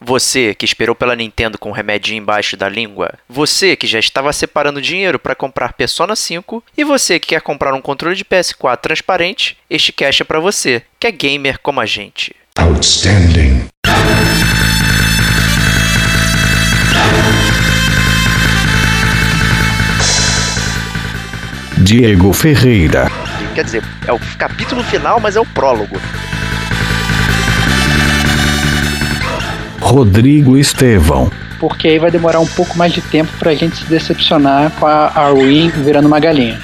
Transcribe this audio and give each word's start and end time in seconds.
Você 0.00 0.54
que 0.54 0.64
esperou 0.64 0.94
pela 0.94 1.16
Nintendo 1.16 1.58
com 1.58 1.70
o 1.70 1.72
remedinho 1.72 2.18
embaixo 2.18 2.56
da 2.56 2.68
língua. 2.68 3.14
Você 3.28 3.74
que 3.74 3.86
já 3.86 3.98
estava 3.98 4.32
separando 4.32 4.80
dinheiro 4.80 5.18
para 5.18 5.34
comprar 5.34 5.72
Persona 5.72 6.14
5. 6.14 6.62
E 6.76 6.84
você 6.84 7.18
que 7.18 7.28
quer 7.28 7.40
comprar 7.40 7.74
um 7.74 7.80
controle 7.80 8.14
de 8.14 8.24
PS4 8.24 8.76
transparente. 8.76 9.56
Este 9.68 9.92
cash 9.92 10.20
é 10.20 10.24
para 10.24 10.38
você, 10.38 10.82
que 11.00 11.06
é 11.06 11.10
gamer 11.10 11.58
como 11.58 11.80
a 11.80 11.86
gente. 11.86 12.34
Outstanding. 12.56 13.68
Diego 21.78 22.32
Ferreira. 22.32 23.10
Quer 23.54 23.64
dizer, 23.64 23.84
é 24.06 24.12
o 24.12 24.20
capítulo 24.38 24.84
final, 24.84 25.18
mas 25.18 25.34
é 25.34 25.40
o 25.40 25.46
prólogo. 25.46 25.96
Rodrigo 29.80 30.56
Estevão. 30.56 31.30
Porque 31.58 31.88
aí 31.88 31.98
vai 31.98 32.10
demorar 32.10 32.40
um 32.40 32.46
pouco 32.46 32.76
mais 32.78 32.92
de 32.92 33.00
tempo 33.00 33.30
pra 33.38 33.54
gente 33.54 33.76
se 33.76 33.84
decepcionar 33.86 34.70
com 34.72 34.86
a 34.86 35.12
Arwin 35.14 35.70
virando 35.70 36.06
uma 36.06 36.20
galinha. 36.20 36.58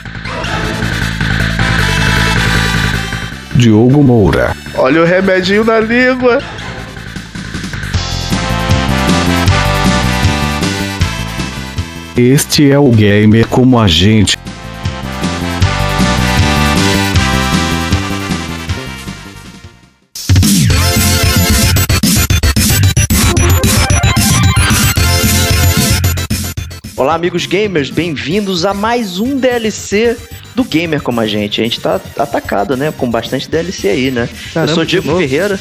Diogo 3.54 4.02
Moura. 4.02 4.54
Olha 4.76 5.02
o 5.02 5.04
remedinho 5.04 5.64
na 5.64 5.80
língua. 5.80 6.40
Este 12.16 12.70
é 12.70 12.78
o 12.78 12.90
gamer 12.90 13.46
como 13.48 13.78
a 13.78 13.88
gente. 13.88 14.36
Olá, 27.04 27.16
amigos 27.16 27.44
gamers, 27.44 27.90
bem-vindos 27.90 28.64
a 28.64 28.72
mais 28.72 29.18
um 29.18 29.36
DLC 29.36 30.16
do 30.54 30.64
Gamer 30.64 31.02
como 31.02 31.20
a 31.20 31.26
gente. 31.26 31.60
A 31.60 31.64
gente 31.64 31.78
tá 31.78 32.00
atacado, 32.18 32.78
né? 32.78 32.94
Com 32.96 33.10
bastante 33.10 33.46
DLC 33.46 33.88
aí, 33.88 34.10
né? 34.10 34.26
Caramba, 34.54 34.72
eu 34.72 34.74
sou 34.74 34.84
o 34.84 34.86
Diego 34.86 35.18
Ferreira. 35.18 35.60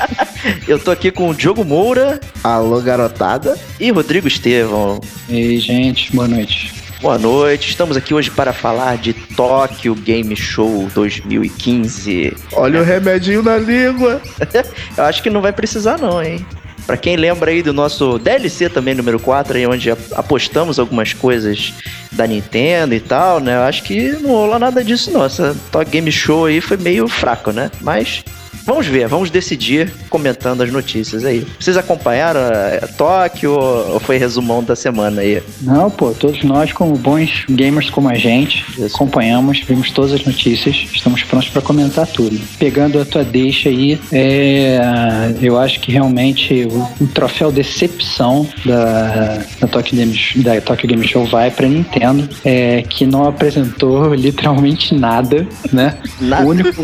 eu 0.66 0.78
tô 0.78 0.90
aqui 0.90 1.10
com 1.10 1.28
o 1.28 1.34
Diogo 1.34 1.66
Moura. 1.66 2.18
Alô, 2.42 2.80
garotada. 2.80 3.58
E 3.78 3.90
Rodrigo 3.90 4.26
Estevão. 4.26 5.02
Ei, 5.28 5.58
gente, 5.58 6.16
boa 6.16 6.26
noite. 6.26 6.72
Boa 7.02 7.18
noite, 7.18 7.68
estamos 7.68 7.94
aqui 7.94 8.14
hoje 8.14 8.30
para 8.30 8.54
falar 8.54 8.96
de 8.96 9.12
Tokyo 9.12 9.94
Game 9.94 10.34
Show 10.34 10.88
2015. 10.94 12.34
Olha 12.52 12.78
é. 12.78 12.80
o 12.80 12.84
remedinho 12.84 13.42
na 13.42 13.58
língua. 13.58 14.22
eu 14.96 15.04
acho 15.04 15.22
que 15.22 15.28
não 15.28 15.42
vai 15.42 15.52
precisar 15.52 15.98
não, 15.98 16.22
hein? 16.22 16.44
Para 16.90 16.96
quem 16.96 17.14
lembra 17.14 17.52
aí 17.52 17.62
do 17.62 17.72
nosso 17.72 18.18
DLC 18.18 18.68
também, 18.68 18.96
número 18.96 19.20
4, 19.20 19.56
aí, 19.56 19.64
onde 19.64 19.92
apostamos 19.92 20.76
algumas 20.76 21.12
coisas 21.12 21.72
da 22.10 22.26
Nintendo 22.26 22.92
e 22.92 22.98
tal, 22.98 23.38
né? 23.38 23.54
Eu 23.54 23.60
acho 23.60 23.84
que 23.84 24.10
não 24.14 24.30
rolou 24.30 24.58
nada 24.58 24.82
disso, 24.82 25.12
não. 25.12 25.24
Essa 25.24 25.56
Talk 25.70 25.88
Game 25.88 26.10
Show 26.10 26.46
aí 26.46 26.60
foi 26.60 26.76
meio 26.76 27.06
fraco, 27.06 27.52
né? 27.52 27.70
Mas 27.80 28.24
Vamos 28.64 28.86
ver, 28.86 29.08
vamos 29.08 29.30
decidir 29.30 29.92
comentando 30.08 30.62
as 30.62 30.70
notícias 30.70 31.24
aí. 31.24 31.46
Vocês 31.58 31.76
acompanharam 31.76 32.40
a 32.40 32.86
Tóquio 32.86 33.52
ou 33.52 34.00
foi 34.00 34.16
resumão 34.16 34.62
da 34.62 34.76
semana 34.76 35.22
aí? 35.22 35.42
Não, 35.62 35.90
pô, 35.90 36.12
todos 36.12 36.42
nós, 36.42 36.72
como 36.72 36.96
bons 36.96 37.44
gamers 37.48 37.90
como 37.90 38.08
a 38.08 38.14
gente, 38.14 38.64
Isso. 38.72 38.94
acompanhamos, 38.94 39.60
vimos 39.60 39.90
todas 39.90 40.12
as 40.12 40.24
notícias, 40.24 40.76
estamos 40.92 41.22
prontos 41.22 41.48
para 41.48 41.62
comentar 41.62 42.06
tudo. 42.06 42.38
Pegando 42.58 43.00
a 43.00 43.04
tua 43.04 43.24
deixa 43.24 43.68
aí, 43.68 43.98
é, 44.12 44.80
eu 45.40 45.58
acho 45.58 45.80
que 45.80 45.92
realmente 45.92 46.66
o, 46.70 47.04
o 47.04 47.06
troféu 47.08 47.50
decepção 47.50 48.48
da, 48.64 49.42
da, 49.60 49.66
Tokyo 49.66 49.96
Game, 49.96 50.18
da 50.36 50.60
Tokyo 50.60 50.88
Game 50.88 51.06
Show 51.06 51.24
vai 51.26 51.50
para 51.50 51.68
Nintendo, 51.68 52.28
é, 52.44 52.82
que 52.82 53.06
não 53.06 53.26
apresentou 53.26 54.12
literalmente 54.14 54.94
nada, 54.94 55.46
né? 55.72 55.96
Nada. 56.20 56.44
O 56.44 56.48
único, 56.48 56.82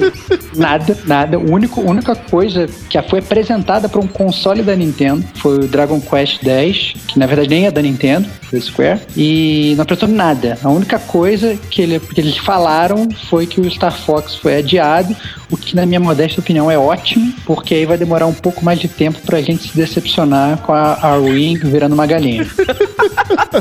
nada, 0.54 0.98
nada. 1.06 1.38
O 1.38 1.52
único 1.52 1.65
único, 1.66 1.80
a 1.80 1.84
única 1.84 2.14
coisa 2.14 2.68
que 2.88 3.00
foi 3.02 3.18
apresentada 3.18 3.88
para 3.88 4.00
um 4.00 4.06
console 4.06 4.62
da 4.62 4.74
Nintendo 4.74 5.24
foi 5.36 5.58
o 5.58 5.68
Dragon 5.68 6.00
Quest 6.00 6.46
X, 6.46 6.94
que 7.06 7.18
na 7.18 7.26
verdade 7.26 7.50
nem 7.50 7.66
é 7.66 7.70
da 7.70 7.82
Nintendo, 7.82 8.28
foi 8.42 8.60
Square, 8.60 9.00
e 9.16 9.74
não 9.76 9.82
apresentou 9.82 10.08
nada. 10.08 10.58
A 10.62 10.70
única 10.70 10.98
coisa 10.98 11.56
que, 11.70 11.82
ele, 11.82 12.00
que 12.00 12.20
eles 12.20 12.36
falaram 12.38 13.08
foi 13.28 13.46
que 13.46 13.60
o 13.60 13.70
Star 13.70 13.92
Fox 13.92 14.36
foi 14.36 14.56
adiado, 14.56 15.14
o 15.50 15.56
que 15.56 15.74
na 15.74 15.84
minha 15.84 16.00
modesta 16.00 16.40
opinião 16.40 16.70
é 16.70 16.78
ótimo, 16.78 17.32
porque 17.44 17.74
aí 17.74 17.86
vai 17.86 17.98
demorar 17.98 18.26
um 18.26 18.34
pouco 18.34 18.64
mais 18.64 18.78
de 18.78 18.88
tempo 18.88 19.18
pra 19.24 19.42
gente 19.42 19.68
se 19.68 19.76
decepcionar 19.76 20.58
com 20.58 20.72
a 20.72 20.98
Arwing 21.02 21.58
virando 21.58 21.94
uma 21.94 22.06
galinha. 22.06 22.46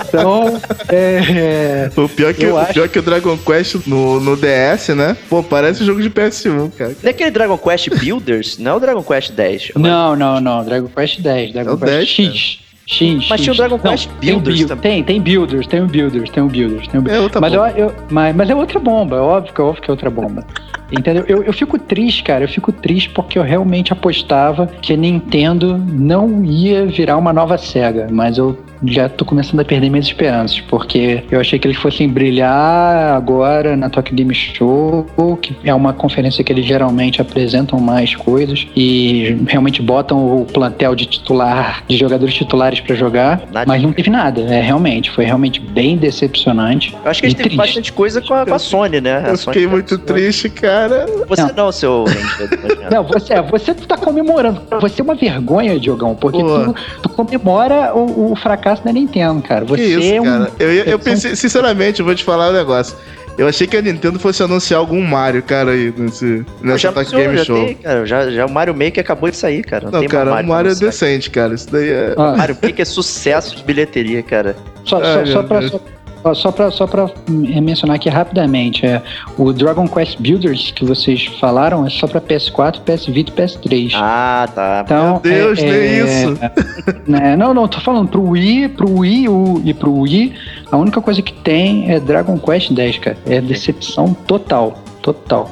então, 0.07 0.61
é, 0.89 1.89
o 1.95 2.09
pior 2.09 2.33
que, 2.33 2.45
o, 2.45 2.57
acho... 2.57 2.73
pior 2.73 2.89
que 2.89 2.99
o 2.99 3.01
Dragon 3.01 3.37
Quest 3.37 3.87
no, 3.87 4.19
no 4.19 4.35
DS, 4.35 4.89
né? 4.89 5.15
Pô, 5.29 5.41
parece 5.43 5.83
um 5.83 5.85
jogo 5.85 6.01
de 6.01 6.09
PS1, 6.09 6.71
cara. 6.71 6.95
Não 7.01 7.07
é 7.07 7.09
aquele 7.09 7.31
Dragon 7.31 7.57
Quest 7.57 7.89
Builders? 7.89 8.57
Não 8.57 8.71
é 8.71 8.75
o 8.75 8.79
Dragon 8.79 9.03
Quest 9.03 9.31
10? 9.31 9.71
Não, 9.75 10.15
não, 10.15 10.39
não. 10.39 10.63
Dragon 10.63 10.87
Quest 10.87 11.19
10. 11.21 11.53
Dragon 11.53 11.73
é 11.73 11.77
Quest 11.77 11.91
10, 11.91 12.07
X. 12.07 12.55
Cara. 12.55 12.65
X, 12.87 13.27
mas 13.29 13.39
X. 13.39 13.41
tinha 13.41 13.53
o 13.53 13.57
Dragon 13.57 13.79
Quest 13.79 14.07
Não, 14.07 14.19
Builders 14.19 14.57
tem, 14.57 14.67
também. 14.67 14.91
Tem, 14.91 15.03
tem 15.03 15.21
Builders, 15.21 15.67
tem 15.67 15.81
o 15.81 15.87
Builders, 15.87 16.29
tem 16.29 16.43
o 16.43 16.47
Builders, 16.47 16.87
tem 16.87 16.99
o 16.99 17.03
Builders. 17.03 17.19
É 17.19 17.23
outra 17.23 17.41
mas, 17.41 17.51
bomba. 17.51 17.71
Eu, 17.71 17.87
eu, 17.87 17.95
mas, 18.11 18.35
mas 18.35 18.49
é 18.49 18.55
outra 18.55 18.79
bomba, 18.79 19.15
é 19.15 19.19
óbvio 19.19 19.53
que 19.53 19.59
é 19.59 19.63
óbvio 19.63 19.81
que 19.81 19.89
é 19.89 19.91
outra 19.91 20.09
bomba. 20.09 20.45
Entendeu? 20.91 21.25
Eu, 21.28 21.44
eu 21.44 21.53
fico 21.53 21.78
triste, 21.79 22.23
cara. 22.23 22.44
Eu 22.44 22.47
fico 22.47 22.72
triste 22.72 23.09
porque 23.09 23.38
eu 23.38 23.44
realmente 23.44 23.91
apostava 23.91 24.68
que 24.81 24.94
a 24.94 24.97
Nintendo 24.97 25.78
não 25.78 26.44
ia 26.44 26.85
virar 26.85 27.18
uma 27.18 27.34
nova 27.34 27.57
SEGA. 27.57 28.07
Mas 28.12 28.38
eu 28.38 28.57
já 28.84 29.09
tô 29.09 29.25
começando 29.25 29.59
a 29.59 29.66
perder 29.66 29.90
minhas 29.90 30.06
esperanças, 30.06 30.59
porque 30.62 31.24
eu 31.31 31.40
achei 31.40 31.57
que 31.57 31.68
eles 31.68 31.78
fossem 31.78 32.09
brilhar 32.09 33.16
agora 33.16 33.75
na 33.75 33.90
Tokyo 33.90 34.16
Game 34.16 34.34
Show, 34.34 35.06
que 35.41 35.56
é 35.63 35.74
uma 35.74 35.94
conferência 35.94 36.44
que 36.44 36.51
eles 36.51 36.66
geralmente 36.66 37.22
apresentam 37.22 37.79
mais 37.79 38.16
coisas 38.16 38.68
e 38.75 39.38
realmente 39.47 39.81
botam 39.81 40.41
o 40.41 40.45
plantel 40.45 40.94
de 40.95 41.06
titular, 41.06 41.84
de 41.88 41.97
jogadores 41.97 42.34
titulares 42.34 42.79
para 42.79 42.95
jogar, 42.95 43.41
nada 43.51 43.66
mas 43.66 43.81
não 43.81 43.94
teve 43.94 44.09
nada. 44.09 44.41
É 44.41 44.62
realmente, 44.62 45.09
foi 45.09 45.25
realmente 45.25 45.59
bem 45.59 45.97
decepcionante. 45.97 46.95
Eu 47.03 47.09
acho 47.09 47.22
que 47.22 47.28
a 47.28 47.29
gente 47.29 47.41
teve 47.41 47.56
bastante 47.56 47.91
coisa 47.91 48.22
com 48.22 48.34
a, 48.34 48.45
com 48.45 48.53
a 48.53 48.59
Sony, 48.59 49.01
né? 49.01 49.24
Eu 49.28 49.38
fiquei 49.38 49.68
muito 49.68 49.97
triste, 49.97 50.50
cara. 50.50 50.75
Você 51.28 51.41
não, 51.41 51.53
não 51.56 51.72
seu 51.72 52.06
Não, 52.91 53.03
você, 53.03 53.34
é, 53.34 53.41
você 53.41 53.74
tá 53.74 53.97
comemorando. 53.97 54.62
Você 54.81 55.02
é 55.02 55.03
uma 55.03 55.16
vergonha, 55.16 55.80
Diogão, 55.80 56.16
porque 56.16 56.40
tu, 56.40 56.75
tu, 57.02 57.09
comemora 57.09 57.94
o, 57.96 58.31
o 58.31 58.36
fracasso 58.36 58.84
da 58.84 58.91
Nintendo, 58.91 59.41
cara. 59.41 59.66
Você 59.66 59.84
que 59.84 59.90
isso, 59.90 60.13
é 60.13 60.22
um... 60.22 60.24
cara. 60.24 60.52
Eu, 60.59 60.72
eu 60.72 61.00
pensei, 61.00 61.36
sinceramente, 61.36 62.00
eu 62.00 62.06
vou 62.06 62.16
te 62.16 62.24
falar 62.24 62.50
um 62.50 62.53
negócio. 62.53 62.96
Eu 63.38 63.47
achei 63.47 63.68
que 63.68 63.75
a 63.75 63.81
Nintendo 63.81 64.18
fosse 64.18 64.41
anunciar 64.41 64.80
algum 64.80 65.02
Mario, 65.02 65.44
cara, 65.44 65.72
aí, 65.72 65.94
nesse, 65.97 66.46
nessa 66.62 66.92
Tokyo 66.92 67.18
Game 67.18 67.38
já 67.38 67.44
Show. 67.44 67.66
Tem, 67.66 67.75
cara, 67.75 68.06
já, 68.06 68.30
já 68.31 68.46
o 68.46 68.52
Mario 68.52 68.74
Maker 68.74 69.02
acabou 69.02 69.30
de 69.30 69.36
sair, 69.36 69.62
cara. 69.62 69.92
Não, 69.92 70.02
não 70.02 70.07
cara, 70.07 70.42
o 70.42 70.47
Mario 70.47 70.72
é 70.72 70.75
decente, 70.75 71.30
cara. 71.30 71.53
Isso 71.53 71.69
daí 71.69 71.90
é. 71.90 72.13
Ah. 72.18 72.36
Mario 72.38 72.56
Maker 72.56 72.81
é 72.81 72.86
sucesso 72.86 73.56
de 73.56 73.63
bilheteria, 73.63 74.24
cara. 74.24 74.56
Só, 74.86 75.02
só, 75.03 75.25
só, 75.25 75.44
pra, 75.44 75.68
só, 75.68 75.81
só 76.34 76.52
para 76.52 76.72
só 76.72 76.88
pra 76.88 77.09
mencionar 77.30 77.97
aqui 77.97 78.09
rapidamente, 78.09 78.86
é, 78.86 79.02
o 79.38 79.52
Dragon 79.53 79.88
Quest 79.88 80.19
Builders 80.19 80.72
que 80.72 80.86
vocês 80.86 81.25
falaram 81.40 81.86
é 81.86 81.90
só 81.90 82.08
para 82.08 82.22
PS4, 82.22 82.80
PS 82.81 83.06
Vita 83.08 83.31
e 83.31 83.36
PS3. 83.36 83.91
Ah, 83.96 84.47
tá. 84.53 84.81
Então, 84.86 85.22
Meu 85.24 85.56
Deus, 85.56 85.59
é, 85.59 85.68
é, 85.68 86.03
isso. 86.03 86.36
Né, 87.06 87.36
não, 87.36 87.53
não, 87.53 87.68
tô 87.68 87.80
falando 87.80 88.08
pro 88.08 88.30
Wii, 88.30 88.69
pro 88.69 89.00
Wii 89.00 89.30
U 89.30 89.62
e 89.63 89.74
pro 89.74 89.94
Wii, 89.94 90.34
a 90.72 90.78
única 90.78 91.00
coisa 91.02 91.22
que 91.22 91.34
tem 91.34 91.91
é 91.91 92.00
Dragon 92.00 92.38
Quest 92.40 92.72
10, 92.72 92.97
cara. 92.97 93.18
É 93.28 93.40
decepção 93.40 94.13
total, 94.25 94.80
total. 95.02 95.52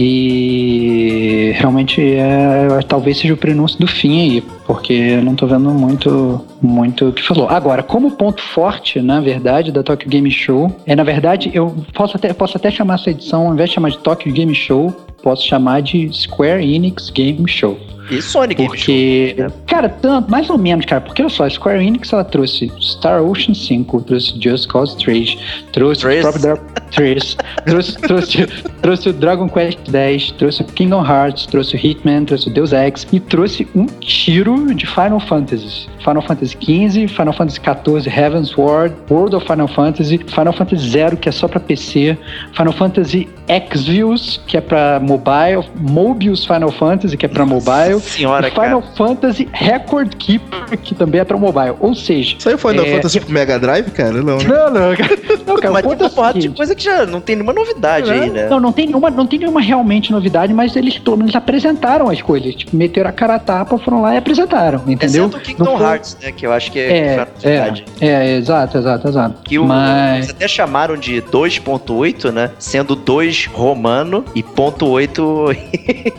E 0.00 1.50
realmente 1.56 2.00
é, 2.00 2.68
talvez 2.86 3.18
seja 3.18 3.34
o 3.34 3.36
prenúncio 3.36 3.80
do 3.80 3.86
fim 3.88 4.20
aí, 4.20 4.40
porque 4.64 4.92
eu 4.92 5.22
não 5.24 5.34
tô 5.34 5.44
vendo 5.44 5.70
muito 5.70 6.40
muito 6.62 7.10
que 7.10 7.20
falou. 7.20 7.48
Agora, 7.48 7.82
como 7.82 8.12
ponto 8.12 8.40
forte, 8.40 9.00
na 9.00 9.20
verdade, 9.20 9.72
da 9.72 9.82
Tokyo 9.82 10.08
Game 10.08 10.30
Show, 10.30 10.72
é 10.86 10.94
na 10.94 11.02
verdade, 11.02 11.50
eu 11.52 11.74
posso 11.92 12.16
até, 12.16 12.32
posso 12.32 12.56
até 12.56 12.70
chamar 12.70 12.94
essa 12.94 13.10
edição, 13.10 13.48
ao 13.48 13.54
invés 13.54 13.70
de 13.70 13.74
chamar 13.74 13.90
de 13.90 13.98
Tokyo 13.98 14.32
Game 14.32 14.54
Show, 14.54 14.94
posso 15.20 15.44
chamar 15.44 15.82
de 15.82 16.08
Square 16.12 16.64
Enix 16.64 17.10
Game 17.10 17.48
Show. 17.48 17.76
E 18.10 18.22
Sonic 18.22 18.64
Porque, 18.66 19.34
Show, 19.36 19.44
né? 19.46 19.52
cara, 19.66 19.88
tanto, 19.88 20.30
mais 20.30 20.48
ou 20.48 20.58
menos, 20.58 20.86
cara, 20.86 21.00
porque 21.00 21.22
olha 21.22 21.28
só, 21.30 21.44
a 21.44 21.50
Square 21.50 21.84
Enix 21.84 22.12
ela 22.12 22.24
trouxe 22.24 22.72
Star 22.80 23.22
Ocean 23.22 23.54
5, 23.54 24.00
trouxe 24.02 24.34
Just 24.40 24.66
Cause 24.68 24.96
3, 24.96 25.36
trouxe 25.72 26.06
o 26.06 26.20
próprio 26.20 26.58
3, 26.90 27.36
trouxe, 27.66 27.98
trouxe, 28.00 28.46
trouxe 28.80 29.08
o 29.08 29.12
Dragon 29.12 29.48
Quest 29.48 29.78
10, 29.90 30.32
trouxe 30.32 30.62
o 30.62 30.64
Kingdom 30.64 31.04
Hearts, 31.04 31.46
trouxe 31.46 31.76
o 31.76 31.78
Hitman, 31.78 32.24
trouxe 32.24 32.48
o 32.48 32.52
Deus 32.52 32.72
Ex 32.72 33.06
e 33.12 33.20
trouxe 33.20 33.66
um 33.74 33.86
tiro 33.86 34.74
de 34.74 34.86
Final 34.86 35.20
Fantasy. 35.20 35.86
Final 35.98 36.22
Fantasy 36.22 36.56
XV, 36.60 37.08
Final 37.08 37.32
Fantasy 37.34 37.60
XIV, 37.60 38.08
Heaven's 38.08 38.56
Ward, 38.56 38.94
World 39.10 39.36
of 39.36 39.46
Final 39.46 39.68
Fantasy, 39.68 40.18
Final 40.26 40.52
Fantasy 40.52 40.88
Zero, 40.88 41.16
que 41.16 41.28
é 41.28 41.32
só 41.32 41.46
pra 41.46 41.60
PC, 41.60 42.16
Final 42.56 42.72
Fantasy 42.72 43.28
Exvius, 43.48 44.40
que 44.46 44.56
é 44.56 44.60
pra 44.60 45.00
mobile, 45.00 45.64
Mobius 45.76 46.44
Final 46.46 46.70
Fantasy, 46.70 47.16
que 47.16 47.26
é 47.26 47.28
pra 47.28 47.44
mobile, 47.44 47.97
entendeu? 47.98 48.10
senhora, 48.40 48.50
Final 48.50 48.82
Fantasy 48.96 49.48
Record 49.52 50.14
Keeper, 50.16 50.78
que 50.78 50.94
também 50.94 51.20
é 51.20 51.24
pra 51.24 51.36
mobile. 51.36 51.74
Ou 51.80 51.94
seja. 51.94 52.36
Saiu 52.38 52.58
Final 52.58 52.84
é, 52.84 52.94
Fantasy 52.96 53.20
pro 53.20 53.32
Mega 53.32 53.58
Drive, 53.58 53.90
cara? 53.90 54.12
Não, 54.22 54.38
né? 54.38 54.44
Não, 54.48 54.70
não, 54.70 54.96
cara. 54.96 55.18
Não, 55.46 55.56
cara, 55.56 55.72
Mas 55.72 55.82
tem 55.82 55.92
é 55.92 56.20
uma 56.20 56.32
de 56.32 56.48
coisa 56.50 56.74
que 56.74 56.82
já 56.84 57.06
não 57.06 57.20
tem 57.20 57.36
nenhuma 57.36 57.52
novidade 57.52 58.10
aí, 58.10 58.30
né? 58.30 58.48
Não, 58.48 58.58
não 58.60 58.72
tem, 58.72 58.86
nenhuma, 58.86 59.10
não 59.10 59.26
tem 59.26 59.38
nenhuma 59.38 59.60
realmente 59.60 60.10
novidade, 60.10 60.52
mas 60.52 60.74
eles 60.76 60.98
pelo 60.98 61.16
menos 61.16 61.34
apresentaram 61.34 62.08
as 62.08 62.20
coisas. 62.20 62.54
Tipo, 62.54 62.76
meteram 62.76 63.08
a 63.08 63.12
cara 63.12 63.34
a 63.36 63.38
tapa, 63.38 63.78
foram 63.78 64.02
lá 64.02 64.14
e 64.14 64.18
apresentaram, 64.18 64.82
entendeu? 64.86 65.26
Exceto 65.26 65.36
o 65.36 65.40
Kingdom 65.40 65.76
foi- 65.78 65.86
Hearts, 65.86 66.16
né? 66.22 66.32
Que 66.32 66.46
eu 66.46 66.52
acho 66.52 66.70
que 66.72 66.78
é, 66.78 66.98
É, 66.98 67.16
novidade. 67.16 67.84
é, 68.00 68.06
é, 68.08 68.36
exato, 68.36 68.78
exato, 68.78 69.08
exato. 69.08 69.42
Que 69.42 69.58
o, 69.58 69.64
Mas. 69.64 70.16
eles 70.16 70.30
até 70.30 70.48
chamaram 70.48 70.96
de 70.96 71.20
2.8, 71.22 72.30
né? 72.32 72.50
Sendo 72.58 72.94
2 72.94 73.46
romano 73.46 74.24
e 74.34 74.42
ponto 74.42 74.86
.8 74.86 75.56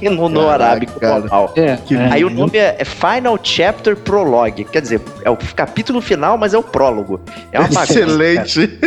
no, 0.15 0.29
no 0.29 0.49
arábico 0.49 0.99
cara. 0.99 1.19
normal. 1.19 1.51
É, 1.55 1.68
Que 1.77 1.95
é, 1.95 2.09
Aí 2.11 2.23
o 2.25 2.29
nome 2.29 2.57
é, 2.57 2.75
é 2.79 2.85
Final 2.85 3.39
Chapter 3.41 3.95
Prologue. 3.95 4.63
Quer 4.65 4.81
dizer, 4.81 5.01
é 5.23 5.29
o 5.29 5.37
capítulo 5.55 6.01
final, 6.01 6.37
mas 6.37 6.53
é 6.53 6.57
o 6.57 6.63
prólogo. 6.63 7.19
É 7.51 7.59
uma 7.59 7.67
bagunça. 7.69 7.93
Excelente. 7.99 8.79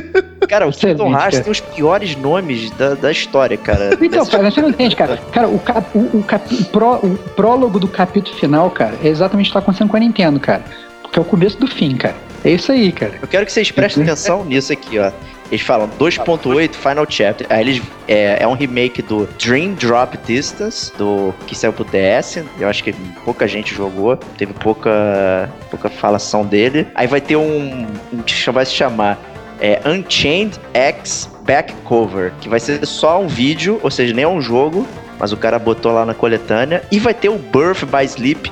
Cara, 0.49 0.67
o 0.67 0.71
Excelente, 0.71 0.99
Kingdom 0.99 1.13
Hearts 1.13 1.31
cara. 1.39 1.45
tem 1.45 1.51
os 1.53 1.61
piores 1.61 2.17
nomes 2.17 2.71
da, 2.73 2.95
da 2.95 3.11
história, 3.13 3.57
cara. 3.57 3.97
Então, 4.01 4.27
cara, 4.27 4.51
você 4.51 4.61
não 4.61 4.71
entende, 4.71 4.97
cara. 4.97 5.19
Cara, 5.33 5.49
o, 5.49 5.59
cap, 5.59 5.87
o, 5.97 6.19
o, 6.19 6.23
cap, 6.23 6.55
o, 6.55 6.65
pró- 6.67 7.01
o 7.03 7.17
prólogo 7.37 7.79
do 7.79 7.89
capítulo 7.89 8.37
final, 8.37 8.71
cara, 8.71 8.95
é 9.03 9.09
exatamente 9.09 9.47
o 9.47 9.49
que 9.49 9.53
tá 9.55 9.59
acontecendo 9.61 9.89
com 9.89 9.97
a 9.97 10.01
Nintendo, 10.01 10.39
cara. 10.41 10.63
Porque 11.03 11.19
é 11.19 11.23
o 11.23 11.25
começo 11.25 11.59
do 11.59 11.67
fim, 11.67 11.97
cara. 11.97 12.15
É 12.45 12.51
isso 12.51 12.73
aí, 12.73 12.91
cara. 12.91 13.13
Eu 13.23 13.29
quero 13.29 13.47
que 13.47 13.53
vocês 13.53 13.71
prestem 13.71 14.03
atenção 14.03 14.45
nisso 14.45 14.73
aqui, 14.73 14.99
ó. 14.99 15.13
Eles 15.53 15.67
falam 15.67 15.87
2.8 16.01 16.75
Final 16.75 17.07
Chapter. 17.07 17.47
Aí 17.51 17.61
eles. 17.61 17.83
É, 18.09 18.43
é 18.43 18.49
um 18.49 18.55
remake 18.55 19.03
do 19.03 19.29
Dream 19.39 19.75
Drop 19.75 20.17
Distance, 20.27 20.91
do 20.97 21.35
que 21.47 21.55
saiu 21.55 21.75
pro 21.75 21.85
DS. 21.85 22.43
Eu 22.59 22.71
acho 22.71 22.83
que 22.83 22.95
pouca 23.23 23.47
gente 23.47 23.75
jogou. 23.75 24.17
Teve 24.17 24.55
pouca, 24.55 25.51
pouca 25.71 25.91
falação 25.91 26.47
dele. 26.47 26.89
Aí 26.95 27.07
vai 27.07 27.21
ter 27.21 27.37
um. 27.37 27.87
um 28.11 28.23
que 28.23 28.51
vai 28.51 28.65
se 28.65 28.73
chamar 28.73 29.19
é, 29.61 29.79
Unchained 29.85 30.59
X 30.73 31.31
Back 31.45 31.75
Cover. 31.85 32.33
Que 32.41 32.49
vai 32.49 32.59
ser 32.59 32.87
só 32.87 33.21
um 33.21 33.27
vídeo, 33.27 33.79
ou 33.83 33.91
seja, 33.91 34.15
nem 34.15 34.25
é 34.25 34.29
um 34.29 34.41
jogo. 34.41 34.89
Mas 35.19 35.33
o 35.33 35.37
cara 35.37 35.59
botou 35.59 35.93
lá 35.93 36.07
na 36.07 36.15
coletânea. 36.15 36.83
E 36.91 36.99
vai 36.99 37.13
ter 37.13 37.29
o 37.29 37.37
Birth 37.37 37.85
by 37.85 38.07
Sleep 38.07 38.51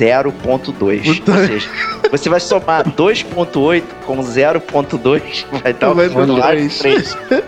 0.2. 0.00 1.04
Puta. 1.04 1.32
Ou 1.32 1.46
seja, 1.46 1.68
você 2.10 2.28
vai 2.28 2.40
somar 2.40 2.88
2.8 2.88 3.82
com 4.06 4.16
0.2, 4.18 5.44
vai 5.62 5.72
dar 5.74 5.90
o 5.90 5.94
Vai 5.94 6.06
Hearts 6.08 6.78
três. 6.78 7.14
3. 7.28 7.44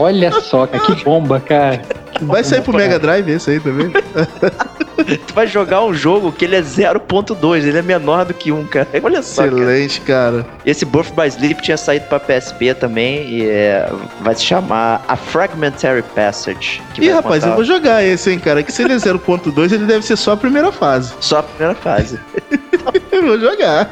Olha 0.00 0.32
só, 0.32 0.66
cara, 0.66 0.84
que 0.84 1.04
bomba, 1.04 1.38
cara. 1.40 1.82
Que 2.12 2.24
Vai 2.24 2.42
sair 2.42 2.62
pro 2.62 2.74
Mega. 2.74 2.98
Drive 2.98 3.30
esse 3.30 3.50
aí 3.50 3.60
também? 3.60 3.92
Tu 5.26 5.34
vai 5.34 5.46
jogar 5.46 5.84
um 5.84 5.94
jogo 5.94 6.32
que 6.32 6.44
ele 6.44 6.56
é 6.56 6.60
0.2, 6.60 7.64
ele 7.64 7.78
é 7.78 7.82
menor 7.82 8.24
do 8.24 8.34
que 8.34 8.50
1, 8.50 8.66
cara. 8.66 8.88
Olha 9.02 9.22
só, 9.22 9.42
cara. 9.44 9.54
Excelente, 9.54 10.00
cara. 10.00 10.46
Esse 10.64 10.84
Birth 10.84 11.12
by 11.12 11.28
Sleep 11.28 11.62
tinha 11.62 11.76
saído 11.76 12.06
pra 12.06 12.18
PSP 12.18 12.74
também 12.74 13.28
e 13.28 13.48
é, 13.48 13.88
vai 14.20 14.34
se 14.34 14.44
chamar 14.44 15.04
A 15.06 15.16
Fragmentary 15.16 16.02
Passage. 16.14 16.82
Ih, 16.98 17.10
rapaz, 17.10 17.44
contar 17.44 17.52
eu 17.52 17.56
vou 17.56 17.64
jogar 17.64 18.04
esse, 18.04 18.30
hein, 18.30 18.38
cara. 18.38 18.62
Que 18.62 18.72
se 18.72 18.82
ele 18.82 18.94
é 18.94 18.96
0.2, 18.96 19.72
ele 19.72 19.86
deve 19.86 20.04
ser 20.04 20.16
só 20.16 20.32
a 20.32 20.36
primeira 20.36 20.72
fase. 20.72 21.14
Só 21.20 21.38
a 21.38 21.42
primeira 21.42 21.74
fase. 21.74 22.18
Eu 23.16 23.22
vou 23.22 23.40
jogar. 23.40 23.88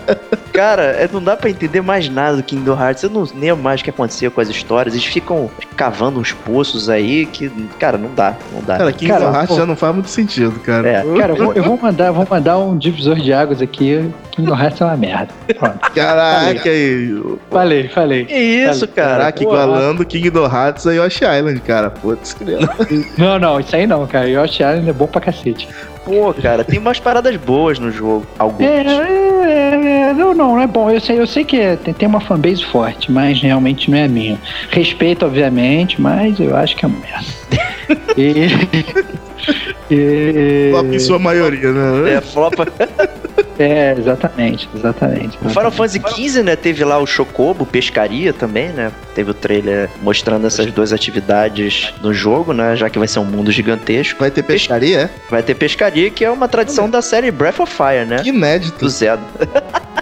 Cara, 0.52 0.82
é, 0.82 1.08
não 1.10 1.22
dá 1.22 1.34
pra 1.34 1.48
entender 1.48 1.80
mais 1.80 2.08
nada 2.08 2.36
do 2.36 2.42
Kingdom 2.42 2.78
Hearts. 2.78 3.02
Eu 3.02 3.10
não 3.10 3.26
lembro 3.34 3.62
mais 3.62 3.80
o 3.80 3.84
que 3.84 3.90
aconteceu 3.90 4.30
com 4.30 4.40
as 4.40 4.48
histórias. 4.48 4.94
Eles 4.94 5.06
ficam 5.06 5.50
cavando 5.76 6.20
uns 6.20 6.32
poços 6.32 6.88
aí 6.90 7.26
que, 7.26 7.48
cara, 7.78 7.96
não 7.96 8.10
dá, 8.14 8.36
não 8.52 8.62
dá. 8.62 8.76
Cara, 8.76 8.92
Kingdom 8.92 9.14
Cara, 9.14 9.24
Hearts 9.36 9.48
pô. 9.48 9.56
já 9.56 9.66
não 9.66 9.74
faz 9.74 9.94
muito 9.94 10.10
sentido, 10.10 10.60
cara. 10.60 10.88
É. 10.88 11.02
Cara, 11.18 11.32
eu 11.32 11.44
vou, 11.44 11.52
eu 11.54 11.62
vou 11.64 11.78
mandar, 11.78 12.12
vou 12.12 12.26
mandar 12.30 12.58
um 12.58 12.76
divisor 12.76 13.16
de 13.16 13.32
águas 13.32 13.62
aqui. 13.62 14.08
Kingdom 14.30 14.56
Hearts 14.56 14.80
é 14.80 14.84
uma 14.84 14.96
merda. 14.96 15.28
Pronto. 15.58 15.90
Caraca, 15.92 16.68
aí. 16.68 17.24
Falei, 17.50 17.88
falei. 17.88 18.24
Que 18.26 18.34
isso, 18.34 18.86
cara? 18.88 19.10
Caraca, 19.10 19.42
igualando 19.42 20.04
Kingdom 20.04 20.44
Hearts 20.44 20.86
a 20.86 20.92
Yoshi 20.92 21.24
Island, 21.24 21.60
cara. 21.60 21.90
Putz, 21.90 22.34
criança. 22.34 22.74
Não, 23.16 23.38
não, 23.38 23.60
isso 23.60 23.74
aí 23.74 23.86
não, 23.86 24.06
cara. 24.06 24.28
Yoshi 24.28 24.62
Island 24.62 24.88
é 24.88 24.92
bom 24.92 25.06
pra 25.06 25.20
cacete. 25.20 25.68
Pô, 26.04 26.34
cara, 26.34 26.62
tem 26.64 26.78
umas 26.78 27.00
paradas 27.00 27.34
boas 27.36 27.78
no 27.78 27.90
jogo. 27.90 28.26
Algumas. 28.38 28.70
É, 28.70 28.82
é, 28.84 30.08
é, 30.10 30.12
não, 30.12 30.34
não, 30.34 30.48
não 30.54 30.60
é 30.60 30.66
bom. 30.66 30.90
Eu 30.90 31.00
sei, 31.00 31.18
eu 31.18 31.26
sei 31.26 31.44
que 31.44 31.58
é- 31.58 31.76
tem, 31.76 32.06
uma 32.06 32.20
fanbase 32.20 32.64
forte, 32.64 33.10
mas 33.10 33.40
realmente 33.40 33.90
não 33.90 33.96
é 33.98 34.06
minha. 34.06 34.38
Respeito, 34.70 35.24
obviamente, 35.24 36.00
mas 36.00 36.38
eu 36.38 36.54
acho 36.56 36.76
que 36.76 36.84
é 36.84 36.88
uma 36.88 36.98
merda. 37.00 37.24
E, 39.90 39.94
e- 39.94 40.70
Flop 40.70 40.86
em 40.94 40.98
sua 40.98 41.18
maioria, 41.18 41.70
né? 41.70 42.14
É, 42.14 42.20
flopa. 42.22 42.66
é, 43.58 43.94
exatamente, 43.96 44.68
exatamente. 44.74 45.38
O 45.42 45.48
Final 45.48 45.70
Fantasy 45.70 46.00
XV, 46.00 46.42
né, 46.42 46.56
teve 46.56 46.84
lá 46.84 46.98
o 46.98 47.06
Chocobo, 47.06 47.64
pescaria 47.64 48.32
também, 48.32 48.68
né? 48.68 48.90
Teve 49.14 49.30
o 49.30 49.34
trailer 49.34 49.88
mostrando 50.02 50.46
essas 50.46 50.66
duas 50.72 50.92
atividades 50.92 51.92
no 52.02 52.12
jogo, 52.12 52.52
né? 52.52 52.76
Já 52.76 52.90
que 52.90 52.98
vai 52.98 53.08
ser 53.08 53.20
um 53.20 53.24
mundo 53.24 53.50
gigantesco. 53.52 54.18
Vai 54.20 54.30
ter 54.30 54.42
pescaria, 54.42 55.00
é? 55.02 55.10
Vai 55.30 55.42
ter 55.42 55.54
pescaria, 55.54 56.10
que 56.10 56.24
é 56.24 56.30
uma 56.30 56.48
tradição 56.48 56.88
da 56.88 57.00
série 57.00 57.30
Breath 57.30 57.60
of 57.60 57.72
Fire, 57.72 58.04
né? 58.04 58.18
Que 58.22 58.30
inédito. 58.30 58.78
Do 58.78 58.88
Zelda. 58.88 59.22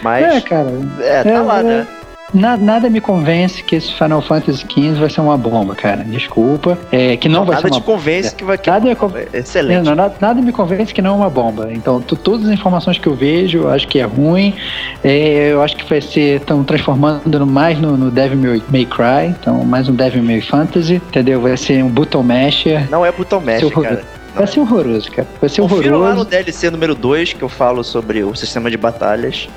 É, 0.00 0.02
Mas, 0.02 0.44
cara, 0.44 0.70
é, 1.00 1.22
tá 1.22 1.28
é, 1.28 1.40
lá, 1.40 1.60
é. 1.60 1.62
né? 1.62 1.86
Na- 2.32 2.56
nada 2.56 2.88
me 2.88 3.00
convence 3.00 3.62
que 3.62 3.76
esse 3.76 3.92
Final 3.94 4.22
Fantasy 4.22 4.64
XV 4.68 4.92
vai 5.00 5.10
ser 5.10 5.20
uma 5.20 5.36
bomba, 5.36 5.74
cara. 5.74 6.04
Desculpa. 6.04 6.78
É, 6.92 7.16
que 7.16 7.28
não 7.28 7.44
vai 7.44 7.56
Nada 7.56 7.68
ser 7.68 7.70
te 7.72 7.76
uma 7.78 7.82
convence 7.84 8.34
que 8.34 8.44
vai... 8.44 8.56
Que... 8.58 8.70
Nada 8.70 8.88
É 8.90 8.92
É, 9.32 9.38
Excelente. 9.38 9.84
não, 9.84 9.94
nada, 9.94 10.14
nada 10.20 10.40
me 10.40 10.52
convence 10.52 10.92
que 10.94 11.02
não 11.02 11.10
é 11.12 11.16
uma 11.16 11.30
bomba. 11.30 11.68
Então, 11.72 12.00
tu- 12.00 12.16
todas 12.16 12.46
as 12.46 12.52
informações 12.52 12.98
que 12.98 13.06
eu 13.06 13.14
vejo, 13.14 13.58
eu 13.58 13.70
acho 13.70 13.86
que 13.88 13.98
é 13.98 14.04
ruim. 14.04 14.54
É, 15.02 15.50
eu 15.52 15.62
acho 15.62 15.76
que 15.76 15.88
vai 15.88 16.00
ser. 16.00 16.40
Estão 16.40 16.62
transformando 16.64 17.46
mais 17.46 17.78
no, 17.80 17.96
no 17.96 18.10
Devil 18.10 18.62
May, 18.70 18.84
Cry. 18.86 19.28
Então, 19.28 19.64
mais 19.64 19.88
um 19.88 19.94
Devil 19.94 20.22
May 20.22 20.40
Fantasy. 20.40 20.94
Entendeu? 20.96 21.40
Vai 21.40 21.56
ser 21.56 21.82
um 21.84 21.88
Button 21.88 22.22
Masher. 22.22 22.88
Não 22.90 23.04
é 23.04 23.10
botão 23.12 23.40
mesh, 23.40 23.60
Seu 23.60 23.70
cara. 23.70 24.02
Vai 24.34 24.46
ser 24.46 24.60
horroroso, 24.60 25.10
cara. 25.10 25.26
Vai 25.40 25.48
ser 25.50 25.60
Confira 25.62 25.90
lá 25.92 25.98
no 25.98 26.04
horroroso. 26.04 26.24
DLC 26.30 26.70
número 26.70 26.94
2 26.94 27.32
que 27.32 27.42
eu 27.42 27.48
falo 27.48 27.82
sobre 27.82 28.22
o 28.22 28.34
sistema 28.34 28.70
de 28.70 28.76
batalhas. 28.76 29.48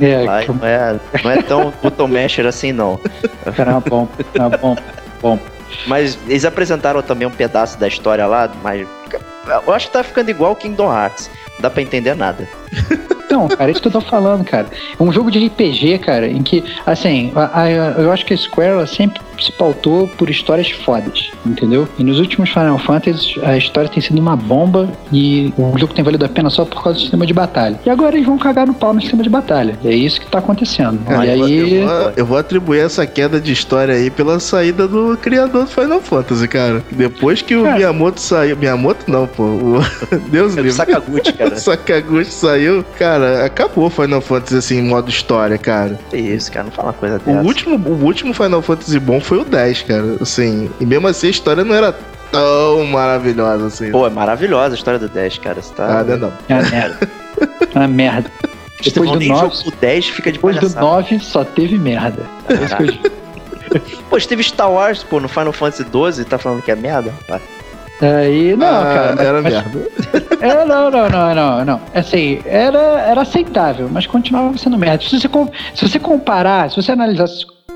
É, 0.00 0.44
que- 0.44 0.52
não, 0.52 0.66
é, 0.66 0.96
não 1.24 1.30
é 1.30 1.42
tão 1.42 1.72
botão 1.82 2.06
masher 2.08 2.46
assim, 2.46 2.72
não. 2.72 3.00
é 3.46 3.62
uma 3.62 3.80
bomba. 3.80 4.10
é 4.34 4.38
uma 4.40 4.50
bomba. 4.50 4.82
Bom. 5.20 5.38
Mas 5.86 6.18
eles 6.26 6.44
apresentaram 6.44 7.02
também 7.02 7.26
um 7.26 7.30
pedaço 7.30 7.78
da 7.78 7.86
história 7.88 8.26
lá, 8.26 8.50
mas 8.62 8.86
eu 9.66 9.72
acho 9.74 9.86
que 9.88 9.92
tá 9.92 10.02
ficando 10.02 10.30
igual 10.30 10.52
o 10.52 10.56
Kingdom 10.56 10.90
Hearts. 10.92 11.30
Não 11.54 11.60
dá 11.62 11.70
pra 11.70 11.82
entender 11.82 12.14
nada. 12.14 12.48
Então, 13.28 13.46
cara, 13.46 13.68
é 13.68 13.72
isso 13.72 13.82
que 13.82 13.88
eu 13.88 13.92
tô 13.92 14.00
falando, 14.00 14.42
cara. 14.42 14.66
É 14.98 15.02
um 15.02 15.12
jogo 15.12 15.30
de 15.30 15.38
RPG, 15.46 15.98
cara, 15.98 16.26
em 16.26 16.42
que, 16.42 16.64
assim, 16.86 17.30
a- 17.36 17.60
a- 17.62 17.70
eu 17.70 18.10
acho 18.10 18.24
que 18.24 18.32
a 18.32 18.36
Square 18.36 18.70
ela 18.70 18.86
sempre 18.86 19.20
se 19.38 19.52
pautou 19.52 20.08
por 20.08 20.28
histórias 20.30 20.68
fodas, 20.70 21.30
entendeu? 21.46 21.86
E 21.98 22.02
nos 22.02 22.18
últimos 22.18 22.48
Final 22.50 22.78
Fantasy 22.78 23.38
a 23.44 23.56
história 23.56 23.88
tem 23.88 24.02
sido 24.02 24.18
uma 24.18 24.34
bomba 24.34 24.88
e 25.12 25.52
o 25.56 25.78
jogo 25.78 25.92
tem 25.94 26.02
valido 26.04 26.24
a 26.24 26.28
pena 26.28 26.50
só 26.50 26.64
por 26.64 26.82
causa 26.82 26.98
do 26.98 27.02
sistema 27.02 27.24
de 27.26 27.32
batalha. 27.34 27.78
E 27.86 27.90
agora 27.90 28.16
eles 28.16 28.26
vão 28.26 28.36
cagar 28.38 28.66
no 28.66 28.74
pau 28.74 28.92
no 28.94 29.00
sistema 29.00 29.22
de 29.22 29.28
batalha. 29.28 29.78
E 29.84 29.88
é 29.88 29.94
isso 29.94 30.20
que 30.20 30.26
tá 30.26 30.38
acontecendo. 30.38 30.98
Cara, 31.04 31.26
e 31.26 31.30
eu, 31.30 31.36
vou- 31.38 31.46
aí. 31.46 31.74
eu 31.76 31.86
vou, 31.86 32.12
eu 32.16 32.26
vou 32.26 32.38
atribuir 32.38 32.80
essa 32.80 33.06
queda 33.06 33.40
de 33.40 33.52
história 33.52 33.94
aí 33.94 34.10
pela 34.10 34.40
saída 34.40 34.88
do 34.88 35.16
criador 35.20 35.64
do 35.64 35.70
Final 35.70 36.00
Fantasy, 36.00 36.48
cara. 36.48 36.82
Depois 36.90 37.40
que 37.42 37.54
o 37.54 37.62
Cara. 37.62 37.76
Miyamoto 37.76 38.20
saiu. 38.20 38.56
Miyamoto 38.56 39.08
não, 39.08 39.26
pô. 39.28 39.42
O... 39.44 39.78
Deus 40.30 40.54
É 40.56 40.62
livre. 40.62 40.72
Sakaguchi, 40.72 41.32
cara. 41.34 41.54
Sakaguchi 41.60 42.32
saiu, 42.32 42.84
cara, 42.98 43.17
acabou 43.44 43.86
o 43.86 43.90
Final 43.90 44.20
Fantasy 44.20 44.56
assim, 44.56 44.78
em 44.78 44.82
modo 44.82 45.08
história, 45.10 45.58
cara. 45.58 45.98
Que 46.10 46.16
isso, 46.16 46.50
cara, 46.50 46.64
não 46.64 46.72
fala 46.72 46.88
uma 46.88 46.94
coisa 46.94 47.16
O 47.16 47.18
dessa. 47.18 47.40
último, 47.40 47.76
o 47.88 48.04
último 48.04 48.34
Final 48.34 48.62
Fantasy 48.62 48.98
bom 48.98 49.20
foi 49.20 49.38
o 49.38 49.44
10, 49.44 49.82
cara. 49.82 50.16
Assim, 50.20 50.70
e 50.80 50.86
mesmo 50.86 51.06
assim 51.08 51.28
a 51.28 51.30
história 51.30 51.64
não 51.64 51.74
era 51.74 51.94
tão 52.30 52.84
maravilhosa 52.86 53.66
assim. 53.66 53.90
Pô, 53.90 54.06
é 54.06 54.10
maravilhosa 54.10 54.74
a 54.74 54.76
história 54.76 54.98
do 54.98 55.08
10, 55.08 55.38
cara. 55.38 55.60
Você 55.62 55.74
tá... 55.74 56.00
Ah, 56.00 56.04
não, 56.04 56.16
não. 56.16 56.32
É 56.48 56.54
uma 56.54 56.62
merda. 56.70 57.08
É 57.74 57.78
uma 57.78 57.88
merda. 57.88 58.30
Depois 58.82 59.10
do 59.10 59.18
nem 59.18 59.28
9, 59.28 59.56
jogo 59.56 59.76
10 59.80 60.08
fica 60.08 60.30
de 60.30 60.38
depois 60.38 60.56
do 60.56 60.60
palhaçada. 60.60 60.86
9 60.86 61.18
só 61.20 61.44
teve 61.44 61.78
merda. 61.78 62.22
É 62.48 62.54
isso 62.54 62.76
que 62.76 62.82
eu 62.82 62.86
digo. 62.86 63.10
Pô, 64.08 64.18
teve 64.18 64.42
Star 64.42 64.70
Wars, 64.70 65.02
pô, 65.02 65.20
no 65.20 65.28
Final 65.28 65.52
Fantasy 65.52 65.84
12 65.84 66.24
tá 66.24 66.38
falando 66.38 66.62
que 66.62 66.70
é 66.70 66.76
merda? 66.76 67.12
Pá. 67.26 67.40
Aí, 68.00 68.56
não, 68.56 68.66
Ah, 68.66 68.84
cara. 68.84 69.14
mas- 69.16 69.26
era 69.26 69.42
mas- 69.42 69.52
merda. 69.54 69.88
É, 70.40 70.64
não, 70.64 70.88
não, 70.88 71.08
não, 71.08 71.34
não, 71.34 71.64
não. 71.64 71.80
Assim, 71.92 72.38
era, 72.46 72.78
era 72.78 73.22
aceitável, 73.22 73.88
mas 73.90 74.06
continuava 74.06 74.56
sendo 74.56 74.78
merda. 74.78 75.02
Se 75.02 75.18
você, 75.18 75.28
se 75.74 75.88
você 75.88 75.98
comparar, 75.98 76.70
se 76.70 76.76
você 76.80 76.92
analisar 76.92 77.26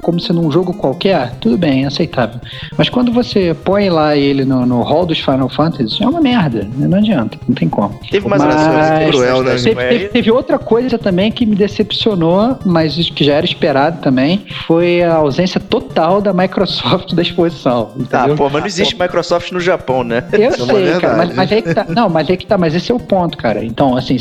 como 0.02 0.18
se 0.20 0.32
num 0.32 0.50
jogo 0.50 0.74
qualquer, 0.74 1.32
tudo 1.40 1.56
bem, 1.56 1.84
é 1.84 1.86
aceitável. 1.86 2.40
Mas 2.76 2.88
quando 2.88 3.12
você 3.12 3.54
põe 3.64 3.88
lá 3.88 4.16
ele 4.16 4.44
no, 4.44 4.66
no 4.66 4.82
hall 4.82 5.06
dos 5.06 5.20
Final 5.20 5.48
Fantasy, 5.48 6.02
é 6.02 6.08
uma 6.08 6.20
merda. 6.20 6.68
Não 6.76 6.98
adianta, 6.98 7.38
não 7.48 7.54
tem 7.54 7.68
como. 7.68 7.98
Teve 8.10 8.26
mais 8.28 8.42
Mas- 8.42 9.10
cruel, 9.10 9.42
né? 9.44 9.54
Teve, 9.54 9.74
teve- 9.88 10.08
teve 10.08 10.30
outra 10.32 10.58
coisa 10.58 10.98
também 10.98 11.30
que 11.30 11.46
me 11.46 11.54
decepcionou, 11.54 12.58
mas 12.64 12.96
que 13.10 13.24
já 13.24 13.34
era 13.34 13.46
esperado 13.46 14.00
também, 14.00 14.44
foi 14.66 15.02
a 15.02 15.14
ausência 15.14 15.60
total 15.60 16.20
da 16.20 16.32
Microsoft 16.32 17.12
da 17.14 17.22
exposição. 17.22 17.92
Tá, 18.10 18.18
Entendeu? 18.20 18.36
pô, 18.36 18.50
mas 18.50 18.60
não 18.60 18.66
existe 18.66 19.00
Microsoft 19.00 19.52
no 19.52 19.60
Japão, 19.60 20.02
né? 20.02 20.24
Eu 20.32 20.50
Isso 20.50 20.62
é 20.70 20.74
sei, 20.74 21.00
cara, 21.00 21.14
verdade. 21.14 21.16
mas, 21.16 21.36
mas 21.36 21.52
aí 21.52 21.62
que 21.62 21.74
tá. 21.74 21.86
Não, 21.88 22.08
mas 22.08 22.28
aí 22.28 22.36
que 22.36 22.46
tá, 22.46 22.58
mas 22.58 22.74
esse 22.74 22.90
é 22.90 22.94
o 22.94 22.98
ponto, 22.98 23.38
cara. 23.38 23.64
Então, 23.64 23.96
assim, 23.96 24.16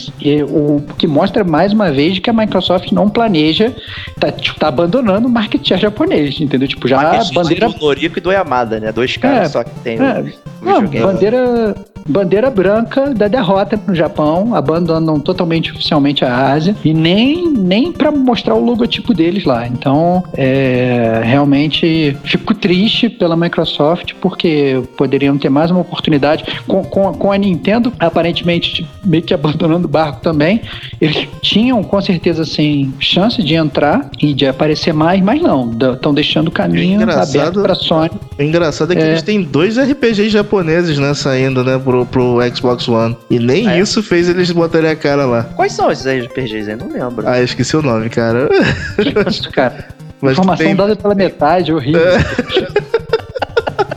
o 0.47 0.81
que 0.95 1.07
mostra 1.07 1.43
mais 1.43 1.73
uma 1.73 1.91
vez 1.91 2.19
que 2.19 2.29
a 2.29 2.33
Microsoft 2.33 2.91
não 2.91 3.09
planeja, 3.09 3.73
tá, 4.19 4.31
tipo, 4.31 4.59
tá 4.59 4.67
abandonando 4.67 5.27
o 5.27 5.31
share 5.71 5.81
japonês, 5.81 6.39
entendeu? 6.39 6.67
Tipo, 6.67 6.87
já 6.87 6.99
a 6.99 7.03
Marketing 7.03 7.33
bandeira. 7.33 7.69
do 7.69 7.79
Noriko 7.79 8.17
e 8.17 8.21
do 8.21 8.31
Yamada, 8.31 8.79
né? 8.79 8.91
Dois 8.91 9.15
caras 9.17 9.47
É, 9.47 9.49
só 9.49 9.63
que 9.63 9.71
tem 9.81 9.97
é, 9.99 10.33
Não, 10.61 10.85
bandeira, 10.85 11.75
bandeira 12.07 12.49
branca 12.49 13.13
da 13.13 13.27
derrota 13.27 13.79
no 13.87 13.93
Japão, 13.95 14.55
abandonam 14.55 15.19
totalmente 15.19 15.71
oficialmente 15.71 16.23
a 16.25 16.51
Ásia 16.51 16.75
e 16.83 16.93
nem, 16.93 17.49
nem 17.51 17.91
para 17.91 18.11
mostrar 18.11 18.55
o 18.55 18.63
logotipo 18.63 19.13
deles 19.13 19.45
lá. 19.45 19.67
Então, 19.67 20.23
é, 20.33 21.21
realmente 21.23 22.15
fico 22.23 22.53
triste 22.53 23.09
pela 23.09 23.35
Microsoft 23.35 24.13
porque 24.21 24.81
poderiam 24.97 25.37
ter 25.37 25.49
mais 25.49 25.71
uma 25.71 25.81
oportunidade 25.81 26.43
com, 26.67 26.83
com, 26.83 27.13
com 27.13 27.31
a 27.31 27.37
Nintendo 27.37 27.91
aparentemente 27.99 28.85
meio 29.03 29.23
que 29.23 29.33
abandonando 29.33 29.85
o 29.87 29.89
barco 29.89 30.21
também. 30.21 30.61
Eles 30.99 31.27
tinham 31.41 31.81
com 31.83 32.01
certeza 32.01 32.43
assim 32.43 32.93
chance 32.99 33.41
de 33.41 33.55
entrar 33.55 34.09
e 34.21 34.33
de 34.33 34.45
aparecer 34.47 34.93
mais, 34.93 35.21
mas 35.21 35.41
não, 35.41 35.71
estão 35.93 36.13
deixando 36.13 36.47
o 36.47 36.51
caminho 36.51 37.01
Engraçado. 37.01 37.39
aberto 37.39 37.61
para 37.61 37.75
Sony. 37.75 38.11
O 38.37 38.41
engraçado 38.41 38.93
é 38.93 38.95
que 38.95 39.01
É. 39.01 39.09
eles 39.09 39.21
têm 39.23 39.41
dois 39.43 39.77
RPGs 39.77 40.29
japoneses, 40.29 40.97
né, 40.97 41.13
saindo, 41.13 41.63
né, 41.63 41.77
pro, 41.91 42.05
pro 42.05 42.55
Xbox 42.55 42.87
One. 42.87 43.17
E 43.29 43.37
nem 43.39 43.67
É. 43.69 43.79
isso 43.79 44.01
fez 44.01 44.29
eles 44.29 44.49
botarem 44.51 44.89
a 44.89 44.95
cara 44.95 45.25
lá. 45.25 45.43
Quais 45.55 45.73
são 45.73 45.91
esses 45.91 46.05
RPGs 46.05 46.69
aí? 46.71 46.75
Não 46.77 46.87
lembro. 46.87 47.27
Ah, 47.27 47.37
eu 47.39 47.43
esqueci 47.45 47.75
o 47.75 47.81
nome, 47.81 48.09
cara. 48.09 48.47
Que 48.95 49.29
isso, 49.29 49.49
cara? 49.51 49.87
Mas 50.21 50.33
Informação 50.33 50.65
tem- 50.65 50.75
dada 50.75 50.95
pela 50.95 51.15
metade, 51.15 51.73
horrível. 51.73 52.01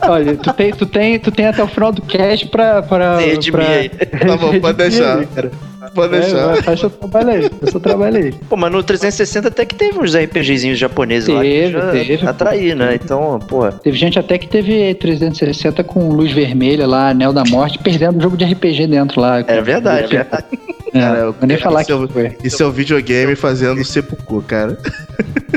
Olha, 0.07 0.35
tu 0.35 0.53
tem, 0.53 0.71
tu, 0.71 0.85
tem, 0.85 1.19
tu 1.19 1.31
tem 1.31 1.47
até 1.47 1.63
o 1.63 1.67
final 1.67 1.91
do 1.91 2.01
cast 2.03 2.47
pra. 2.47 2.81
pra, 2.83 3.17
Tem 3.17 3.29
redimir 3.29 3.51
pra... 3.51 3.67
aí. 3.67 3.89
Tá 3.89 4.37
bom, 4.37 4.59
pode 4.61 4.77
deixar. 4.77 5.25
cara. 5.27 5.51
Pode 5.95 6.13
É, 6.15 6.19
deixar. 6.19 6.45
vai, 6.47 6.61
faz 6.61 6.79
seu 6.81 6.89
trabalho 6.89 7.29
aí, 7.29 7.49
faz 7.49 7.71
seu 7.71 7.79
trabalho 7.79 8.17
aí. 8.17 8.31
Pô, 8.49 8.55
mas 8.57 8.71
no 8.71 8.83
360 8.83 9.47
até 9.47 9.65
que 9.65 9.73
teve 9.75 9.97
uns 9.97 10.13
RPGzinhos 10.15 10.77
japoneses 10.77 11.29
lá 11.29 11.41
que 11.41 11.49
Teve, 11.49 11.71
já 11.71 11.91
teve. 11.91 12.27
atraí, 12.27 12.75
né? 12.75 12.95
Então, 13.01 13.39
pô, 13.47 13.71
Teve 13.71 13.97
gente 13.97 14.19
até 14.19 14.37
que 14.37 14.47
teve 14.47 14.93
360 14.95 15.83
com 15.83 16.09
luz 16.09 16.31
vermelha 16.33 16.85
lá, 16.85 17.09
Anel 17.09 17.31
da 17.31 17.43
Morte, 17.45 17.79
perdendo 17.79 18.17
um 18.17 18.21
jogo 18.21 18.35
de 18.37 18.43
RPG 18.45 18.87
dentro 18.87 19.21
lá. 19.21 19.39
era 19.47 19.61
verdade, 19.61 20.03
é 20.05 20.07
verdade. 20.07 20.45
É, 20.93 20.99
Cara, 20.99 21.17
eu- 21.19 21.33
vou 21.33 21.47
nem 21.47 21.57
falar 21.57 21.81
esse 21.81 21.87
que 21.87 21.91
é 21.91 21.95
o- 21.95 22.07
foi. 22.07 22.37
Isso 22.43 22.61
é 22.61 22.65
o 22.65 22.71
videogame 22.71 23.35
fazendo 23.35 23.83
sepulcro, 23.83 24.41
cara. 24.41 24.77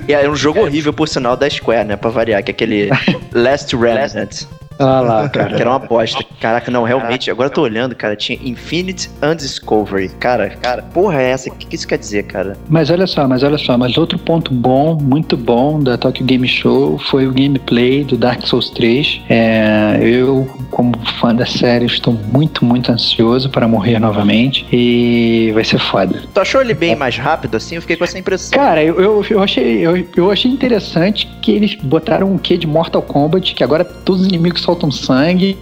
E 0.09 0.13
era 0.13 0.31
um 0.31 0.35
jogo 0.37 0.61
horrível, 0.61 0.93
por 0.93 1.09
sinal, 1.09 1.37
da 1.37 1.49
Square, 1.51 1.87
né? 1.89 1.97
Pra 1.97 2.11
variar, 2.11 2.43
que 2.43 2.51
é 2.51 2.55
aquele 2.55 2.89
Last 3.33 3.75
Remnant. 3.77 4.45
Olha 4.79 5.01
lá, 5.01 5.29
Que 5.29 5.39
cara. 5.39 5.57
era 5.57 5.71
uma 5.71 5.79
bosta. 5.79 6.25
Caraca, 6.41 6.71
não, 6.71 6.85
realmente, 6.85 7.31
agora 7.31 7.49
eu 7.49 7.53
tô 7.53 7.63
olhando, 7.63 7.95
cara, 7.95 8.15
tinha 8.15 8.39
Infinite 8.43 9.11
Undiscovery. 9.23 10.09
Cara, 10.21 10.51
cara, 10.51 10.83
porra 10.83 11.21
é 11.21 11.31
essa? 11.31 11.49
O 11.51 11.55
que, 11.55 11.67
que 11.67 11.75
isso 11.75 11.87
quer 11.89 11.99
dizer, 11.99 12.25
cara? 12.25 12.57
Mas 12.69 12.91
olha 12.91 13.07
só, 13.07 13.27
mas 13.27 13.43
olha 13.43 13.59
só, 13.59 13.77
mas 13.77 13.97
outro 13.97 14.19
ponto 14.19 14.53
bom, 14.53 14.97
muito 15.01 15.37
bom 15.37 15.81
da 15.81 15.97
Tokyo 15.97 16.25
Game 16.25 16.47
Show 16.47 16.99
foi 16.99 17.27
o 17.27 17.33
gameplay 17.33 18.05
do 18.05 18.17
Dark 18.17 18.43
Souls 18.47 18.71
3. 18.71 19.23
É, 19.29 19.99
eu, 20.03 20.49
como 20.71 20.93
fã 21.21 21.35
da 21.35 21.47
série, 21.47 21.87
estou 21.87 22.13
muito, 22.15 22.65
muito 22.65 22.93
ansioso 22.93 23.51
para 23.51 23.67
morrer 23.67 23.99
novamente 23.99 24.67
e 24.73 25.51
vai 25.55 25.65
ser 25.65 25.79
foda. 25.79 26.23
Tu 26.33 26.41
achou 26.41 26.61
ele 26.61 26.75
bem 26.75 26.95
mais 26.95 27.17
rápido 27.17 27.57
assim? 27.57 27.75
Eu 27.77 27.81
fiquei 27.83 27.97
com 27.97 28.05
essa 28.05 28.19
impressão. 28.19 28.59
Cara, 28.59 28.83
eu, 28.83 29.01
eu, 29.01 29.25
eu 29.29 29.43
achei, 29.43 29.87
eu, 29.87 30.07
eu 30.17 30.31
achei 30.31 30.51
interessante 30.51 31.27
que 31.43 31.51
eles 31.53 31.75
botaram 31.75 32.31
um 32.33 32.39
quê 32.39 32.57
de 32.57 32.67
Mortal 32.67 33.03
Kombat, 33.03 33.55
que 33.55 33.65
agora 33.65 33.85
todos 33.85 34.23
os 34.23 34.29
inimigos 34.29 34.63
soltam 34.69 34.91
sangue, 34.91 35.57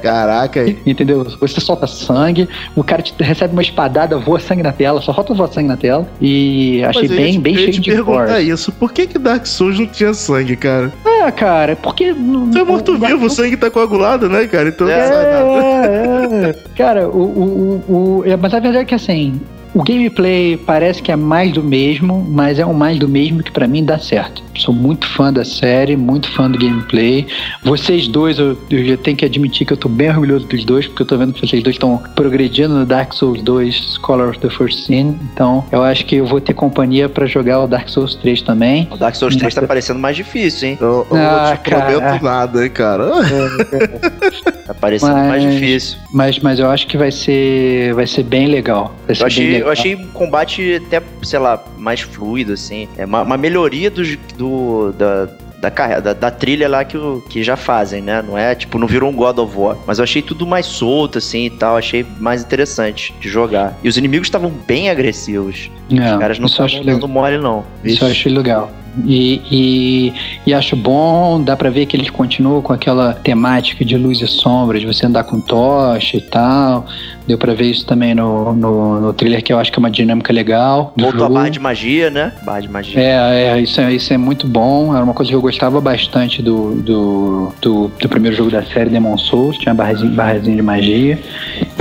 Caraca, 0.00 0.64
entendeu? 0.86 1.24
Você 1.40 1.60
solta 1.60 1.88
sangue, 1.88 2.48
o 2.76 2.84
cara 2.84 3.02
te 3.02 3.12
recebe 3.20 3.52
uma 3.52 3.62
espadada, 3.62 4.16
voa 4.16 4.38
sangue 4.38 4.62
na 4.62 4.70
tela, 4.70 5.00
só 5.00 5.12
falta 5.12 5.34
voar 5.34 5.48
sangue 5.52 5.66
na 5.68 5.76
tela. 5.76 6.06
E 6.20 6.84
achei 6.84 7.08
Mas 7.08 7.16
bem, 7.16 7.32
te- 7.32 7.38
bem 7.40 7.56
cheio 7.56 7.72
te 7.72 7.80
de 7.80 7.90
perguntar 7.90 8.26
gore. 8.34 8.48
isso. 8.48 8.70
Por 8.72 8.92
que 8.92 9.06
que 9.08 9.18
Dark 9.18 9.44
Souls 9.46 9.78
não 9.78 9.86
tinha 9.86 10.14
sangue, 10.14 10.54
cara? 10.56 10.92
Ah, 11.04 11.32
cara, 11.32 11.74
porque. 11.74 12.12
Você 12.12 12.58
é 12.60 12.64
morto-vivo, 12.64 13.26
o 13.26 13.30
sangue 13.30 13.56
tá 13.56 13.70
coagulado, 13.70 14.28
né, 14.28 14.46
cara? 14.46 14.68
Então 14.68 14.88
É. 14.88 15.00
não 15.00 15.06
sai 15.08 15.24
nada. 15.32 16.46
É, 16.46 16.50
é. 16.50 16.54
Cara, 16.76 17.08
o, 17.08 17.22
o, 17.22 17.82
o, 17.88 18.18
o- 18.18 18.24
é, 18.24 18.36
Mas 18.36 18.54
a 18.54 18.60
verdade 18.60 18.82
é 18.82 18.84
que 18.84 18.94
assim. 18.94 19.40
O 19.74 19.82
gameplay 19.82 20.56
parece 20.56 21.02
que 21.02 21.10
é 21.10 21.16
mais 21.16 21.50
do 21.52 21.60
mesmo, 21.60 22.24
mas 22.30 22.60
é 22.60 22.64
um 22.64 22.72
mais 22.72 22.96
do 22.96 23.08
mesmo 23.08 23.42
que 23.42 23.50
pra 23.50 23.66
mim 23.66 23.84
dá 23.84 23.98
certo. 23.98 24.40
Sou 24.56 24.72
muito 24.72 25.04
fã 25.08 25.32
da 25.32 25.44
série, 25.44 25.96
muito 25.96 26.30
fã 26.30 26.48
do 26.48 26.56
gameplay. 26.56 27.26
Vocês 27.64 28.06
dois, 28.06 28.38
eu, 28.38 28.56
eu 28.70 28.84
já 28.84 28.96
tenho 28.96 29.16
que 29.16 29.24
admitir 29.24 29.66
que 29.66 29.72
eu 29.72 29.76
tô 29.76 29.88
bem 29.88 30.10
orgulhoso 30.10 30.46
dos 30.46 30.64
dois, 30.64 30.86
porque 30.86 31.02
eu 31.02 31.06
tô 31.06 31.18
vendo 31.18 31.32
que 31.32 31.40
vocês 31.44 31.60
dois 31.60 31.74
estão 31.74 32.00
progredindo 32.14 32.72
no 32.72 32.86
Dark 32.86 33.12
Souls 33.14 33.42
2 33.42 33.96
Scholar 34.00 34.28
of 34.28 34.38
the 34.38 34.48
First 34.48 34.86
Sin. 34.86 35.18
Então, 35.32 35.64
eu 35.72 35.82
acho 35.82 36.06
que 36.06 36.14
eu 36.16 36.26
vou 36.26 36.40
ter 36.40 36.54
companhia 36.54 37.08
pra 37.08 37.26
jogar 37.26 37.60
o 37.64 37.66
Dark 37.66 37.88
Souls 37.88 38.14
3 38.14 38.42
também. 38.42 38.86
O 38.92 38.96
Dark 38.96 39.16
Souls 39.16 39.34
3 39.34 39.52
tá 39.54 39.62
parecendo 39.62 39.98
mais 39.98 40.14
difícil, 40.16 40.68
hein? 40.68 40.78
Eu, 40.80 41.04
eu 41.10 41.16
Ah, 41.16 41.46
não 41.48 41.56
te 41.56 41.68
prometo 41.68 41.98
cara. 42.00 42.20
nada, 42.22 42.64
hein, 42.64 42.70
cara. 42.70 43.10
Tá 44.66 44.72
parecendo 44.72 45.12
Mas- 45.12 45.28
mais 45.28 45.42
difícil. 45.52 45.98
Mas, 46.14 46.38
mas 46.38 46.60
eu 46.60 46.70
acho 46.70 46.86
que 46.86 46.96
vai 46.96 47.10
ser, 47.10 47.92
vai 47.92 48.06
ser 48.06 48.22
bem 48.22 48.46
legal. 48.46 48.94
Ser 49.08 49.12
Eu 49.12 49.16
bem 49.16 49.26
achei, 49.26 49.46
legal. 49.50 49.66
eu 49.66 49.72
achei 49.72 49.96
combate 50.12 50.80
até, 50.86 51.02
sei 51.24 51.38
lá, 51.40 51.62
mais 51.76 52.00
fluido, 52.02 52.52
assim. 52.52 52.88
É 52.96 53.04
uma, 53.04 53.22
uma 53.22 53.36
melhoria 53.36 53.90
dos- 53.90 54.16
do, 54.38 54.92
da, 54.92 55.26
da, 55.60 56.00
da, 56.00 56.12
da 56.12 56.30
trilha 56.30 56.68
lá 56.68 56.84
que, 56.84 56.96
que 57.28 57.42
já 57.42 57.56
fazem, 57.56 58.00
né? 58.00 58.22
Não 58.22 58.38
é, 58.38 58.54
tipo, 58.54 58.78
não 58.78 58.86
virou 58.86 59.10
um 59.10 59.12
God 59.16 59.38
of 59.38 59.58
War. 59.58 59.76
Mas 59.86 59.98
eu 59.98 60.04
achei 60.04 60.22
tudo 60.22 60.46
mais 60.46 60.66
solto, 60.66 61.18
assim, 61.18 61.46
e 61.46 61.50
tal. 61.50 61.76
Achei 61.76 62.06
mais 62.20 62.44
interessante 62.44 63.12
de 63.20 63.28
jogar. 63.28 63.76
E 63.82 63.88
os 63.88 63.96
inimigos 63.96 64.28
estavam 64.28 64.50
bem 64.50 64.90
agressivos. 64.90 65.68
É, 65.90 66.12
Os 66.12 66.18
caras 66.20 66.38
não 66.38 66.46
estavam 66.46 66.78
legal. 66.78 66.94
dando 66.94 67.08
mole, 67.08 67.38
não. 67.38 67.64
Isso 67.82 68.04
eu 68.04 68.08
achei 68.08 68.32
legal. 68.32 68.70
E, 69.04 69.40
e, 69.50 70.14
e 70.46 70.54
acho 70.54 70.76
bom, 70.76 71.42
dá 71.42 71.56
pra 71.56 71.70
ver 71.70 71.86
que 71.86 71.96
eles 71.96 72.10
continuam 72.10 72.62
com 72.62 72.72
aquela 72.72 73.14
temática 73.14 73.84
de 73.84 73.96
luz 73.96 74.20
e 74.20 74.26
sombra, 74.26 74.78
de 74.78 74.86
você 74.86 75.06
andar 75.06 75.24
com 75.24 75.40
tocha 75.40 76.16
e 76.16 76.20
tal. 76.20 76.86
Deu 77.26 77.38
pra 77.38 77.54
ver 77.54 77.70
isso 77.70 77.86
também 77.86 78.14
no, 78.14 78.52
no, 78.54 79.00
no 79.00 79.12
trailer, 79.12 79.42
que 79.42 79.52
eu 79.52 79.58
acho 79.58 79.72
que 79.72 79.78
é 79.78 79.80
uma 79.80 79.90
dinâmica 79.90 80.32
legal. 80.32 80.92
Voltou 80.96 81.24
a 81.24 81.28
barra 81.28 81.48
de 81.48 81.58
magia, 81.58 82.10
né? 82.10 82.32
Barra 82.44 82.60
de 82.60 82.68
magia. 82.68 83.00
É, 83.00 83.48
é, 83.48 83.60
isso 83.60 83.80
é, 83.80 83.92
isso 83.92 84.12
é 84.12 84.18
muito 84.18 84.46
bom. 84.46 84.94
Era 84.94 85.02
uma 85.02 85.14
coisa 85.14 85.30
que 85.30 85.36
eu 85.36 85.40
gostava 85.40 85.80
bastante 85.80 86.42
do, 86.42 86.74
do, 86.74 87.52
do, 87.62 87.90
do 87.98 88.08
primeiro 88.08 88.36
jogo 88.36 88.50
da 88.50 88.62
série, 88.62 88.90
Demon 88.90 89.16
Souls. 89.16 89.56
Tinha 89.56 89.74
barrazinha, 89.74 90.10
barrazinha 90.10 90.56
de 90.56 90.62
magia. 90.62 91.18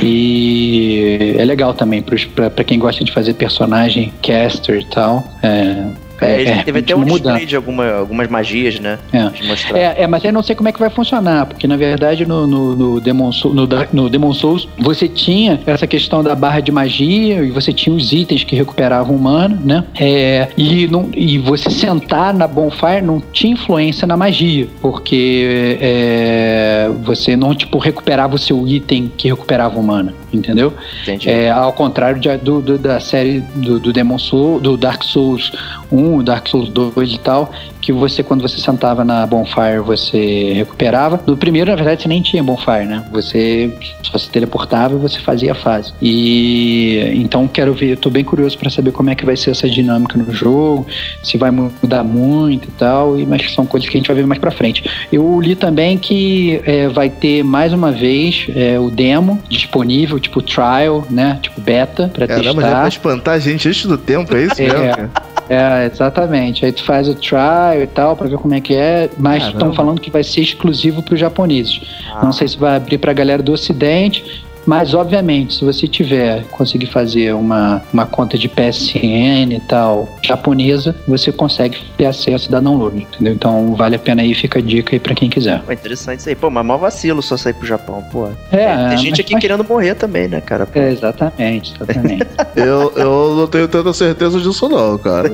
E 0.02 1.36
é 1.38 1.46
legal 1.46 1.74
também 1.74 2.02
pra 2.02 2.64
quem 2.64 2.80
gosta 2.80 3.04
de 3.04 3.12
fazer 3.12 3.34
personagem, 3.34 4.14
caster 4.22 4.80
e 4.80 4.86
tal. 4.86 5.24
É, 5.42 5.88
É, 6.24 6.42
ele 6.42 6.64
teve 6.64 6.80
até 6.80 6.96
um 6.96 7.00
display 7.34 7.46
de 7.46 7.56
alguma, 7.56 7.92
algumas 7.92 8.28
magias, 8.28 8.80
né? 8.80 8.98
É. 9.12 9.30
É, 9.78 10.04
é, 10.04 10.08
mas 10.08 10.24
eu 10.24 10.32
não 10.34 10.42
sei 10.44 10.56
como 10.56 10.70
é 10.70 10.72
que 10.72 10.80
vai 10.80 10.90
funcionar, 10.90 11.46
porque 11.46 11.68
na 11.68 11.78
verdade 11.78 12.26
no, 12.26 12.46
no, 12.48 12.76
no, 12.76 13.02
Demon, 13.02 13.32
Soul- 13.32 13.54
no, 13.54 13.68
no 13.92 14.10
Demon 14.10 14.34
Souls 14.34 14.68
você 14.78 15.08
tinha 15.08 15.60
essa 15.66 15.86
questão 15.88 16.24
da 16.24 16.36
barra 16.36 16.60
de 16.60 16.72
magia 16.72 17.44
e 17.44 17.52
você 17.52 17.72
tinha 17.74 17.96
os 17.96 18.12
itens 18.12 18.44
que 18.44 18.56
recuperavam 18.56 19.16
o 19.16 19.20
mana, 19.20 19.60
né? 19.64 19.84
É, 20.00 20.48
e, 20.58 20.88
não, 20.88 21.10
e 21.16 21.38
você 21.38 21.70
sentar 21.70 22.34
na 22.34 22.48
bonfire 22.48 23.02
não 23.02 23.22
tinha 23.32 23.54
influência 23.54 24.06
na 24.08 24.16
magia, 24.18 24.68
porque 24.82 25.78
é, 25.82 26.90
você 27.04 27.36
não 27.36 27.54
tipo 27.56 27.78
recuperava 27.78 28.36
o 28.36 28.38
seu 28.38 28.68
item 28.68 29.12
que 29.16 29.28
recuperava 29.28 29.80
o 29.80 29.84
mana, 29.84 30.14
entendeu? 30.34 30.74
Entendi. 31.04 31.30
É, 31.30 31.50
ao 31.52 31.74
contrário 31.74 32.20
de- 32.20 32.38
do, 32.38 32.62
do- 32.62 32.78
da 32.78 33.00
série 33.00 33.40
do, 33.56 33.80
do 33.80 33.94
Demon 33.94 34.18
Soul, 34.18 34.60
do 34.60 34.78
Dark 34.78 35.04
Souls 35.04 35.52
1, 35.92 36.13
Dark 36.22 36.48
Souls 36.48 36.70
2 36.70 37.14
e 37.14 37.20
tal, 37.20 37.52
que 37.82 37.92
você, 37.92 38.22
quando 38.22 38.42
você 38.42 38.58
sentava 38.60 39.04
na 39.04 39.26
bonfire, 39.26 39.80
você 39.84 40.54
recuperava. 40.54 41.20
No 41.26 41.36
primeiro, 41.36 41.70
na 41.72 41.76
verdade, 41.76 42.02
você 42.04 42.08
nem 42.08 42.22
tinha 42.22 42.44
bonfire, 42.44 42.86
né? 42.86 43.04
Você 43.12 43.74
só 44.04 44.18
se 44.18 44.30
teleportava 44.30 44.96
e 44.96 44.98
você 44.98 45.20
fazia 45.20 45.54
a 45.54 45.56
fase. 45.56 45.94
E 46.02 47.12
então 47.16 47.48
quero 47.48 47.74
ver, 47.74 47.92
eu 47.92 47.98
tô 47.98 48.10
bem 48.10 48.24
curioso 48.24 48.58
para 48.58 48.70
saber 48.70 48.92
como 48.92 49.10
é 49.10 49.16
que 49.16 49.26
vai 49.26 49.36
ser 49.38 49.52
essa 49.52 49.70
dinâmica 49.70 50.18
no 50.18 50.32
jogo, 50.34 50.86
se 51.24 51.38
vai 51.38 51.52
mudar 51.52 52.04
muito 52.04 52.68
e 52.68 52.72
tal, 52.72 53.18
e 53.20 53.26
mas 53.26 53.54
são 53.54 53.66
coisas 53.66 53.90
que 53.90 53.98
a 53.98 54.00
gente 54.00 54.08
vai 54.08 54.16
ver 54.18 54.26
mais 54.26 54.40
pra 54.40 54.52
frente. 54.52 54.84
Eu 55.12 55.40
li 55.40 55.56
também 55.56 55.98
que 55.98 56.62
é, 56.66 56.88
vai 56.90 57.10
ter 57.10 57.44
mais 57.44 57.74
uma 57.74 57.92
vez 57.92 58.48
é, 58.56 58.80
o 58.80 58.90
demo 58.90 59.40
disponível, 59.50 60.20
tipo 60.20 60.42
trial, 60.42 61.06
né? 61.10 61.40
Tipo 61.42 61.62
beta, 61.62 62.10
pra 62.14 62.28
Caramba, 62.28 62.44
já 62.46 62.54
testar. 62.68 62.80
pra 62.80 62.88
espantar 62.88 63.34
a 63.36 63.40
gente 63.40 63.68
antes 63.68 63.86
do 63.86 63.98
tempo, 63.98 64.36
é 64.36 64.44
isso 64.44 64.62
É. 64.62 64.66
mesmo? 64.98 65.10
É, 65.50 65.90
exatamente. 65.92 66.66
Aí 66.66 66.72
tu 66.72 66.84
faz 66.84 67.08
o 67.08 67.16
trial 67.16 67.82
e 67.82 67.88
tal 67.88 68.16
pra 68.16 68.28
ver 68.28 68.38
como 68.38 68.54
é 68.54 68.62
que 68.62 68.76
é, 68.76 69.10
mas 69.18 69.44
estão 69.48 69.74
falando 69.74 70.00
que 70.00 70.10
vai 70.10 70.24
ser 70.24 70.42
exclusivo 70.42 71.02
pros 71.04 71.20
japoneses. 71.20 71.82
Ah. 72.12 72.24
Não 72.24 72.32
sei 72.32 72.48
se 72.48 72.58
vai 72.58 72.76
abrir 72.76 72.98
pra 72.98 73.14
galera 73.14 73.44
do 73.44 73.52
ocidente, 73.52 74.44
mas 74.66 74.94
obviamente, 74.94 75.56
se 75.56 75.66
você 75.66 75.88
tiver 75.88 76.44
conseguir 76.46 76.88
fazer 76.88 77.34
uma, 77.34 77.82
uma 77.94 78.06
conta 78.06 78.38
de 78.38 78.48
PSN 78.48 79.54
e 79.56 79.60
tal 79.68 80.18
japonesa, 80.22 80.96
você 81.08 81.32
consegue 81.32 81.78
ter 81.98 82.06
acesso 82.06 82.50
da 82.52 82.60
download, 82.60 82.98
entendeu? 83.02 83.34
Então 83.34 83.76
vale 83.76 83.96
a 83.96 84.00
pena 84.00 84.22
aí, 84.22 84.34
fica 84.34 84.60
a 84.60 84.62
dica 84.62 84.96
aí 84.96 85.00
pra 85.00 85.14
quem 85.16 85.30
quiser. 85.30 85.62
Pô, 85.62 85.72
interessante 85.72 86.20
isso 86.20 86.30
aí. 86.30 86.36
Pô, 86.36 86.50
mas 86.50 86.66
mó 86.66 86.78
vacilo 86.78 87.22
só 87.22 87.36
sair 87.38 87.54
pro 87.54 87.68
Japão, 87.68 88.04
pô. 88.12 88.28
É, 88.52 88.90
Tem 88.90 88.98
gente 88.98 89.22
aqui 89.22 89.34
mas- 89.34 89.42
querendo 89.42 89.64
morrer 89.64 89.96
também, 89.96 90.28
né, 90.28 90.42
cara? 90.42 90.66
Pô. 90.66 90.80
É, 90.80 90.92
exatamente, 90.92 91.74
exatamente. 91.76 92.26
Eu, 92.56 92.92
eu 92.96 93.36
não 93.36 93.48
tenho 93.48 93.68
tanta 93.68 93.92
certeza 93.94 94.40
disso, 94.40 94.70
não, 94.70 94.98
cara. 94.98 95.30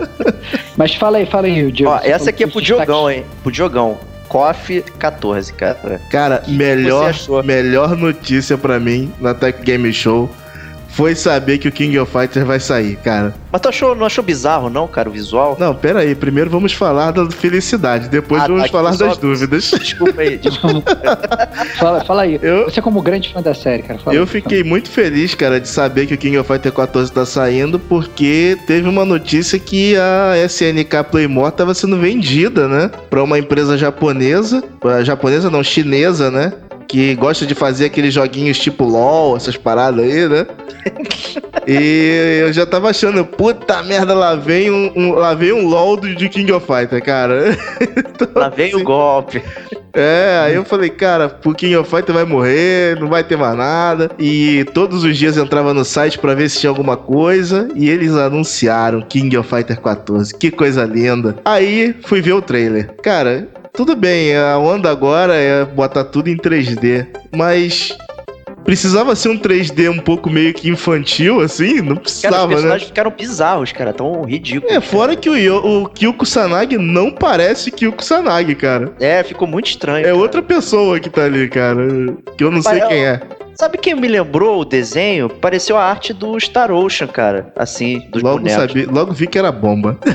mas 0.76 0.94
fala 0.94 1.18
aí, 1.18 1.26
fala 1.26 1.46
aí, 1.46 1.70
Diego. 1.72 1.90
Ó, 1.92 1.98
essa 2.02 2.30
aqui 2.30 2.44
é 2.44 2.46
pro 2.46 2.60
destaques. 2.60 2.86
Diogão, 2.86 3.10
hein? 3.10 3.24
Pro 3.42 3.50
Diogão. 3.52 3.98
KOF 4.34 4.82
14, 4.98 5.52
cara. 5.52 6.00
Cara, 6.10 6.42
melhor, 6.48 7.14
melhor 7.44 7.96
notícia 7.96 8.58
pra 8.58 8.80
mim 8.80 9.12
na 9.20 9.32
Tech 9.32 9.62
Game 9.62 9.92
Show 9.92 10.28
foi 10.94 11.14
saber 11.14 11.58
que 11.58 11.66
o 11.68 11.72
King 11.72 11.98
of 11.98 12.10
Fighters 12.12 12.46
vai 12.46 12.60
sair, 12.60 12.96
cara. 12.96 13.34
Mas 13.50 13.60
tu 13.60 13.68
achou, 13.68 13.94
não 13.94 14.06
achou 14.06 14.22
bizarro, 14.24 14.68
não, 14.70 14.86
cara, 14.86 15.08
o 15.08 15.12
visual? 15.12 15.56
Não, 15.58 15.74
pera 15.74 16.00
aí. 16.00 16.14
Primeiro 16.14 16.48
vamos 16.50 16.72
falar 16.72 17.10
da 17.12 17.28
felicidade, 17.30 18.08
depois 18.08 18.42
Ah, 18.42 18.46
vamos 18.46 18.62
tá, 18.64 18.68
falar 18.68 18.92
só- 18.94 19.06
das 19.08 19.18
dúvidas. 19.18 19.70
Desculpa 19.78 20.20
aí, 20.20 20.38
desculpa. 20.38 20.92
Fala, 21.78 22.04
fala 22.04 22.22
aí. 22.22 22.38
Eu- 22.42 22.64
Você 22.64 22.80
como 22.80 23.00
grande 23.02 23.32
fã 23.32 23.42
da 23.42 23.54
série, 23.54 23.82
cara. 23.82 23.98
Fala 23.98 24.16
Eu 24.16 24.22
aí, 24.22 24.28
fiquei 24.28 24.62
muito 24.62 24.88
feliz, 24.90 25.34
cara, 25.34 25.60
de 25.60 25.68
saber 25.68 26.06
que 26.06 26.14
o 26.14 26.18
King 26.18 26.38
of 26.38 26.46
Fighters 26.46 26.74
14 26.74 27.12
tá 27.12 27.24
saindo, 27.26 27.78
porque 27.78 28.56
teve 28.66 28.88
uma 28.88 29.04
notícia 29.04 29.58
que 29.58 29.94
a 29.96 30.34
SNK 30.48 31.04
Playmore 31.10 31.52
tava 31.52 31.74
sendo 31.74 31.96
vendida, 31.98 32.66
né? 32.68 32.90
Pra 33.10 33.22
uma 33.22 33.38
empresa 33.38 33.76
japonesa. 33.76 34.62
pra- 34.80 35.02
Japonesa 35.04 35.50
não, 35.50 35.62
chinesa, 35.62 36.30
né? 36.30 36.52
Que 36.88 37.14
gosta 37.14 37.44
de 37.46 37.54
fazer 37.54 37.86
aqueles 37.86 38.14
joguinhos 38.14 38.58
tipo 38.58 38.84
LOL, 38.84 39.36
essas 39.36 39.56
paradas 39.56 40.04
aí, 40.04 40.28
né? 40.28 40.46
E 41.66 42.40
eu 42.42 42.52
já 42.52 42.66
tava 42.66 42.90
achando, 42.90 43.24
puta 43.24 43.82
merda, 43.82 44.12
lá 44.12 44.34
vem 44.34 44.70
um, 44.70 44.92
um- 44.94 45.12
lá 45.14 45.32
vem 45.32 45.50
um 45.50 45.66
LOL 45.66 45.96
do, 45.96 46.14
de 46.14 46.28
King 46.28 46.52
of 46.52 46.66
Fighters, 46.66 47.02
cara. 47.02 47.56
Lá 48.36 48.50
vem 48.50 48.74
o 48.76 48.84
golpe. 48.84 49.42
É, 49.94 50.40
aí 50.44 50.54
eu 50.56 50.64
falei, 50.64 50.90
cara, 50.90 51.38
o 51.42 51.54
King 51.54 51.76
of 51.76 51.88
Fighters 51.88 52.14
vai 52.14 52.24
morrer, 52.26 53.00
não 53.00 53.08
vai 53.08 53.24
ter 53.24 53.38
mais 53.38 53.56
nada. 53.56 54.10
E 54.18 54.64
todos 54.74 55.04
os 55.04 55.16
dias 55.16 55.38
eu 55.38 55.44
entrava 55.44 55.72
no 55.72 55.86
site 55.86 56.18
pra 56.18 56.34
ver 56.34 56.50
se 56.50 56.60
tinha 56.60 56.68
alguma 56.68 56.98
coisa. 56.98 57.66
E 57.74 57.88
eles 57.88 58.12
anunciaram 58.14 59.00
King 59.00 59.34
of 59.38 59.48
Fighters 59.48 59.78
14. 59.78 60.34
Que 60.34 60.50
coisa 60.50 60.84
linda. 60.84 61.36
Aí 61.46 61.94
fui 62.04 62.20
ver 62.20 62.32
o 62.34 62.42
trailer. 62.42 62.94
Cara, 63.02 63.48
tudo 63.74 63.96
bem, 63.96 64.36
a 64.36 64.56
onda 64.56 64.88
agora 64.88 65.34
é 65.34 65.64
botar 65.64 66.04
tudo 66.04 66.28
em 66.30 66.36
3D. 66.36 67.06
Mas. 67.34 67.96
Precisava 68.64 69.14
ser 69.14 69.28
um 69.28 69.38
3D 69.38 69.90
um 69.90 69.98
pouco 69.98 70.30
meio 70.30 70.54
que 70.54 70.70
infantil, 70.70 71.40
assim? 71.42 71.82
Não 71.82 71.96
Cara, 71.96 71.98
os 71.98 72.00
precisava, 72.00 72.46
né? 72.46 72.54
personagens 72.54 72.88
ficaram 72.88 73.10
bizarros, 73.10 73.72
cara, 73.72 73.92
tão 73.92 74.22
ridículos. 74.22 74.74
É, 74.74 74.80
fora 74.80 75.14
que 75.14 75.28
o, 75.28 75.82
o 75.82 75.88
Kyuko 75.90 76.24
Sanagi 76.24 76.78
não 76.78 77.10
parece 77.10 77.70
Kyuko 77.70 78.02
Sanagi, 78.02 78.54
cara. 78.54 78.90
É, 78.98 79.22
ficou 79.22 79.46
muito 79.46 79.66
estranho. 79.66 80.00
É 80.00 80.04
cara. 80.04 80.16
outra 80.16 80.40
pessoa 80.40 80.98
que 80.98 81.10
tá 81.10 81.24
ali, 81.24 81.46
cara. 81.46 81.86
Que 82.38 82.42
eu 82.42 82.50
não 82.50 82.62
sei 82.62 82.80
quem 82.80 83.04
é. 83.04 83.20
Sabe 83.54 83.78
quem 83.78 83.94
me 83.94 84.08
lembrou 84.08 84.60
o 84.60 84.64
desenho? 84.64 85.28
Pareceu 85.28 85.76
a 85.76 85.84
arte 85.84 86.12
do 86.12 86.38
Star 86.40 86.70
Ocean, 86.72 87.06
cara. 87.06 87.52
Assim, 87.56 88.00
dos 88.10 88.22
Logo, 88.22 88.38
bonecos. 88.38 88.60
sabia, 88.72 88.86
logo 88.90 89.12
vi 89.12 89.26
que 89.26 89.38
era 89.38 89.52
bomba. 89.52 89.98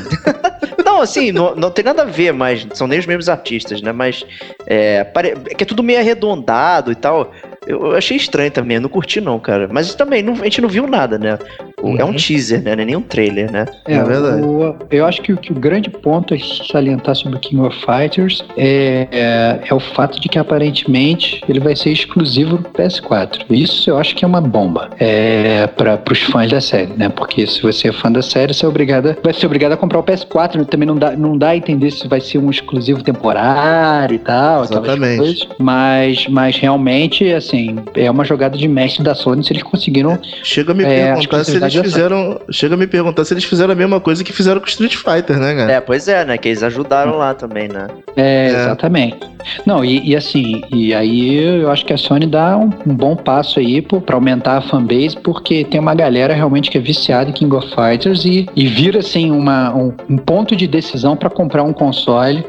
Não, 0.84 1.02
assim, 1.04 1.32
não, 1.32 1.56
não 1.56 1.72
tem 1.72 1.86
nada 1.86 2.02
a 2.02 2.06
ver, 2.06 2.34
mas 2.34 2.68
são 2.74 2.86
nem 2.88 3.00
os 3.00 3.06
mesmos 3.06 3.30
artistas, 3.30 3.82
né? 3.82 3.92
Mas 3.94 4.26
é, 4.66 5.04
pare- 5.06 5.36
é 5.50 5.54
que 5.56 5.64
é 5.64 5.66
tudo 5.68 5.82
meio 5.84 6.00
arredondado 6.00 6.92
e 6.92 6.96
tal. 6.96 7.32
Eu, 7.66 7.92
eu 7.92 7.96
achei 7.96 8.18
estranho 8.18 8.52
também, 8.52 8.76
eu 8.76 8.82
não 8.82 8.90
curti 8.90 9.22
não, 9.22 9.40
cara. 9.40 9.70
Mas 9.72 9.94
também, 9.96 10.22
não- 10.22 10.34
a 10.34 10.44
gente 10.44 10.60
não 10.60 10.68
viu 10.68 10.88
nada, 10.88 11.18
né? 11.18 11.38
O- 11.82 11.98
É 11.98 12.04
um 12.04 12.10
Uhum. 12.10 12.16
teaser, 12.16 12.62
né? 12.62 12.76
Não 12.76 12.84
é 12.84 12.86
nem 12.86 12.96
um 12.96 13.02
trailer, 13.02 13.52
né? 13.52 13.66
É, 13.88 13.96
É 13.96 14.04
verdade. 14.04 14.42
o- 14.42 14.76
eu 14.92 15.06
acho 15.06 15.22
que, 15.22 15.34
o- 15.34 15.38
que 15.38 15.52
o 15.52 15.56
grande 15.56 15.90
ponto 15.90 16.34
a 16.34 16.38
salientar 16.72 17.16
sobre 17.16 17.38
o 17.38 17.40
King 17.40 17.62
of 17.62 17.78
Fighters 17.86 18.44
é, 18.58 19.08
é, 19.12 19.60
é 19.70 19.74
o 19.74 19.80
fato 19.80 20.20
de 20.20 20.28
que 20.30 20.38
aparentemente 20.38 21.42
ele 21.48 21.60
vai 21.60 21.76
ser 21.76 21.92
exclusivo 21.92 22.58
do 22.58 22.70
PS4. 22.70 23.46
Isso 23.50 23.90
eu 23.90 23.98
acho 23.98 24.16
que 24.16 24.24
é 24.24 24.28
uma 24.28 24.42
bomba 24.42 24.90
é, 25.00 25.68
para 25.68 26.00
os 26.12 26.22
fãs 26.24 26.50
da 26.52 26.62
série, 26.62 26.94
né? 26.96 27.10
Porque 27.10 27.46
se 27.48 27.62
você 27.62 27.90
é 27.90 27.92
fã 27.92 28.12
da 28.12 28.22
série, 28.22 28.54
você 28.54 28.66
é 28.66 28.70
obrigado, 28.70 29.16
vai 29.24 29.34
ser 29.34 29.46
obrigado 29.46 29.72
a 29.74 29.78
comprar 29.78 30.00
o 30.00 30.04
PS4. 30.04 30.66
Também 30.66 30.88
não 30.88 30.96
dá, 30.96 31.12
não 31.16 31.38
dá 31.38 31.50
a 31.50 31.56
entender 31.58 31.92
se 31.92 32.08
vai 32.08 32.20
ser 32.22 32.38
um 32.38 32.50
exclusivo 32.50 33.02
temporário 33.04 34.16
e 34.16 34.20
tal. 34.20 34.64
Exatamente. 34.64 35.18
coisas. 35.18 35.48
Mas, 35.58 36.28
mas 36.28 36.58
realmente, 36.58 37.32
assim, 37.34 37.78
é 37.96 38.10
uma 38.10 38.24
jogada 38.26 38.58
de 38.58 38.68
mestre 38.68 39.04
da 39.04 39.16
Sony 39.16 39.44
se 39.44 39.54
eles 39.54 39.64
conseguiram 39.64 40.18
Chega 40.44 40.72
a 40.72 40.76
me 40.76 40.84
É, 40.84 41.12
acho 41.12 41.22
que 41.22 41.28
perguntar 41.30 41.44
se 41.52 41.52
eles 41.78 41.94
fizeram. 41.94 42.40
Chega 42.52 42.76
a 42.76 42.78
me 42.78 42.88
perguntar 42.88 43.24
se 43.26 43.34
eles 43.34 43.44
fizeram 43.44 43.72
a 43.74 43.76
mesma 43.76 44.00
coisa 44.00 44.24
que 44.24 44.34
fizeram 44.34 44.60
com 44.60 44.66
o 44.66 44.70
Street 44.70 44.96
Fighter, 44.96 45.38
né, 45.38 45.56
cara? 45.56 45.72
É, 45.72 45.82
pois 45.82 46.08
é, 46.08 46.26
né? 46.26 46.38
Que 46.38 46.50
eles 46.50 46.64
ajudaram 46.64 47.18
lá 47.18 47.34
também, 47.34 47.68
né? 47.68 47.88
É, 48.16 48.48
É. 48.48 48.50
exatamente. 48.50 49.18
Não, 49.66 49.84
e, 49.86 50.10
e 50.10 50.16
assim, 50.16 50.62
e 50.72 50.94
aí 50.94 51.62
eu 51.62 51.72
acho 51.72 51.86
que 51.86 51.94
a 51.94 51.98
Sony 51.98 52.28
dá 52.28 52.58
um, 52.58 52.70
um 52.86 52.94
bom 52.94 53.16
passo 53.16 53.60
aí 53.60 53.82
pô, 53.82 54.02
pra 54.02 54.16
aumentar 54.16 54.58
a 54.58 54.62
fanbase, 54.62 55.16
porque 55.24 55.64
tem 55.64 55.80
uma 55.80 55.96
galera 55.96 56.34
realmente 56.34 56.70
que 56.70 56.78
é 56.78 56.82
viciada 56.82 57.30
em 57.30 57.34
King 57.34 57.56
of 57.56 57.68
Fighters 57.74 58.26
e, 58.26 58.48
e 58.56 58.68
vira 58.68 59.00
assim 59.00 59.32
uma, 59.32 59.74
um, 59.74 59.94
um 60.10 60.18
ponto 60.18 60.56
de 60.56 60.68
decisão 60.68 61.16
pra 61.16 61.30
comprar 61.30 61.64
um 61.64 61.72
console 61.74 62.44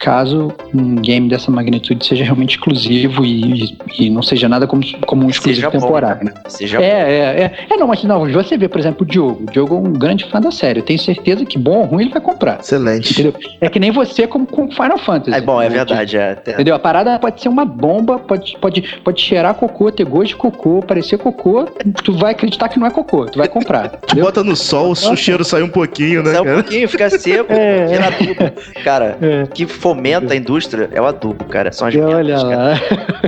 caso 0.00 0.52
um 0.74 0.96
game 0.96 1.28
dessa 1.28 1.50
magnitude 1.50 2.04
seja 2.04 2.24
realmente 2.24 2.56
exclusivo 2.56 3.24
e, 3.24 3.64
e- 3.64 3.78
e 4.06 4.10
não 4.10 4.22
seja 4.22 4.48
nada 4.48 4.66
como, 4.66 4.82
como 5.06 5.26
um 5.26 5.30
exclusivo 5.30 5.56
Seja 5.66 5.70
bom, 5.70 5.78
temporário. 5.86 6.24
né? 6.24 6.32
Seja 6.48 6.80
É, 6.82 6.84
é, 6.88 7.42
é. 7.42 7.52
É, 7.70 7.76
não, 7.76 7.86
mas 7.86 8.02
não, 8.04 8.26
você 8.32 8.56
vê, 8.56 8.68
por 8.68 8.78
exemplo, 8.80 9.02
o 9.02 9.06
Diogo. 9.06 9.44
O 9.44 9.52
Diogo 9.52 9.74
é 9.76 9.78
um 9.78 9.92
grande 9.92 10.24
fã 10.30 10.40
da 10.40 10.50
série. 10.50 10.80
Eu 10.80 10.84
tenho 10.84 10.98
certeza 10.98 11.44
que 11.44 11.58
bom 11.58 11.78
ou 11.80 11.84
ruim 11.84 12.04
ele 12.04 12.12
vai 12.12 12.20
comprar. 12.22 12.60
Excelente. 12.60 13.12
Entendeu? 13.12 13.34
É 13.60 13.68
que 13.68 13.78
nem 13.78 13.90
você 13.90 14.26
com, 14.26 14.46
com 14.46 14.70
Final 14.70 14.98
Fantasy. 14.98 15.36
É 15.36 15.40
bom, 15.40 15.60
é 15.60 15.68
verdade, 15.68 16.16
é. 16.16 16.34
Tem- 16.34 16.54
Entendeu? 16.54 16.74
A 16.74 16.78
parada 16.78 17.18
pode 17.18 17.40
ser 17.40 17.48
uma 17.48 17.64
bomba, 17.64 18.18
pode, 18.18 18.56
pode, 18.58 18.82
pode 19.04 19.20
cheirar 19.20 19.54
cocô, 19.54 19.92
ter 19.92 20.04
gosto 20.04 20.28
de 20.28 20.36
cocô, 20.36 20.80
parecer 20.80 21.18
cocô, 21.18 21.64
tu 22.04 22.12
vai 22.14 22.32
acreditar 22.32 22.68
que 22.68 22.78
não 22.78 22.86
é 22.86 22.90
cocô, 22.90 23.26
tu 23.26 23.38
vai 23.38 23.48
comprar. 23.48 23.98
Entendeu? 24.04 24.24
Bota 24.24 24.42
no 24.42 24.56
sol, 24.56 24.92
o 24.92 25.16
cheiro 25.16 25.44
sai 25.44 25.62
um 25.62 25.68
pouquinho, 25.68 26.22
né, 26.22 26.32
Sai 26.32 26.40
um 26.40 26.54
pouquinho, 26.54 26.88
fica 26.88 27.10
seco, 27.10 27.52
É. 27.52 27.96
adubo. 27.98 28.50
Cara, 28.82 29.18
É. 29.20 29.46
que 29.52 29.66
fomenta 29.94 30.32
a 30.32 30.36
indústria 30.36 30.88
é 30.92 31.00
o 31.00 31.06
adubo, 31.06 31.44
cara. 31.46 31.72
São 31.72 31.88
as 31.88 31.94
E 31.94 32.00
olha 32.00 32.16
merdas, 32.36 32.42
cara. 32.42 32.56
lá. 32.56 32.80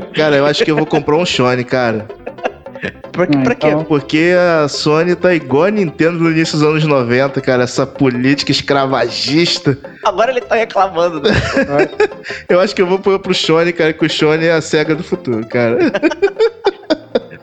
Cara, 0.15 0.37
eu 0.37 0.47
acho 0.47 0.65
que 0.65 0.71
eu 0.71 0.77
vou 0.77 0.87
comprar 0.87 1.17
um 1.17 1.25
Shone, 1.25 1.65
cara. 1.65 2.07
Pra, 3.13 3.27
que- 3.27 3.37
Ah, 3.37 3.43
pra 3.43 3.55
quê? 3.55 3.67
então. 3.69 3.85
Porque 3.85 4.33
a 4.63 4.69
Sony 4.69 5.15
tá 5.17 5.35
igual 5.35 5.65
a 5.65 5.71
Nintendo 5.71 6.19
no 6.19 6.31
início 6.31 6.59
dos 6.59 6.67
anos 6.67 6.85
90, 6.85 7.41
cara. 7.41 7.63
Essa 7.65 7.87
política 7.87 8.51
escravagista. 8.53 9.77
Agora 10.05 10.31
ele 10.31 10.41
tá 10.43 10.55
reclamando, 10.57 11.21
né? 11.23 11.31
Eu 12.49 12.61
acho 12.61 12.75
que 12.75 12.81
eu 12.83 12.87
vou 12.87 12.99
pôr 12.99 13.19
pro 13.19 13.35
Shone, 13.35 13.73
cara, 13.73 13.93
que 13.93 14.05
o 14.05 14.09
Shone 14.11 14.47
é 14.47 14.53
a 14.53 14.61
SEGA 14.61 14.95
do 14.95 15.03
futuro, 15.03 15.47
cara. 15.47 15.79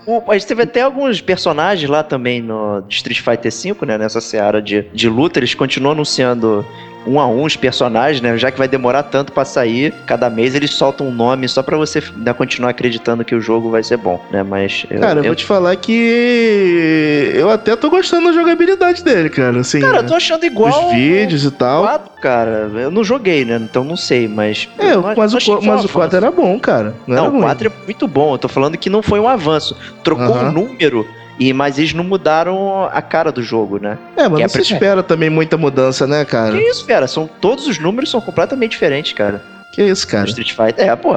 O- 0.05 0.23
a 0.31 0.33
gente 0.37 0.47
teve 0.47 0.63
até 0.63 0.81
alguns 0.81 1.21
personagens 1.21 1.89
lá 1.89 2.01
também 2.03 2.41
no 2.41 2.83
Street 2.89 3.19
Fighter 3.21 3.51
V, 3.51 3.85
né? 3.85 3.97
Nessa 3.97 4.19
seara 4.21 4.61
de, 4.61 4.83
de 4.93 5.07
luta. 5.09 5.39
Eles 5.39 5.53
continuam 5.53 5.93
anunciando 5.93 6.65
um 7.09 7.19
a 7.19 7.27
um 7.27 7.43
os 7.43 7.55
personagens, 7.55 8.21
né? 8.21 8.37
Já 8.37 8.51
que 8.51 8.57
vai 8.57 8.67
demorar 8.67 9.03
tanto 9.03 9.31
pra 9.31 9.43
sair, 9.45 9.93
cada 10.05 10.29
mês 10.29 10.53
eles 10.55 10.71
soltam 10.71 11.07
um 11.07 11.11
nome 11.11 11.47
só 11.47 11.63
pra 11.63 11.75
você 11.77 12.03
né, 12.15 12.33
continuar 12.33 12.69
acreditando 12.69 13.23
que 13.25 13.33
o 13.35 13.41
jogo 13.41 13.69
vai 13.71 13.83
ser 13.83 13.97
bom, 13.97 14.23
né? 14.31 14.43
Mas. 14.43 14.85
Eu, 14.89 14.99
Cara, 14.99 15.19
eu 15.19 15.23
vou 15.25 15.35
te 15.35 15.45
falar 15.45 15.75
que 15.75 17.31
eu 17.35 17.49
até 17.49 17.75
tô 17.75 17.89
gostando 17.89 18.27
da 18.27 18.33
jogabilidade 18.33 19.03
dele, 19.03 19.29
cara. 19.29 19.59
Assim, 19.59 19.79
Cara, 19.79 19.97
eu 19.97 20.05
tô 20.05 20.13
achando 20.15 20.45
igual. 20.45 20.87
os 20.87 20.93
vídeos 20.93 21.43
e 21.45 21.51
tal. 21.51 21.83
O 21.83 21.87
4, 21.87 22.11
cara. 22.21 22.71
Eu 22.75 22.91
não 22.91 23.03
joguei, 23.03 23.45
né? 23.45 23.59
Então 23.61 23.83
não 23.83 23.95
sei, 23.95 24.27
mas. 24.27 24.67
É, 24.77 24.95
não- 24.95 25.13
mas, 25.15 25.33
o, 25.33 25.39
foi 25.39 25.55
mas 25.65 25.81
um 25.83 25.85
o 25.85 25.89
4 25.89 25.99
avanço. 25.99 26.15
era 26.17 26.31
bom, 26.31 26.59
cara. 26.59 26.95
Não, 27.07 27.15
Não, 27.15 27.27
o 27.27 27.31
ruim. 27.31 27.41
4 27.41 27.67
é 27.67 27.71
muito 27.85 28.07
bom. 28.07 28.33
Eu 28.33 28.37
tô 28.37 28.47
falando 28.47 28.77
que 28.77 28.89
não 28.89 29.01
foi 29.01 29.19
um 29.19 29.27
avanço. 29.27 29.75
Trocou 30.03 30.35
o 30.35 30.51
número, 30.51 31.07
e 31.39 31.53
mas 31.53 31.77
eles 31.79 31.93
não 31.93 32.03
mudaram 32.03 32.83
a 32.91 33.01
cara 33.01 33.31
do 33.31 33.41
jogo, 33.41 33.79
né? 33.79 33.97
É, 34.17 34.27
mas 34.27 34.35
que 34.37 34.41
é 34.41 34.43
não 34.43 34.49
se 34.49 34.53
pra- 34.53 34.61
espera 34.61 35.01
também 35.03 35.29
muita 35.29 35.57
mudança, 35.57 36.05
né, 36.05 36.25
Que 36.25 36.31
cara? 36.31 36.61
isso, 36.61 36.85
cara? 36.85 37.07
São, 37.07 37.27
todos 37.39 37.65
os 37.67 37.79
números 37.79 38.11
são 38.11 38.19
completamente 38.21 38.71
diferentes, 38.71 39.13
cara. 39.13 39.41
Que 39.71 39.83
isso, 39.83 40.07
cara? 40.07 40.27
Street 40.27 40.51
Fighter. 40.53 40.87
É, 40.89 40.95
pô. 40.95 41.13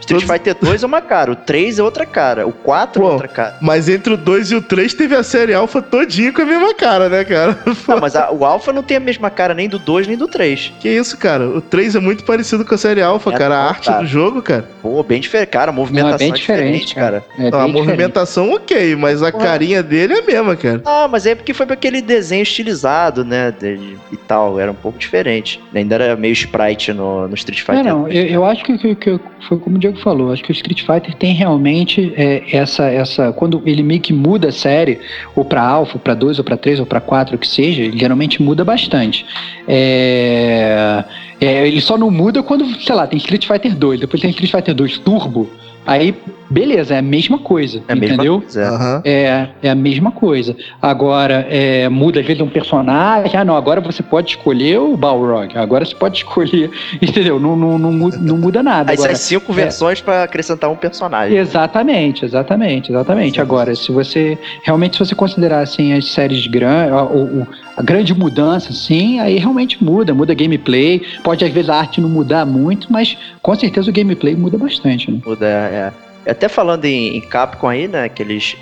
Street 0.00 0.20
Todos- 0.22 0.36
Fighter 0.36 0.56
2 0.60 0.82
é 0.82 0.86
uma 0.86 1.00
cara, 1.00 1.32
o 1.32 1.36
3 1.36 1.78
é 1.78 1.82
outra 1.82 2.04
cara, 2.06 2.46
o 2.46 2.52
4 2.52 3.00
Pô. 3.02 3.08
é 3.08 3.12
outra 3.12 3.28
cara. 3.28 3.56
Mas 3.60 3.88
entre 3.88 4.12
o 4.12 4.16
2 4.16 4.50
e 4.52 4.54
o 4.54 4.60
3 4.62 4.94
teve 4.94 5.14
a 5.16 5.22
série 5.22 5.52
Alpha 5.54 5.80
todinha 5.82 6.32
com 6.32 6.42
a 6.42 6.44
mesma 6.44 6.74
cara, 6.74 7.08
né, 7.08 7.24
cara? 7.24 7.58
Não, 7.88 7.98
mas 8.00 8.14
a- 8.14 8.30
o 8.30 8.44
Alpha 8.44 8.72
não 8.72 8.82
tem 8.82 8.98
a 8.98 9.00
mesma 9.00 9.30
cara 9.30 9.54
nem 9.54 9.68
do 9.68 9.78
2 9.78 10.06
nem 10.06 10.16
do 10.16 10.28
3. 10.28 10.72
Que 10.80 10.88
isso, 10.88 11.16
cara? 11.18 11.48
O 11.48 11.60
3 11.60 11.96
é 11.96 12.00
muito 12.00 12.24
parecido 12.24 12.64
com 12.64 12.74
a 12.74 12.78
série 12.78 13.00
Alpha, 13.02 13.30
É, 13.30 13.36
cara. 13.36 13.54
A 13.56 13.62
não, 13.62 13.68
arte 13.70 13.86
tá. 13.86 13.98
do 14.00 14.06
jogo, 14.06 14.42
cara. 14.42 14.64
Pô, 14.82 15.02
bem 15.02 15.20
diferente, 15.20 15.48
cara, 15.48 15.70
a 15.70 15.74
movimentação 15.74 16.10
Não, 16.10 16.14
é 16.16 16.18
bem 16.18 16.30
é 16.30 16.34
diferente, 16.34 16.86
diferente, 16.86 16.94
cara. 16.94 17.24
É 17.38 17.50
Não, 17.50 17.58
a 17.58 17.66
diferente. 17.66 17.72
movimentação, 17.72 18.52
ok, 18.52 18.94
mas 18.96 19.22
a 19.22 19.32
Porra. 19.32 19.44
carinha 19.44 19.82
dele 19.82 20.14
é 20.14 20.18
a 20.18 20.22
mesma, 20.22 20.54
cara. 20.56 20.82
Ah, 20.84 21.08
mas 21.10 21.26
é 21.26 21.34
porque 21.34 21.52
foi 21.54 21.66
pra 21.66 21.74
aquele 21.74 22.00
desenho 22.02 22.42
estilizado, 22.42 23.24
né, 23.24 23.52
de- 23.58 23.96
e 24.12 24.16
tal, 24.16 24.60
era 24.60 24.70
um 24.70 24.74
pouco 24.74 24.98
diferente. 24.98 25.60
Ainda 25.74 25.94
era 25.96 26.16
meio 26.16 26.32
sprite 26.32 26.92
no, 26.92 27.26
no 27.26 27.34
Street 27.34 27.60
Fighter. 27.60 27.82
Não, 27.84 28.00
não, 28.02 28.08
eu, 28.08 28.26
eu 28.26 28.44
acho 28.44 28.62
que, 28.64 28.76
que- 28.78 28.94
que 28.94 29.20
foi 29.48 29.58
como 29.58 29.76
o 29.76 29.78
Diego 29.86 29.98
falou, 29.98 30.32
acho 30.32 30.42
que 30.42 30.50
o 30.50 30.52
Street 30.52 30.80
Fighter 30.80 31.14
tem 31.14 31.32
realmente 31.32 32.12
é, 32.16 32.42
essa, 32.52 32.86
essa. 32.86 33.32
Quando 33.32 33.62
ele 33.64 33.82
meio 33.82 34.00
que 34.00 34.12
muda 34.12 34.48
a 34.48 34.52
série, 34.52 35.00
ou 35.34 35.44
pra 35.44 35.62
Alpha, 35.62 35.98
pra 35.98 36.14
2, 36.14 36.38
ou 36.38 36.44
pra 36.44 36.56
3, 36.56 36.80
ou 36.80 36.86
pra 36.86 37.00
4, 37.00 37.36
o 37.36 37.38
que 37.38 37.46
seja, 37.46 37.82
ele 37.82 37.98
geralmente 37.98 38.42
muda 38.42 38.64
bastante. 38.64 39.24
É, 39.68 41.04
é, 41.40 41.68
ele 41.68 41.80
só 41.80 41.96
não 41.96 42.10
muda 42.10 42.42
quando, 42.42 42.66
sei 42.80 42.94
lá, 42.94 43.06
tem 43.06 43.18
Street 43.18 43.46
Fighter 43.46 43.76
2, 43.76 44.00
depois 44.00 44.20
tem 44.20 44.30
Street 44.30 44.50
Fighter 44.50 44.74
2 44.74 44.98
Turbo, 44.98 45.50
aí 45.86 46.14
beleza, 46.48 46.94
é 46.94 46.98
a 46.98 47.02
mesma 47.02 47.38
coisa, 47.38 47.82
é 47.88 47.92
a 47.92 47.96
mesma 47.96 48.14
entendeu? 48.14 48.40
coisa, 48.40 49.00
é. 49.04 49.10
É, 49.10 49.48
é 49.64 49.70
a 49.70 49.74
mesma 49.74 50.12
coisa. 50.12 50.56
Agora, 50.80 51.46
é, 51.50 51.88
muda 51.88 52.20
às 52.20 52.26
vezes 52.26 52.40
um 52.40 52.48
personagem. 52.48 53.36
Ah, 53.36 53.44
não, 53.44 53.56
agora 53.56 53.80
você 53.80 54.02
pode 54.02 54.30
escolher 54.30 54.78
o 54.78 54.96
Balrog. 54.96 55.56
Agora 55.56 55.84
você 55.84 55.94
pode 55.94 56.18
escolher. 56.22 56.70
Entendeu? 57.02 57.40
Não, 57.40 57.56
não, 57.56 57.78
não, 57.78 57.92
mu- 57.92 58.16
não 58.20 58.36
muda 58.38 58.62
nada. 58.62 58.92
Aí 58.92 58.96
Agora, 58.96 59.14
sai 59.16 59.38
cinco 59.38 59.52
é. 59.52 59.54
versões 59.56 60.00
pra 60.00 60.22
acrescentar 60.22 60.70
um 60.70 60.76
personagem. 60.76 61.36
Exatamente, 61.36 62.24
exatamente, 62.24 62.92
exatamente. 62.92 63.34
Sim. 63.34 63.40
Agora, 63.40 63.74
se 63.74 63.90
você 63.90 64.38
realmente 64.62 64.94
se 64.96 64.98
você 65.04 65.14
considerar 65.14 65.60
assim 65.60 65.92
as 65.94 66.06
séries 66.12 66.46
grandes, 66.46 66.92
a, 66.94 67.80
a 67.80 67.82
grande 67.82 68.14
mudança, 68.14 68.72
sim, 68.72 69.18
aí 69.20 69.36
realmente 69.36 69.82
muda, 69.82 70.14
muda 70.14 70.32
gameplay. 70.32 71.02
Pode 71.24 71.44
às 71.44 71.50
vezes 71.50 71.68
a 71.70 71.74
arte 71.76 72.00
não 72.00 72.08
mudar 72.08 72.46
muito, 72.46 72.90
mas 72.92 73.16
com 73.42 73.54
certeza 73.56 73.90
o 73.90 73.92
gameplay 73.92 74.34
muda 74.36 74.56
bastante. 74.56 75.10
Né? 75.10 75.18
Muda, 75.26 75.46
é. 75.76 75.92
Até 76.30 76.48
falando 76.48 76.84
em, 76.84 77.16
em 77.16 77.20
Capcom 77.20 77.68
aí, 77.68 77.86
né, 77.86 78.08
que 78.08 78.22
eles 78.22 78.56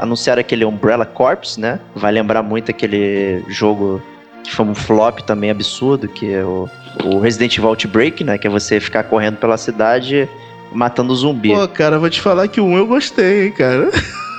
anunciaram 0.00 0.40
aquele 0.40 0.64
Umbrella 0.64 1.04
Corps, 1.04 1.58
né? 1.58 1.78
Vai 1.94 2.12
lembrar 2.12 2.42
muito 2.42 2.70
aquele 2.70 3.44
jogo 3.48 4.02
que 4.42 4.52
foi 4.52 4.64
um 4.66 4.74
flop 4.74 5.20
também 5.20 5.50
absurdo, 5.50 6.08
que 6.08 6.32
é 6.32 6.44
o, 6.44 6.68
o 7.04 7.18
Resident 7.18 7.56
Evil 7.56 7.70
Outbreak, 7.70 8.24
né? 8.24 8.38
Que 8.38 8.46
é 8.46 8.50
você 8.50 8.80
ficar 8.80 9.04
correndo 9.04 9.36
pela 9.36 9.56
cidade 9.56 10.28
matando 10.72 11.14
zumbi. 11.14 11.50
Pô, 11.50 11.68
cara, 11.68 11.98
vou 11.98 12.10
te 12.10 12.20
falar 12.20 12.48
que 12.48 12.60
1 12.60 12.76
eu 12.76 12.86
gostei, 12.86 13.46
hein, 13.46 13.52
cara. 13.52 13.90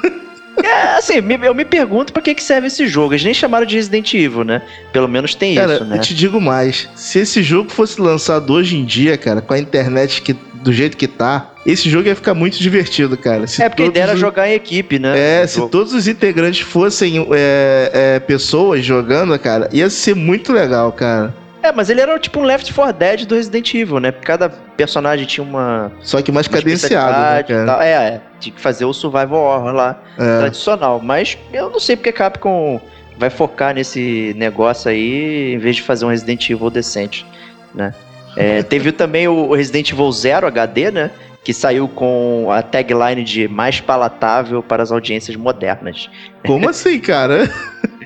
Assim, 0.96 1.16
eu 1.44 1.54
me 1.54 1.66
pergunto 1.66 2.14
pra 2.14 2.22
que, 2.22 2.34
que 2.34 2.42
serve 2.42 2.68
esse 2.68 2.88
jogo. 2.88 3.14
Eles 3.14 3.26
nem 3.26 3.34
chamaram 3.34 3.66
de 3.66 3.76
Resident 3.76 4.14
Evil, 4.14 4.46
né? 4.46 4.62
Pelo 4.94 5.10
menos 5.10 5.36
tem 5.36 5.56
Cara, 5.56 5.76
isso, 5.76 5.84
né? 5.84 5.98
eu 5.98 6.02
te 6.02 6.16
digo 6.16 6.40
mais. 6.40 6.88
Se 6.96 7.20
esse 7.20 7.44
jogo 7.44 7.70
fosse 7.70 8.00
lançado 8.00 8.54
hoje 8.54 8.78
em 8.78 8.86
dia, 8.86 9.18
cara, 9.18 9.42
com 9.42 9.54
a 9.54 9.60
internet 9.60 10.22
que, 10.22 10.32
do 10.32 10.72
jeito 10.72 10.96
que 10.96 11.06
tá, 11.06 11.52
esse 11.66 11.90
jogo 11.90 12.08
ia 12.08 12.16
ficar 12.16 12.34
muito 12.34 12.58
divertido, 12.60 13.18
cara. 13.18 13.46
Se 13.46 13.62
É 13.62 13.68
porque 13.68 13.84
a 13.84 13.88
ideia 13.88 14.04
era 14.04 14.16
jogar 14.16 14.48
em 14.48 14.54
equipe, 14.54 14.98
né? 14.98 15.42
É, 15.42 15.46
se 15.46 15.58
jogo. 15.58 15.70
todos 15.70 15.94
os 15.94 16.08
integrantes 16.08 16.62
fossem 16.62 17.28
é, 17.34 17.92
é, 17.94 18.20
pessoas 18.20 18.86
jogando, 18.86 19.38
cara, 19.38 19.70
ia 19.74 19.90
ser 19.90 20.16
muito 20.16 20.54
legal, 20.54 20.94
cara. 20.94 21.36
É, 21.66 21.72
mas 21.72 21.90
ele 21.90 22.00
era 22.00 22.20
tipo 22.20 22.40
um 22.40 22.44
Left 22.44 22.72
4 22.72 22.94
Dead 22.94 23.26
do 23.26 23.34
Resident 23.36 23.74
Evil, 23.74 24.00
né? 24.00 24.12
Porque 24.12 24.28
cada 24.28 24.50
personagem 24.50 25.26
tinha 25.26 25.44
uma. 25.44 25.92
Só 26.02 26.22
que 26.22 26.32
mais 26.32 26.48
cadenciado, 26.48 27.20
né, 27.20 27.44
cara? 27.44 27.86
É, 27.86 27.92
é. 27.92 28.22
Tinha 28.40 28.54
que 28.54 28.62
fazer 28.62 28.86
o 28.86 28.94
Survival 28.94 29.42
Horror 29.42 29.74
lá, 29.74 30.00
É. 30.20 30.40
tradicional. 30.40 31.02
Mas 31.04 31.38
eu 31.52 31.72
não 31.72 31.80
sei 31.80 31.96
porque 31.96 32.12
Capcom 32.12 32.80
vai 33.18 33.32
focar 33.32 33.74
nesse 33.74 34.34
negócio 34.38 34.92
aí 34.92 35.54
em 35.54 35.58
vez 35.58 35.78
de 35.78 35.82
fazer 35.82 36.06
um 36.06 36.10
Resident 36.10 36.48
Evil 36.50 36.70
decente, 36.70 37.26
né? 37.74 37.96
É, 38.38 38.62
teve 38.64 38.92
também 38.92 39.28
o 39.28 39.52
Resident 39.54 39.92
Evil 39.92 40.12
Zero 40.12 40.46
HD, 40.46 40.92
né? 40.92 41.10
Que 41.44 41.54
saiu 41.54 41.88
com 41.88 42.48
a 42.52 42.62
tagline 42.62 43.24
de 43.24 43.48
mais 43.48 43.80
palatável 43.82 44.62
para 44.62 44.84
as 44.84 44.92
audiências 44.92 45.36
modernas. 45.36 46.10
Como 46.46 46.70
assim, 46.70 47.00
cara? 47.00 47.50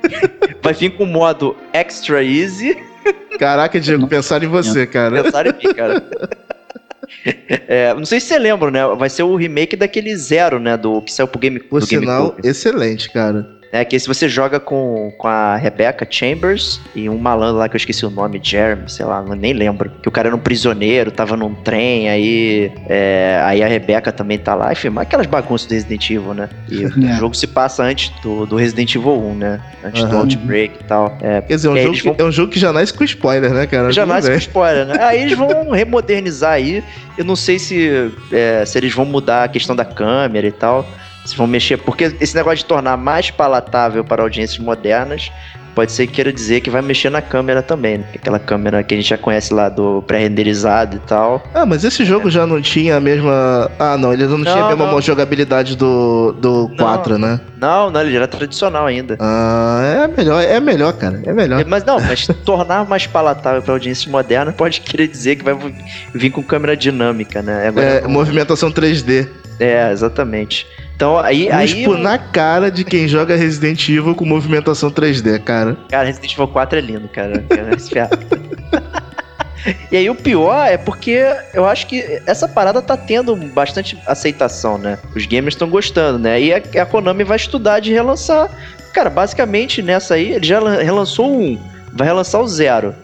Vai 0.62 0.72
vir 0.72 0.90
com 0.96 1.04
o 1.04 1.06
modo 1.06 1.54
Extra 1.74 2.24
Easy. 2.24 2.89
Caraca, 3.40 3.80
Diego, 3.80 4.06
pensaram 4.06 4.44
em 4.44 4.48
você, 4.48 4.86
cara. 4.86 5.22
Pensaram 5.22 5.50
em 5.50 5.66
mim, 5.66 5.74
cara. 5.74 6.02
É, 7.66 7.92
não 7.92 8.04
sei 8.04 8.20
se 8.20 8.28
você 8.28 8.38
lembra, 8.38 8.70
né? 8.70 8.86
Vai 8.96 9.10
ser 9.10 9.24
o 9.24 9.34
remake 9.34 9.74
daquele 9.74 10.14
Zero, 10.16 10.60
né? 10.60 10.76
Do 10.76 11.02
que 11.02 11.12
saiu 11.12 11.26
pro 11.26 11.40
Game, 11.40 11.58
Por 11.58 11.82
sinal, 11.82 12.28
GameCube. 12.28 12.48
excelente, 12.48 13.10
cara. 13.10 13.48
É 13.72 13.84
que 13.84 13.96
se 14.00 14.08
você 14.08 14.28
joga 14.28 14.58
com, 14.58 15.12
com 15.16 15.28
a 15.28 15.54
Rebecca 15.54 16.04
Chambers 16.10 16.80
e 16.92 17.08
um 17.08 17.16
malandro 17.18 17.56
lá 17.58 17.68
que 17.68 17.76
eu 17.76 17.78
esqueci 17.78 18.04
o 18.04 18.10
nome, 18.10 18.40
Jeremy, 18.42 18.82
sei 18.90 19.06
lá, 19.06 19.22
nem 19.22 19.52
lembro. 19.52 19.88
Que 20.02 20.08
o 20.08 20.10
cara 20.10 20.26
era 20.28 20.34
um 20.34 20.40
prisioneiro, 20.40 21.12
tava 21.12 21.36
num 21.36 21.54
trem, 21.54 22.08
aí, 22.10 22.72
é, 22.88 23.40
aí 23.44 23.62
a 23.62 23.68
Rebecca 23.68 24.10
também 24.10 24.38
tá 24.38 24.56
lá. 24.56 24.72
Enfim, 24.72 24.90
aquelas 24.96 25.26
bagunças 25.28 25.68
do 25.68 25.74
Resident 25.74 26.10
Evil, 26.10 26.34
né? 26.34 26.48
E 26.68 26.84
o 26.84 27.08
É. 27.10 27.16
jogo 27.16 27.32
se 27.36 27.46
passa 27.46 27.84
antes 27.84 28.10
do, 28.22 28.44
do 28.44 28.56
Resident 28.56 28.92
Evil 28.92 29.12
1, 29.22 29.34
né? 29.36 29.60
Antes 29.84 30.02
do 30.02 30.08
Aham. 30.10 30.18
Outbreak 30.22 30.74
e 30.80 30.84
tal. 30.84 31.16
É, 31.22 31.40
Quer 31.40 31.54
dizer, 31.54 31.68
é 31.68 31.70
um, 31.70 31.76
jogo 31.78 31.94
que, 31.96 32.02
vão- 32.02 32.16
é 32.18 32.24
um 32.24 32.32
jogo 32.32 32.52
que 32.52 32.58
já 32.58 32.72
nasce 32.72 32.92
com 32.92 33.04
spoiler, 33.04 33.52
né, 33.54 33.66
cara? 33.68 33.92
Já 33.92 34.04
nasce 34.04 34.28
com 34.32 34.36
spoiler, 34.36 34.84
né? 34.86 34.96
Aí 35.00 35.22
eles 35.22 35.38
vão 35.38 35.48
remodernizar 35.70 36.54
aí. 36.54 36.82
Eu 37.16 37.24
não 37.24 37.36
sei 37.36 37.56
se, 37.60 38.10
é, 38.32 38.64
se 38.64 38.76
eles 38.78 38.92
vão 38.92 39.04
mudar 39.04 39.44
a 39.44 39.48
questão 39.48 39.76
da 39.76 39.84
câmera 39.84 40.44
e 40.46 40.52
tal. 40.52 40.84
Se 41.24 41.36
vão 41.36 41.46
mexer. 41.46 41.76
Porque 41.78 42.14
esse 42.20 42.34
negócio 42.34 42.58
de 42.58 42.64
tornar 42.66 42.96
mais 42.96 43.30
palatável 43.30 44.04
para 44.04 44.22
audiências 44.22 44.58
modernas. 44.58 45.30
Pode 45.72 45.92
ser 45.92 46.08
que 46.08 46.14
queira 46.14 46.32
dizer 46.32 46.60
que 46.62 46.68
vai 46.68 46.82
mexer 46.82 47.10
na 47.10 47.22
câmera 47.22 47.62
também, 47.62 47.98
né? 47.98 48.04
Aquela 48.12 48.40
câmera 48.40 48.82
que 48.82 48.92
a 48.92 48.96
gente 48.96 49.08
já 49.08 49.16
conhece 49.16 49.54
lá 49.54 49.68
do 49.68 50.02
pré-renderizado 50.02 50.96
e 50.96 50.98
tal. 50.98 51.44
Ah, 51.54 51.64
mas 51.64 51.84
esse 51.84 52.04
jogo 52.04 52.28
já 52.28 52.44
não 52.44 52.60
tinha 52.60 52.96
a 52.96 53.00
mesma. 53.00 53.70
Ah, 53.78 53.96
não, 53.96 54.12
ele 54.12 54.26
não, 54.26 54.42
tinha 54.42 54.52
a 54.52 54.60
Não, 54.62 54.68
mesma 54.68 54.90
não. 54.90 55.00
jogabilidade 55.00 55.76
do, 55.76 56.32
do 56.32 56.68
4, 56.76 57.18
né? 57.18 57.40
Não, 57.56 57.88
não, 57.88 58.00
ele 58.02 58.16
era 58.16 58.26
tradicional 58.26 58.84
ainda. 58.84 59.16
Ah, 59.20 59.80
é 60.04 60.08
melhor, 60.08 60.42
é 60.42 60.58
melhor, 60.58 60.92
cara. 60.94 61.22
É 61.24 61.32
melhor. 61.32 61.64
Mas 61.64 61.84
não, 61.84 62.00
mas 62.00 62.26
tornar 62.44 62.84
mais 62.84 63.06
palatável 63.06 63.62
para 63.62 63.72
audiências 63.72 64.06
modernas 64.10 64.56
pode 64.56 64.80
querer 64.80 65.06
dizer 65.06 65.36
que 65.36 65.44
vai 65.44 65.56
vir 66.12 66.30
com 66.30 66.42
câmera 66.42 66.76
dinâmica, 66.76 67.42
né? 67.42 67.68
Agora, 67.68 67.86
É, 67.86 68.08
movimentação 68.08 68.72
3D. 68.72 69.28
É, 69.60 69.92
exatamente. 69.92 70.66
Então 70.96 71.16
aí. 71.18 71.48
aí 71.50 71.86
na 71.98 72.18
cara 72.18 72.70
de 72.70 72.84
quem 72.84 73.06
joga 73.06 73.36
Resident 73.36 73.88
Evil 73.88 74.14
com 74.14 74.24
movimentação 74.24 74.90
3D, 74.90 75.38
cara. 75.42 75.76
Cara, 75.88 76.04
Resident 76.04 76.32
Evil 76.32 76.48
4 76.48 76.78
é 76.78 76.82
lindo, 76.82 77.08
cara. 77.08 77.44
E 79.92 79.96
aí 79.98 80.08
o 80.08 80.14
pior 80.14 80.66
é 80.66 80.78
porque 80.78 81.22
eu 81.52 81.66
acho 81.66 81.86
que 81.86 82.02
essa 82.26 82.48
parada 82.48 82.80
tá 82.80 82.96
tendo 82.96 83.36
bastante 83.36 83.98
aceitação, 84.06 84.78
né? 84.78 84.98
Os 85.14 85.26
gamers 85.26 85.54
estão 85.54 85.68
gostando, 85.68 86.18
né? 86.18 86.40
E 86.40 86.52
a, 86.54 86.62
a 86.82 86.86
Konami 86.86 87.24
vai 87.24 87.36
estudar 87.36 87.78
de 87.80 87.92
relançar. 87.92 88.48
Cara, 88.94 89.10
basicamente 89.10 89.82
nessa 89.82 90.14
aí, 90.14 90.32
ele 90.32 90.46
já 90.46 90.58
lan- 90.60 90.82
relançou 90.82 91.30
1, 91.38 91.58
vai 91.92 92.06
relançar 92.08 92.40
o 92.40 92.48
0. 92.48 92.94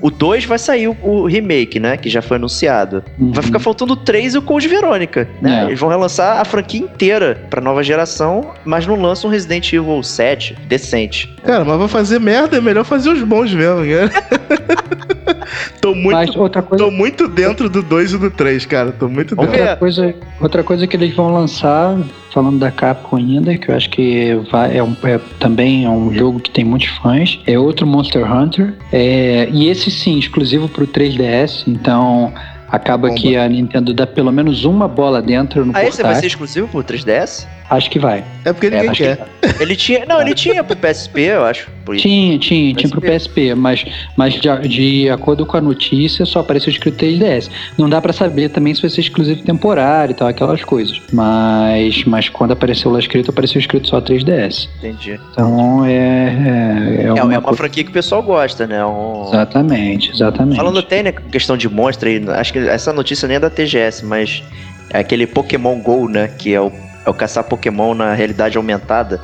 O 0.00 0.10
2 0.10 0.44
vai 0.44 0.58
sair 0.58 0.88
o, 0.88 0.96
o 1.02 1.26
remake, 1.26 1.80
né? 1.80 1.96
Que 1.96 2.08
já 2.08 2.22
foi 2.22 2.36
anunciado. 2.36 3.02
Vai 3.18 3.42
ficar 3.42 3.58
faltando 3.58 3.94
o 3.94 3.96
3 3.96 4.34
e 4.34 4.38
o 4.38 4.42
Code 4.42 4.68
Verônica, 4.68 5.28
né? 5.40 5.62
É. 5.62 5.64
Eles 5.66 5.80
vão 5.80 5.88
relançar 5.88 6.40
a 6.40 6.44
franquia 6.44 6.80
inteira 6.80 7.40
pra 7.50 7.60
nova 7.60 7.82
geração, 7.82 8.52
mas 8.64 8.86
não 8.86 9.00
lançam 9.00 9.28
um 9.28 9.32
Resident 9.32 9.72
Evil 9.72 10.02
7 10.02 10.56
decente. 10.66 11.34
Cara, 11.42 11.64
mas 11.64 11.78
vai 11.78 11.88
fazer 11.88 12.20
merda, 12.20 12.56
é 12.56 12.60
melhor 12.60 12.84
fazer 12.84 13.10
os 13.10 13.22
bons 13.22 13.52
mesmo, 13.52 13.82
cara. 13.86 15.37
tô, 15.80 15.94
muito, 15.94 16.12
Mas 16.16 16.36
outra 16.36 16.62
coisa, 16.62 16.84
tô 16.84 16.90
muito 16.90 17.28
dentro 17.28 17.68
do 17.68 17.82
2 17.82 18.12
e 18.12 18.18
do 18.18 18.30
3, 18.30 18.66
cara. 18.66 18.92
Tô 18.92 19.08
muito 19.08 19.34
dentro. 19.36 19.50
outra 19.50 19.76
coisa, 19.76 20.14
outra 20.40 20.62
coisa 20.62 20.86
que 20.86 20.96
eles 20.96 21.14
vão 21.14 21.32
lançar, 21.32 21.96
falando 22.32 22.58
da 22.58 22.70
Capcom 22.70 23.16
ainda, 23.16 23.56
que 23.56 23.70
eu 23.70 23.74
acho 23.76 23.88
que 23.90 24.34
vai, 24.50 24.76
é, 24.76 24.82
um- 24.82 24.96
é 25.04 25.18
também 25.38 25.84
é 25.84 25.88
um 25.90 26.12
jogo 26.12 26.40
que 26.40 26.50
tem 26.50 26.64
muitos 26.64 26.88
fãs, 26.98 27.40
é 27.46 27.58
outro 27.58 27.86
Monster 27.86 28.30
Hunter. 28.30 28.74
É, 28.92 29.48
e 29.52 29.68
esse 29.68 29.90
sim, 29.90 30.18
exclusivo 30.18 30.68
pro 30.68 30.86
3DS, 30.86 31.64
então 31.66 32.32
acaba 32.70 33.08
Bomba. 33.08 33.20
que 33.20 33.36
a 33.36 33.48
Nintendo 33.48 33.92
dá 33.94 34.06
pelo 34.06 34.30
menos 34.32 34.64
uma 34.64 34.86
bola 34.88 35.20
dentro 35.22 35.64
no 35.64 35.72
Ah, 35.74 35.80
esse 35.84 35.96
vai 36.02 36.12
portátil. 36.12 36.20
ser 36.20 36.26
exclusivo 36.26 36.68
pro 36.68 36.82
3DS? 36.82 37.46
Acho 37.70 37.90
que 37.90 37.98
vai. 37.98 38.24
É 38.46 38.52
porque 38.52 38.70
ninguém 38.70 38.90
que 38.92 39.02
quer. 39.04 39.26
Ele 39.60 39.76
tinha. 39.76 40.06
Não, 40.06 40.22
ele 40.22 40.34
tinha 40.34 40.64
pro 40.64 40.74
PSP, 40.74 41.20
eu 41.20 41.44
acho. 41.44 41.68
Por 41.84 41.94
isso. 41.96 42.02
Tinha, 42.08 42.38
tinha, 42.38 42.74
tinha 42.74 42.88
pro 42.90 42.98
PSP. 43.00 43.18
PSP, 43.18 43.54
mas, 43.54 43.84
mas 44.16 44.34
de, 44.40 44.48
de 44.68 45.10
acordo 45.10 45.44
com 45.44 45.54
a 45.58 45.60
notícia, 45.60 46.24
só 46.24 46.40
apareceu 46.40 46.70
escrito 46.70 46.96
3DS. 47.04 47.50
Não 47.76 47.86
dá 47.86 48.00
pra 48.00 48.10
saber 48.14 48.48
também 48.48 48.74
se 48.74 48.80
vai 48.80 48.88
ser 48.90 49.02
exclusivo 49.02 49.42
temporário 49.42 50.12
e 50.12 50.14
tal, 50.14 50.28
aquelas 50.28 50.64
coisas. 50.64 50.98
Mas, 51.12 52.04
mas 52.04 52.28
quando 52.30 52.52
apareceu 52.52 52.90
lá 52.90 52.98
escrito, 52.98 53.30
apareceu 53.30 53.58
escrito 53.60 53.86
só 53.88 54.00
3DS. 54.00 54.66
Entendi. 54.78 55.20
Então 55.32 55.84
é. 55.84 55.92
É, 55.92 57.02
é 57.02 57.04
É, 57.04 57.12
uma, 57.12 57.20
é 57.34 57.38
uma 57.38 57.42
coisa- 57.42 57.56
franquia 57.58 57.84
que 57.84 57.90
o 57.90 57.92
pessoal 57.92 58.22
gosta, 58.22 58.66
né? 58.66 58.82
Um- 58.84 59.26
Exatamente, 59.28 60.10
exatamente. 60.10 60.56
Falando 60.56 60.78
até, 60.78 61.02
né, 61.02 61.12
questão 61.30 61.54
de 61.56 61.68
monstro 61.68 62.08
aí, 62.08 62.22
acho 62.30 62.50
que 62.52 62.57
essa 62.66 62.92
notícia 62.92 63.28
nem 63.28 63.36
é 63.36 63.40
da 63.40 63.50
TGS, 63.50 64.04
mas 64.04 64.42
É 64.90 64.98
aquele 65.00 65.26
Pokémon 65.26 65.78
GO, 65.80 66.08
né? 66.08 66.28
Que 66.28 66.54
é 66.54 66.60
o, 66.60 66.72
é 67.04 67.10
o 67.10 67.14
caçar 67.14 67.44
Pokémon 67.44 67.94
na 67.94 68.14
realidade 68.14 68.56
aumentada. 68.56 69.20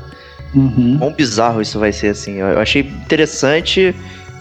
Uhum. 0.55 0.97
Quão 0.99 1.13
bizarro 1.13 1.61
isso 1.61 1.79
vai 1.79 1.93
ser, 1.93 2.09
assim. 2.09 2.35
Eu 2.35 2.61
achei 2.61 2.83
interessante, 2.83 3.95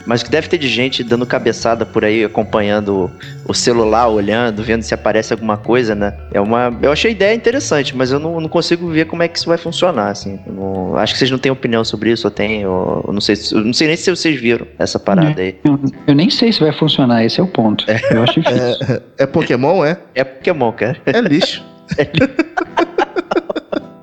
mas 0.06 0.22
que 0.24 0.30
deve 0.30 0.48
ter 0.48 0.58
de 0.58 0.68
gente 0.68 1.04
dando 1.04 1.26
cabeçada 1.26 1.86
por 1.86 2.04
aí, 2.04 2.24
acompanhando 2.24 3.10
o, 3.48 3.54
celular, 3.54 4.08
olhando, 4.08 4.62
vendo 4.64 4.82
se 4.84 4.94
aparece 4.94 5.34
alguma 5.34 5.58
coisa, 5.58 5.96
né? 5.96 6.14
É 6.34 6.40
uma. 6.42 6.72
Eu 6.82 6.92
achei 6.92 7.12
a 7.12 7.14
ideia 7.14 7.34
interessante, 7.36 7.96
mas 7.96 8.12
eu 8.12 8.20
não, 8.20 8.40
não 8.40 8.50
consigo 8.50 8.88
ver 8.90 9.06
como 9.06 9.24
é 9.24 9.28
que 9.28 9.38
isso 9.38 9.48
vai 9.48 9.58
funcionar, 9.58 10.10
assim. 10.10 10.40
Eu 10.46 10.54
não- 10.54 10.98
acho 10.98 11.14
que 11.14 11.20
vocês 11.20 11.32
não 11.32 11.38
têm 11.38 11.52
opinião 11.52 11.84
sobre 11.84 12.12
isso, 12.12 12.28
ou 12.28 12.32
tem, 12.32 12.66
ou, 12.66 13.04
eu 13.08 13.14
não 13.14 13.22
sei, 13.22 13.36
se- 13.36 13.54
eu 13.56 13.62
não 13.62 13.74
sei 13.74 13.88
nem 13.88 13.96
se 13.98 14.10
vocês 14.10 14.40
viram 14.40 14.68
essa 14.78 15.00
parada 15.00 15.42
aí. 15.42 15.56
Eu, 15.64 15.80
eu 16.08 16.16
nem 16.16 16.30
sei 16.30 16.52
se 16.52 16.60
vai 16.60 16.72
funcionar, 16.72 17.24
esse 17.26 17.40
é 17.40 17.44
o 17.44 17.48
ponto. 17.48 17.86
Eu 18.12 18.24
acho 18.24 18.40
difícil. 18.42 19.02
É 19.18 19.26
Pokémon, 19.26 19.84
é? 19.86 19.98
É 20.16 20.24
Pokémon, 20.24 20.72
cara. 20.74 20.98
É 21.06 21.20
lixo. 21.22 21.64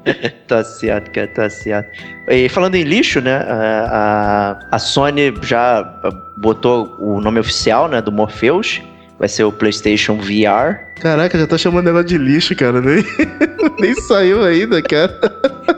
Tá 0.46 0.64
certo, 0.64 1.10
cara, 1.12 1.28
tá 1.28 1.48
certo. 1.48 1.90
E 2.28 2.48
falando 2.48 2.74
em 2.74 2.82
lixo, 2.82 3.20
né? 3.20 3.36
A, 3.36 4.58
a, 4.70 4.76
a 4.76 4.78
Sony 4.78 5.32
já 5.42 5.82
botou 6.36 6.96
o 6.98 7.20
nome 7.20 7.38
oficial, 7.38 7.88
né? 7.88 8.00
Do 8.02 8.10
Morpheus. 8.10 8.82
Vai 9.18 9.28
ser 9.28 9.44
o 9.44 9.52
PlayStation 9.52 10.16
VR. 10.16 10.80
Caraca, 11.00 11.38
já 11.38 11.46
tá 11.46 11.58
chamando 11.58 11.88
ela 11.88 12.02
de 12.02 12.16
lixo, 12.16 12.56
cara. 12.56 12.80
Nem, 12.80 13.04
nem 13.78 13.94
saiu 13.94 14.42
ainda, 14.42 14.80
cara. 14.82 15.14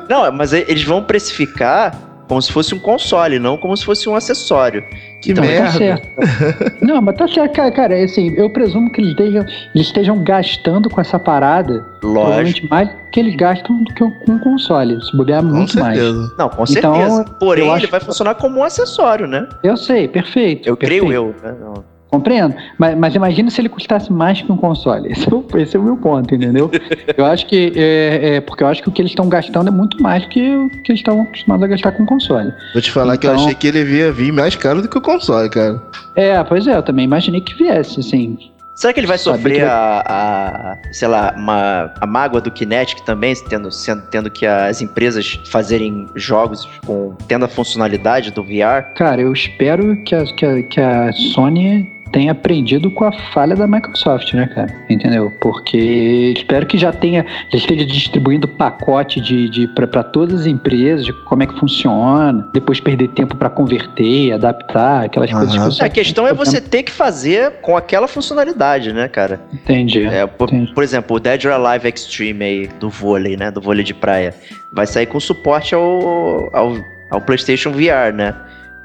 Não, 0.09 0.31
mas 0.31 0.53
eles 0.53 0.85
vão 0.85 1.03
precificar 1.03 1.93
como 2.33 2.41
se 2.41 2.51
fosse 2.51 2.75
um 2.75 2.79
console, 2.79 3.39
não 3.39 3.59
como 3.59 3.77
se 3.77 3.85
fosse 3.85 4.09
um 4.09 4.15
acessório. 4.17 4.83
Que 5.21 5.33
Então, 5.33 5.45
merda. 5.45 5.67
tá 5.67 5.73
certo. 5.73 6.09
Não, 6.83 7.01
mas 7.03 7.15
tá 7.15 7.29
certo, 7.29 7.53
cara, 7.55 7.71
cara, 7.71 7.99
é 7.99 8.05
assim, 8.05 8.35
eu 8.37 8.49
presumo 8.51 8.91
que 8.91 9.01
eles 9.03 9.11
estejam, 9.11 9.45
eles 9.75 9.87
estejam 9.87 10.25
gastando 10.25 10.89
com 10.91 11.01
essa 11.01 11.19
parada, 11.19 11.75
Lógico. 11.75 12.01
provavelmente 12.01 12.69
mais 12.71 12.89
do 12.89 12.95
que 13.13 13.21
eles 13.21 13.37
gastam 13.37 13.85
do 13.85 13.93
que 13.95 14.03
com 14.25 14.33
o 14.35 14.41
console. 14.41 14.99
Se 15.05 15.17
bobear 15.17 15.43
Com 15.43 15.49
muito 15.49 15.79
mais. 15.79 15.97
certeza. 15.99 16.35
Não, 16.39 16.49
com 16.49 16.65
Então, 16.69 16.95
certeza. 16.95 17.25
Porém, 17.39 17.65
eu 17.65 17.71
ele 17.71 17.77
acho 17.85 17.91
vai 17.91 18.01
funcionar 18.01 18.35
como 18.35 18.59
um 18.61 18.65
acessório, 18.65 19.27
né? 19.29 19.47
Eu 19.63 19.77
sei, 19.77 20.09
perfeito. 20.09 20.69
Eu 20.69 20.77
perfeito. 20.77 21.05
creio 21.07 21.13
eu. 21.15 21.35
Né? 21.43 21.55
Não. 21.61 21.85
Compreendo. 22.13 22.55
Mas, 22.77 22.95
mas 22.99 23.15
imagina 23.15 23.51
se 23.51 23.59
ele 23.61 23.71
custasse 23.71 24.13
mais 24.13 24.43
que 24.43 24.53
um 24.53 24.57
console. 24.57 25.09
Esse 25.13 25.33
é 25.33 25.35
o, 25.35 25.45
esse 25.57 25.77
é 25.77 25.81
o 25.81 25.83
meu 25.83 25.97
ponto, 25.97 26.35
entendeu? 26.35 26.71
eu 27.17 27.25
acho 27.25 27.47
que. 27.47 27.73
É, 27.75 28.35
é, 28.37 28.41
porque 28.43 28.63
eu 28.63 28.67
acho 28.69 28.83
que 28.83 28.89
o 28.91 28.93
que 28.93 29.01
eles 29.01 29.13
estão 29.13 29.29
gastando 29.29 29.69
é 29.69 29.71
muito 29.71 30.01
mais 30.03 30.23
do 30.25 30.29
que 30.29 30.41
o 30.57 30.69
que 30.83 30.93
eles 30.93 31.01
estão 31.01 31.23
acostumados 31.23 31.65
a 31.65 31.67
gastar 31.69 31.93
com 31.93 32.05
console. 32.05 32.53
Vou 32.75 32.83
te 32.83 32.91
falar 32.93 33.17
que 33.17 33.27
eu 33.27 33.33
Então- 33.33 33.45
achei 33.45 33.55
que 33.55 33.67
ele 33.67 33.83
ia 33.97 34.13
vir 34.13 34.31
mais 34.31 34.55
caro 34.55 34.83
do 34.83 34.89
que 34.89 34.99
o 34.99 35.01
console, 35.01 35.49
cara. 35.49 35.83
É, 36.15 36.43
pois 36.45 36.67
é, 36.67 36.77
eu 36.77 36.83
também 36.83 37.05
imaginei 37.07 37.41
que 37.41 37.55
viesse, 37.55 38.01
assim. 38.01 38.37
Será 38.75 38.93
que 38.93 39.01
ele 39.01 39.07
vai 39.07 39.19
sofrer 39.19 39.61
vai- 39.61 39.69
a, 39.69 40.03
a, 40.07 40.93
sei 40.93 41.07
lá, 41.09 41.35
uma, 41.37 41.93
a 42.01 42.07
mágoa 42.07 42.41
do 42.41 42.51
Kinetic 42.51 43.03
também, 43.05 43.35
tendo, 43.49 43.71
sendo, 43.71 44.03
tendo 44.11 44.31
que 44.31 44.45
as 44.47 44.81
empresas 44.83 45.39
fazerem 45.51 46.07
jogos 46.15 46.69
com 46.87 47.15
tendo 47.29 47.45
a 47.45 47.49
funcionalidade 47.49 48.31
do 48.33 48.43
VR? 48.43 48.93
Cara, 48.97 49.21
eu 49.21 49.33
espero 49.33 49.97
que 50.05 50.15
a, 50.15 50.25
que 50.25 50.45
a, 50.47 50.63
que 50.63 50.81
a 50.81 51.13
Sony 51.13 51.91
tenha 52.13 52.33
aprendido 52.33 52.91
com 52.91 53.05
a 53.05 53.13
falha 53.33 53.57
da 53.57 53.67
Microsoft, 53.67 54.35
né, 54.35 54.47
cara? 54.47 54.73
Entendeu? 54.89 55.33
Porque 55.41 56.35
espero 56.37 56.67
que 56.67 56.77
já 56.77 56.93
tenha, 56.93 57.25
já 57.51 57.59
esteja 57.59 57.85
distribuindo 57.87 58.47
pacote 58.47 59.21
de, 59.21 59.49
de 59.49 59.67
para 59.69 60.03
todas 60.05 60.43
as 60.43 60.47
empresas, 60.47 61.07
de 61.07 61.13
como 61.25 61.43
é 61.43 61.47
que 61.47 61.59
funciona, 61.59 62.49
depois 62.53 62.79
perder 62.79 63.09
tempo 63.09 63.35
para 63.35 63.49
converter, 63.49 64.33
adaptar, 64.33 65.07
aquelas 65.07 65.31
Aham. 65.31 65.39
coisas 65.41 65.57
que 65.57 65.65
você 65.65 65.85
A 65.85 65.89
questão 65.89 66.27
é 66.29 66.35
você 66.35 66.61
ter 66.61 66.83
que 66.83 66.93
fazer 66.93 67.53
com 67.63 67.77
aquela 67.77 68.07
funcionalidade, 68.07 68.93
né, 68.93 69.09
cara? 69.09 69.41
Entendi. 69.53 70.05
É, 70.05 70.27
por, 70.27 70.49
Entendi. 70.49 70.73
por 70.75 70.85
exemplo, 70.85 71.17
o 71.17 71.21
Dead 71.21 71.45
or 71.47 71.53
Alive 71.53 71.89
Extreme 71.89 72.45
aí, 72.45 72.67
do 72.79 72.91
vôlei, 72.91 73.37
né? 73.37 73.51
Do 73.51 73.61
vôlei 73.61 73.83
de 73.83 73.95
praia. 73.95 74.35
Vai 74.71 74.87
sair 74.87 75.07
com 75.07 75.19
suporte 75.19 75.75
ao, 75.75 76.51
ao, 76.55 76.77
ao 77.11 77.21
PlayStation 77.23 77.71
VR, 77.71 78.13
né? 78.15 78.35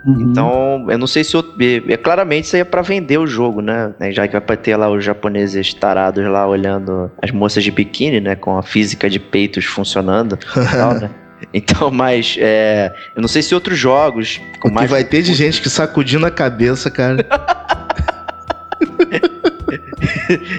Uhum. 0.06 0.22
Então, 0.22 0.86
eu 0.90 0.98
não 0.98 1.08
sei 1.08 1.24
se. 1.24 1.36
o- 1.36 1.44
é, 1.60 1.94
é, 1.94 1.98
claramente 1.98 2.46
isso 2.46 2.56
aí 2.56 2.62
é 2.62 2.66
pra 2.66 2.82
vender 2.82 3.18
o 3.18 3.28
jogo, 3.28 3.62
né? 3.62 3.94
Já 4.12 4.28
que 4.28 4.40
vai 4.40 4.56
ter 4.58 4.76
lá 4.78 4.90
os 4.90 5.04
japoneses 5.04 5.74
tarados 5.74 6.24
lá 6.26 6.48
olhando 6.48 7.12
as 7.22 7.32
moças 7.32 7.64
de 7.64 7.72
biquíni, 7.72 8.22
né? 8.22 8.36
Com 8.36 8.58
a 8.58 8.64
física 8.64 9.10
de 9.10 9.20
peitos 9.20 9.66
funcionando 9.66 10.38
e 10.56 10.76
tal, 10.78 10.94
né? 10.94 11.10
Então, 11.54 11.92
mas 11.92 12.36
é, 12.40 12.92
eu 13.16 13.22
não 13.22 13.28
sei 13.28 13.44
se 13.44 13.54
outros 13.54 13.78
jogos 13.78 14.42
com 14.60 14.70
O 14.70 14.72
que 14.72 14.76
mais 14.76 14.90
vai 14.90 15.04
ter 15.04 15.22
de 15.22 15.36
gente 15.36 15.62
que 15.62 15.70
sacudindo 15.70 16.26
a 16.26 16.32
cabeça, 16.32 16.90
cara. 16.90 17.18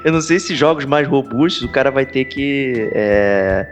Eu 0.05 0.12
não 0.12 0.20
sei 0.20 0.38
se 0.38 0.55
jogos 0.55 0.85
mais 0.85 1.07
robustos 1.07 1.62
o 1.62 1.68
cara 1.68 1.90
vai 1.90 2.07
ter 2.07 2.24
que. 2.24 2.90
é, 2.92 3.66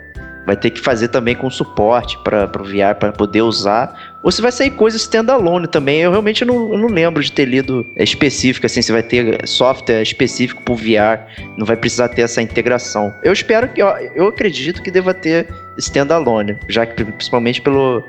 vai 0.45 0.57
ter 0.57 0.71
que 0.71 0.81
fazer 0.81 1.09
também 1.09 1.35
com 1.35 1.51
suporte 1.51 2.19
para 2.23 2.45
o 2.61 2.65
VR 2.65 2.95
para 2.99 3.13
poder 3.13 3.43
usar. 3.43 4.06
Ou 4.27 4.33
se 4.33 4.43
vai 4.43 4.51
sair 4.51 4.73
coisa 4.73 4.97
standalone 4.97 5.69
também. 5.69 6.01
Eu 6.01 6.11
realmente 6.11 6.45
não, 6.45 6.73
eu 6.73 6.79
não 6.79 6.89
lembro 6.89 7.23
de 7.23 7.31
ter 7.31 7.45
lido 7.45 7.87
específico, 7.97 8.67
assim, 8.67 8.83
se 8.83 8.91
vai 8.91 9.01
ter 9.01 9.47
software 9.47 10.03
específico 10.03 10.61
pro 10.65 10.75
VR. 10.75 11.21
Não 11.57 11.65
vai 11.65 11.77
precisar 11.77 12.09
ter 12.09 12.23
essa 12.23 12.43
integração. 12.43 13.15
Eu 13.23 13.33
espero 13.33 13.69
que. 13.69 13.81
Eu, 13.81 13.87
eu 14.17 14.27
acredito 14.27 14.83
que 14.83 14.91
deva 14.91 15.15
ter 15.15 15.47
standalone, 15.79 16.59
já 16.69 16.85
que 16.85 17.05
principalmente 17.05 17.63
pelo 17.63 18.03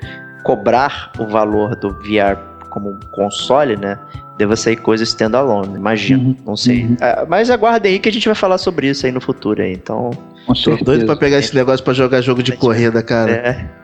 cobrar 0.44 1.12
o 1.20 1.28
valor 1.28 1.76
do 1.76 1.94
VR 2.00 2.36
como 2.72 2.94
um 2.94 3.00
console, 3.12 3.78
né? 3.78 4.00
Deva 4.40 4.56
sair 4.56 4.78
coisa 4.78 5.04
standalone, 5.04 5.76
imagino. 5.76 6.30
Uhum, 6.30 6.38
Não 6.48 6.58
sei. 6.58 6.84
uhum. 6.86 6.98
Ah, 7.00 7.28
mas 7.30 7.52
aguardem 7.52 7.94
aí 7.94 8.00
que 8.00 8.10
a 8.10 8.12
gente 8.12 8.26
vai 8.26 8.34
falar 8.34 8.58
sobre 8.58 8.90
isso 8.90 9.06
aí 9.06 9.12
no 9.12 9.22
futuro 9.22 9.62
aí. 9.62 9.72
Então, 9.72 10.10
Com 10.48 10.54
Tô 10.54 10.60
certeza. 10.62 10.86
doido 10.86 11.06
pra 11.06 11.16
pegar 11.18 11.40
esse 11.40 11.54
negócio 11.54 11.84
pra 11.84 11.94
jogar 11.94 12.22
jogo 12.22 12.42
de 12.42 12.54
corrida, 12.54 13.04
cara. 13.04 13.32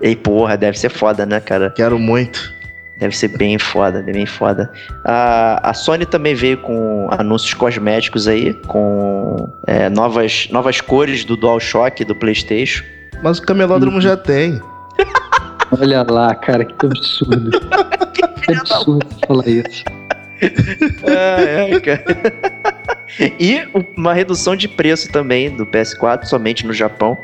é. 0.01 0.09
E 0.09 0.15
porra, 0.15 0.55
deve 0.55 0.79
ser 0.79 0.89
foda, 0.89 1.25
né, 1.25 1.41
cara? 1.41 1.69
Quero 1.69 1.99
muito. 1.99 2.53
Deve 2.97 3.15
ser 3.17 3.27
bem 3.27 3.59
foda, 3.59 4.01
bem 4.01 4.25
foda. 4.25 4.71
A, 5.03 5.71
a 5.71 5.73
Sony 5.73 6.05
também 6.05 6.33
veio 6.33 6.57
com 6.59 7.09
anúncios 7.11 7.53
cosméticos 7.53 8.29
aí, 8.29 8.53
com 8.65 9.49
é, 9.67 9.89
novas, 9.89 10.47
novas 10.51 10.79
cores 10.79 11.25
do 11.25 11.35
DualShock 11.35 12.05
do 12.05 12.15
PlayStation. 12.15 12.83
Mas 13.21 13.39
o 13.39 13.41
camelódromo 13.41 13.99
já 13.99 14.15
tem. 14.15 14.61
Olha 15.77 16.05
lá, 16.09 16.33
cara, 16.35 16.63
que 16.63 16.85
absurdo. 16.85 17.51
que 18.13 18.53
absurdo 18.53 19.05
falar 19.27 19.47
isso. 19.47 19.83
É, 21.03 21.71
é, 21.71 21.79
cara. 21.81 22.03
E 23.39 23.67
uma 23.95 24.13
redução 24.13 24.55
de 24.55 24.67
preço 24.67 25.11
também 25.11 25.49
do 25.49 25.65
PS4, 25.65 26.25
somente 26.25 26.65
no 26.65 26.73
Japão. 26.73 27.17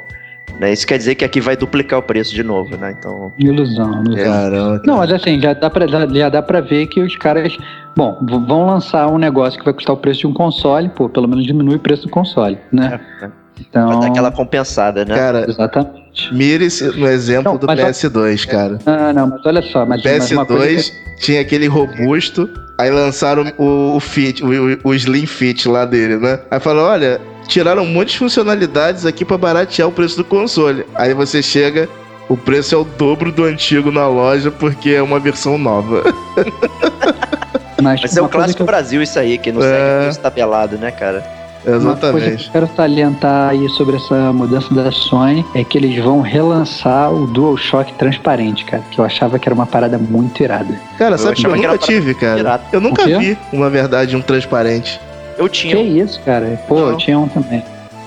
Né? 0.60 0.74
Isso 0.74 0.86
quer 0.88 0.98
dizer 0.98 1.16
que 1.16 1.24
aqui 1.24 1.40
vai 1.40 1.56
duplicar 1.56 2.00
o 2.00 2.02
preço 2.02 2.34
de 2.34 2.44
novo, 2.44 2.76
né? 2.76 2.96
Então, 2.98 3.32
Ilusão, 3.38 4.04
ilusão. 4.04 4.26
Caramba. 4.26 4.82
Não, 4.86 4.98
mas 4.98 5.12
assim, 5.12 5.40
já 5.40 5.54
dá, 5.54 5.70
pra, 5.70 5.88
já, 5.88 6.08
já 6.08 6.30
dá 6.30 6.42
pra 6.42 6.60
ver 6.60 6.88
que 6.88 7.00
os 7.00 7.16
caras, 7.16 7.56
bom, 7.96 8.18
vão 8.48 8.66
lançar 8.66 9.08
um 9.08 9.18
negócio 9.18 9.60
que 9.60 9.66
vai 9.66 9.74
custar 9.74 9.96
o 9.96 9.98
preço 9.98 10.22
de 10.22 10.28
um 10.28 10.34
console, 10.34 10.90
pô, 10.90 11.08
pelo 11.08 11.28
menos 11.28 11.46
diminui 11.46 11.76
o 11.76 11.80
preço 11.80 12.04
do 12.04 12.10
console, 12.10 12.58
né? 12.72 13.00
é, 13.22 13.26
é. 13.26 13.30
Então, 13.60 13.88
vai 13.90 14.00
dar 14.00 14.08
aquela 14.08 14.32
compensada, 14.32 15.04
né? 15.06 15.16
Cara, 15.16 15.46
exatamente. 15.50 16.34
mire-se 16.34 16.86
no 16.98 17.08
exemplo 17.08 17.52
Não, 17.54 17.58
do 17.60 17.68
mas- 17.68 17.80
PS2, 17.80 18.46
cara. 18.46 18.78
Ah, 18.86 19.12
não, 19.14 19.28
mas 19.28 19.46
olha 19.46 19.62
só, 19.62 19.86
mas, 19.86 20.02
O 20.04 20.08
mas 20.08 20.32
uma 20.32 20.46
coisa 20.46 20.66
PS2 20.66 20.92
tinha 21.20 21.42
aquele 21.42 21.68
robusto, 21.68 22.50
aí 22.78 22.90
lançaram 22.90 23.52
o, 23.58 23.96
o 23.96 24.00
Fit, 24.00 24.44
o, 24.44 24.80
o- 24.84 24.94
Slim 24.94 25.26
Fit 25.26 25.68
lá 25.68 25.86
dele, 25.86 26.18
né? 26.18 26.40
Aí 26.50 26.60
falou, 26.60 26.86
olha, 26.86 27.20
tiraram 27.48 27.84
um 27.84 27.88
monte 27.88 28.12
de 28.14 28.20
funcionalidades 28.20 29.06
aqui 29.06 29.26
pra 29.26 29.38
baratear 29.38 29.88
o 29.88 29.92
preço 29.92 30.16
do 30.18 30.24
console. 30.24 30.86
Aí 30.96 31.14
você 31.14 31.42
chega, 31.42 31.90
o 32.30 32.38
preço 32.38 32.74
é 32.76 32.78
o 32.78 32.84
dobro 32.84 33.32
do 33.32 33.44
antigo 33.44 33.92
na 33.92 34.08
loja 34.08 34.50
porque 34.52 34.92
é 34.92 35.02
uma 35.02 35.20
versão 35.20 35.58
nova. 35.58 36.04
mas 37.82 38.02
Mas 38.02 38.16
é 38.18 38.20
coisa 38.20 38.28
clássico 38.30 38.58
que 38.58 38.62
eu- 38.62 38.66
Brasil 38.68 39.02
isso 39.02 39.18
aí, 39.20 39.38
que 39.38 39.52
não 39.52 39.62
É. 39.62 39.66
segue 39.66 40.04
preço 40.04 40.20
tabelado, 40.20 40.78
né, 40.78 40.92
cara? 40.92 41.39
Uma 41.66 41.74
coisa 41.74 41.98
que 41.98 42.06
Exatamente. 42.06 42.46
eu 42.48 42.52
quero 42.54 42.70
salientar 42.76 43.50
aí 43.50 43.68
sobre 43.70 43.98
essa 43.98 44.32
mudança 44.32 44.74
da 44.74 44.92
Sony 44.92 45.46
é 45.54 45.64
que 45.64 45.78
eles 45.78 46.02
vão 46.04 46.22
relançar 46.22 47.12
o 47.14 47.28
DualShock 47.28 47.94
transparente, 47.94 48.64
cara. 48.66 48.82
Que 48.90 49.00
eu 49.00 49.06
achava 49.06 49.38
que 49.38 49.48
era 49.48 49.54
uma 49.54 49.66
parada 49.66 49.98
muito 49.98 50.42
irada. 50.42 50.74
Cara, 50.98 51.16
Eu 51.16 51.18
sabe 51.18 51.36
que 51.36 51.46
eu 51.46 51.52
que 51.54 51.62
nunca 51.62 51.78
tive, 51.78 52.14
cara? 52.14 52.36
pirata. 52.38 52.66
Eu 52.72 52.80
nunca 52.82 53.06
vi, 53.06 53.38
uma 53.52 53.70
verdade, 53.70 54.16
um 54.16 54.22
transparente. 54.22 55.00
Eu 55.38 55.46
Que 55.50 55.70
tinha. 55.70 55.82
isso, 56.04 56.20
cara? 56.24 56.60
Pô, 56.68 56.76
Não. 56.76 56.90
eu 56.92 56.98
tinha 56.98 57.20
um 57.20 57.28
também. 57.28 57.62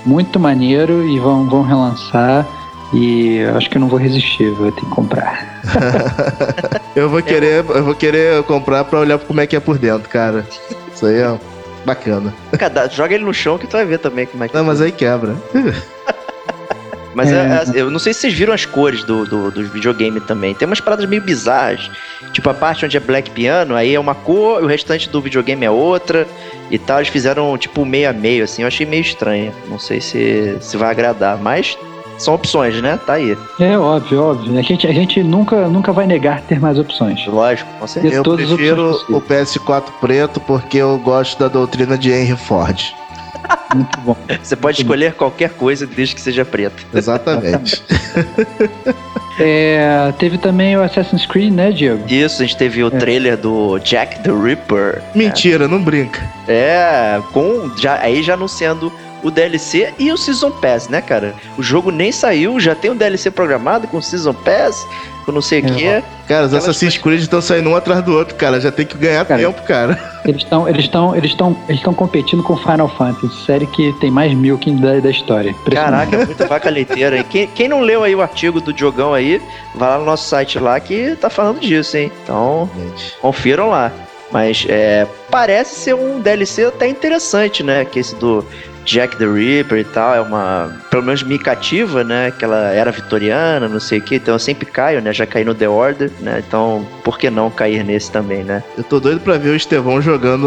Muito 0.05 0.41
maneiro 0.41 1.07
e 1.09 1.19
vão, 1.21 1.49
vão 1.49 1.63
relançar. 1.63 2.47
E 2.95 3.37
eu 3.37 3.57
acho 3.57 3.71
que 3.71 3.77
eu 3.77 3.81
não 3.81 3.89
vou 3.89 3.99
resistir, 3.99 4.51
vou 4.51 4.71
ter 4.73 4.81
que 4.81 4.87
comprar. 4.91 5.61
Eu 6.95 7.09
vou 7.09 7.23
querer, 7.23 7.65
eu 7.67 7.83
vou 7.85 7.95
querer 7.95 8.43
comprar 8.43 8.85
pra 8.85 8.99
olhar 9.01 9.19
como 9.19 9.41
é 9.41 9.47
que 9.47 9.57
é 9.57 9.61
por 9.61 9.79
dentro, 9.79 10.07
cara. 10.11 10.45
Isso 10.95 11.07
aí 11.07 11.21
é 11.21 11.39
bacana. 11.85 12.33
Cara, 12.59 12.89
joga 12.89 13.15
ele 13.15 13.25
no 13.25 13.35
chão 13.35 13.59
que 13.59 13.67
tu 13.67 13.73
vai 13.73 13.85
ver 13.85 13.99
também 13.99 14.27
como 14.27 14.43
é 14.45 14.49
que 14.49 14.55
Não, 14.55 14.65
mas 14.65 14.81
aí 14.81 14.93
quebra. 14.93 15.35
Mas 17.15 17.31
É. 17.31 17.35
é, 17.35 17.79
é, 17.79 17.81
eu 17.83 17.91
não 17.91 17.99
sei 17.99 18.15
se 18.15 18.21
vocês 18.21 18.33
viram 18.33 18.55
as 18.55 18.65
cores 18.65 19.05
do, 19.05 19.27
do, 19.27 19.51
do 19.51 19.63
videogame 19.69 20.19
também. 20.21 20.55
Tem 20.55 20.67
umas 20.67 20.81
paradas 20.81 21.05
meio 21.05 21.21
bizarras. 21.23 21.91
Tipo, 22.33 22.49
a 22.49 22.55
parte 22.55 22.87
onde 22.87 22.97
é 22.97 23.01
Black 23.01 23.31
Piano, 23.31 23.75
aí 23.77 23.95
é 23.95 24.01
uma 24.01 24.15
cor 24.15 24.63
e 24.63 24.65
o 24.65 24.67
restante 24.67 25.11
do 25.11 25.21
videogame 25.21 25.65
é 25.67 25.71
outra. 25.71 26.27
E 26.71 26.79
tal, 26.79 26.99
eles 26.99 27.09
fizeram 27.11 27.57
tipo 27.59 27.85
meio 27.85 28.09
a 28.09 28.13
meio, 28.15 28.45
assim. 28.45 28.63
Eu 28.63 28.69
achei 28.69 28.87
meio 28.87 29.03
estranho. 29.03 29.53
Não 29.69 29.79
sei 29.79 30.01
se, 30.01 30.57
se 30.61 30.77
vai 30.77 30.91
agradar, 30.91 31.37
mas 31.37 31.77
são 32.19 32.35
opções, 32.35 32.81
né? 32.81 32.99
Tá 33.05 33.15
aí. 33.15 33.37
É 33.59 33.79
óbvio, 33.79 34.23
óbvio. 34.23 34.59
A 34.59 34.63
gente, 34.63 34.87
a 34.87 34.93
gente 34.93 35.23
nunca, 35.23 35.69
nunca 35.69 35.93
vai 35.93 36.07
negar 36.07 36.41
ter 36.43 36.61
mais 36.61 36.79
opções. 36.79 37.27
Lógico, 37.27 37.71
com 37.79 37.87
certeza. 37.87 38.17
Eu 38.17 38.23
prefiro 38.23 39.01
o 39.09 39.21
PS4 39.21 39.85
preto 40.01 40.41
porque 40.41 40.79
eu 40.79 40.99
gosto 40.99 41.39
da 41.39 41.49
doutrina 41.49 41.97
de 41.99 42.11
Henry 42.11 42.37
Ford. 42.37 42.95
Muito 43.75 44.01
bom. 44.01 44.17
Você 44.43 44.57
pode 44.57 44.83
escolher 44.83 45.15
qualquer 45.15 45.51
coisa 45.51 45.87
desde 45.87 46.15
que 46.15 46.21
seja 46.21 46.45
preto. 46.45 46.87
Exatamente. 46.95 47.83
É, 49.41 50.13
teve 50.19 50.37
também 50.37 50.77
o 50.77 50.83
Assassin's 50.83 51.25
Creed, 51.25 51.53
né, 51.53 51.73
Diego? 51.73 52.05
Isso, 52.07 52.43
a 52.43 52.47
gente 52.47 52.57
teve 52.57 52.85
o 52.85 52.91
trailer 52.91 53.37
do 53.37 53.79
Jack 53.79 54.21
the 54.21 54.31
Ripper. 54.31 55.03
Mentira, 55.15 55.67
não 55.67 55.83
brinca. 55.83 56.23
É, 56.47 57.21
com 57.33 57.71
já 57.79 57.99
aí 57.99 58.23
já 58.23 58.35
anunciando 58.35 58.93
o 59.23 59.31
DLC 59.31 59.95
e 59.99 60.11
o 60.13 60.17
Season 60.17 60.51
Pass, 60.51 60.89
né, 60.89 61.01
cara? 61.01 61.35
O 61.57 61.63
jogo 61.63 61.91
nem 61.91 62.11
saiu, 62.13 62.59
já 62.61 62.75
tem 62.75 62.91
um 62.91 62.97
DLC 62.97 63.31
programado 63.31 63.87
com 63.89 64.01
Season 64.01 64.35
Pass, 64.35 64.87
com 65.25 65.33
não 65.33 65.41
sei 65.43 65.61
o 65.61 65.67
É. 65.67 65.71
quê. 65.71 66.03
Cara, 66.27 66.47
os 66.47 66.55
Assassin's 66.55 66.97
Creed 66.99 67.21
estão 67.21 67.41
saindo 67.43 67.69
um 67.71 67.77
atrás 67.77 68.03
do 68.03 68.13
outro, 68.17 68.35
cara. 68.37 68.61
Já 68.61 68.73
tem 68.73 68.87
que 68.87 68.97
ganhar 68.97 69.25
Cara, 69.25 69.41
tempo, 69.41 69.63
cara. 69.63 69.99
Eles 70.25 70.43
estão 70.43 70.69
eles 70.69 70.85
estão 70.85 71.15
eles 71.15 71.31
estão 71.31 71.57
eles 71.69 71.81
estão 71.81 71.93
competindo 71.95 72.43
com 72.43 72.57
Final 72.57 72.89
Fantasy, 72.89 73.45
série 73.45 73.67
que 73.67 73.93
tem 74.01 74.11
mais 74.11 74.33
milking 74.35 74.77
da, 74.77 74.99
da 75.01 75.11
história. 75.11 75.55
Caraca, 75.71 76.17
é 76.17 76.25
muita 76.27 76.47
vaca 76.47 76.71
leiteira. 76.71 77.19
hein? 77.19 77.25
Quem, 77.29 77.47
quem 77.49 77.69
não 77.69 77.81
leu 77.81 78.03
aí 78.03 78.15
o 78.15 78.23
artigo 78.23 78.61
do 78.61 78.73
Diogão 78.73 79.13
aí, 79.15 79.41
vai 79.75 79.89
lá 79.91 79.99
no 79.99 80.05
nosso 80.05 80.29
site 80.29 80.59
lá 80.59 80.79
que 80.81 81.15
tá 81.21 81.29
falando 81.29 81.61
disso, 81.61 81.97
hein? 81.97 82.11
Então, 82.25 82.69
confiram 83.21 83.69
lá. 83.69 83.93
Mas 84.31 84.65
é, 84.69 85.07
parece 85.31 85.75
ser 85.79 85.95
um 85.95 86.19
DLC 86.19 86.65
até 86.65 86.89
interessante, 86.89 87.63
né? 87.63 87.85
Que 87.85 87.99
esse 87.99 88.15
do 88.17 88.43
Jack 88.85 89.17
the 89.17 89.27
Ripper 89.27 89.79
e 89.79 89.85
tal, 89.85 90.15
é 90.15 90.21
uma. 90.21 90.73
Pelo 90.91 91.03
menos 91.05 91.23
me 91.23 91.39
cativa, 91.39 92.03
né? 92.03 92.33
Que 92.37 92.45
ela 92.45 92.73
era 92.73 92.91
vitoriana, 92.91 93.69
não 93.69 93.79
sei 93.81 93.99
o 93.99 94.03
que. 94.03 94.17
Então 94.17 94.35
eu 94.35 94.39
sempre 94.39 94.67
caio, 94.67 95.01
né? 95.01 95.13
Já 95.13 95.25
caí 95.27 95.45
no 95.45 95.55
The 95.55 95.69
Order, 95.69 96.11
né? 96.21 96.43
Então, 96.47 96.87
por 97.05 97.19
que 97.19 97.31
não 97.31 97.51
cair 97.51 97.85
nesse 97.85 98.11
também, 98.11 98.43
né? 98.43 98.63
Eu 98.77 98.85
tô 98.85 98.99
doido 98.99 99.21
pra 99.21 99.39
ver 99.39 99.51
o 99.51 99.57
Estevão 99.57 100.01
jogando 100.03 100.45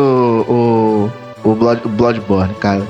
o, 0.47 1.11
o, 1.49 1.55
Blood, 1.55 1.81
o 1.85 1.89
Bloodborne, 1.89 2.53
cara. 2.55 2.83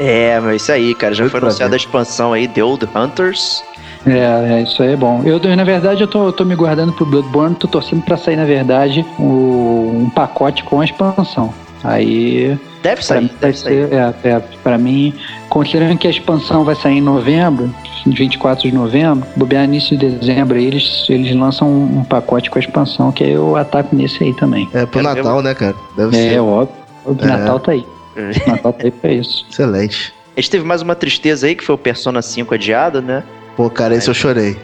É, 0.00 0.38
mas 0.40 0.62
isso 0.62 0.72
aí, 0.72 0.94
cara. 0.94 1.14
Já 1.14 1.24
Doido 1.24 1.30
foi 1.32 1.40
anunciada 1.40 1.74
a 1.74 1.76
expansão 1.76 2.32
aí, 2.32 2.46
The 2.48 2.62
Old 2.62 2.88
Hunters. 2.94 3.62
É, 4.06 4.58
é, 4.58 4.62
isso 4.62 4.82
aí 4.82 4.92
é 4.92 4.96
bom. 4.96 5.22
Eu, 5.24 5.40
na 5.56 5.64
verdade, 5.64 6.00
eu 6.02 6.06
tô, 6.08 6.26
eu 6.26 6.32
tô 6.32 6.44
me 6.44 6.54
guardando 6.54 6.92
pro 6.92 7.04
Bloodborne, 7.04 7.54
tô 7.56 7.66
torcendo 7.66 8.02
pra 8.02 8.16
sair, 8.16 8.36
na 8.36 8.44
verdade, 8.44 9.04
o- 9.18 10.02
um 10.04 10.10
pacote 10.10 10.62
com 10.64 10.80
a 10.80 10.84
expansão. 10.84 11.52
Aí, 11.82 12.56
Deve 12.82 12.96
pra 12.96 13.02
sair, 13.04 13.20
mim, 13.22 13.28
vai 13.28 13.38
deve 13.40 13.56
sair. 13.58 13.88
ser, 13.88 13.92
é, 13.94 14.28
é, 14.30 14.42
pra 14.62 14.78
mim, 14.78 15.12
considerando 15.48 15.98
que 15.98 16.06
a 16.06 16.10
expansão 16.10 16.64
vai 16.64 16.74
sair 16.74 16.98
em 16.98 17.00
novembro, 17.00 17.74
24 18.06 18.68
de 18.68 18.74
novembro, 18.74 19.26
bobear 19.36 19.64
início 19.64 19.96
de 19.96 20.08
dezembro, 20.10 20.56
aí 20.56 20.66
eles, 20.66 21.04
eles 21.08 21.34
lançam 21.34 21.68
um, 21.68 21.98
um 21.98 22.04
pacote 22.04 22.48
com 22.50 22.58
a 22.58 22.60
expansão, 22.62 23.10
que 23.12 23.24
aí 23.24 23.32
eu 23.32 23.56
ataco 23.56 23.94
nesse 23.94 24.22
aí 24.22 24.32
também. 24.34 24.68
É 24.72 24.86
pro 24.86 25.00
Quero 25.00 25.14
ver 25.14 25.22
Natal, 25.22 25.42
né, 25.42 25.54
cara? 25.54 25.74
Deve 25.96 26.16
É, 26.16 26.30
ser 26.30 26.38
óbvio. 26.40 26.74
O 27.04 27.16
É. 27.20 27.26
Natal 27.26 27.60
tá 27.60 27.72
aí. 27.72 27.84
O 28.16 28.50
Natal 28.50 28.72
tá 28.72 28.84
aí 28.84 28.90
pra 28.90 29.12
isso. 29.12 29.44
excelente. 29.50 30.12
A 30.36 30.40
gente 30.40 30.50
teve 30.50 30.64
mais 30.64 30.80
uma 30.82 30.94
tristeza 30.94 31.46
aí, 31.48 31.54
que 31.56 31.64
foi 31.64 31.74
o 31.74 31.78
Persona 31.78 32.22
5 32.22 32.54
adiado, 32.54 33.02
né? 33.02 33.24
Pô, 33.56 33.68
cara, 33.68 33.94
esse 33.96 34.08
eu 34.08 34.14
chorei. 34.14 34.56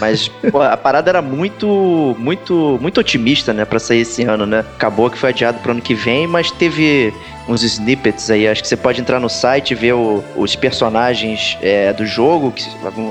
Mas 0.00 0.28
pô, 0.28 0.60
a 0.62 0.76
parada 0.76 1.10
era 1.10 1.22
muito, 1.22 2.14
muito, 2.18 2.78
muito 2.80 3.00
otimista, 3.00 3.52
né, 3.52 3.64
Pra 3.64 3.78
sair 3.78 4.00
esse 4.00 4.22
ano, 4.24 4.46
né? 4.46 4.60
Acabou 4.74 5.08
que 5.10 5.18
foi 5.18 5.30
adiado 5.30 5.58
pro 5.60 5.72
ano 5.72 5.80
que 5.80 5.94
vem, 5.94 6.26
mas 6.26 6.50
teve 6.50 7.12
uns 7.48 7.62
snippets 7.62 8.30
aí. 8.30 8.46
Acho 8.46 8.62
que 8.62 8.68
você 8.68 8.76
pode 8.76 9.00
entrar 9.00 9.18
no 9.18 9.28
site 9.28 9.72
e 9.72 9.74
ver 9.74 9.92
o- 9.94 10.22
os 10.36 10.54
personagens 10.56 11.56
é, 11.62 11.92
do 11.92 12.06
jogo. 12.06 12.52
Que 12.52 12.64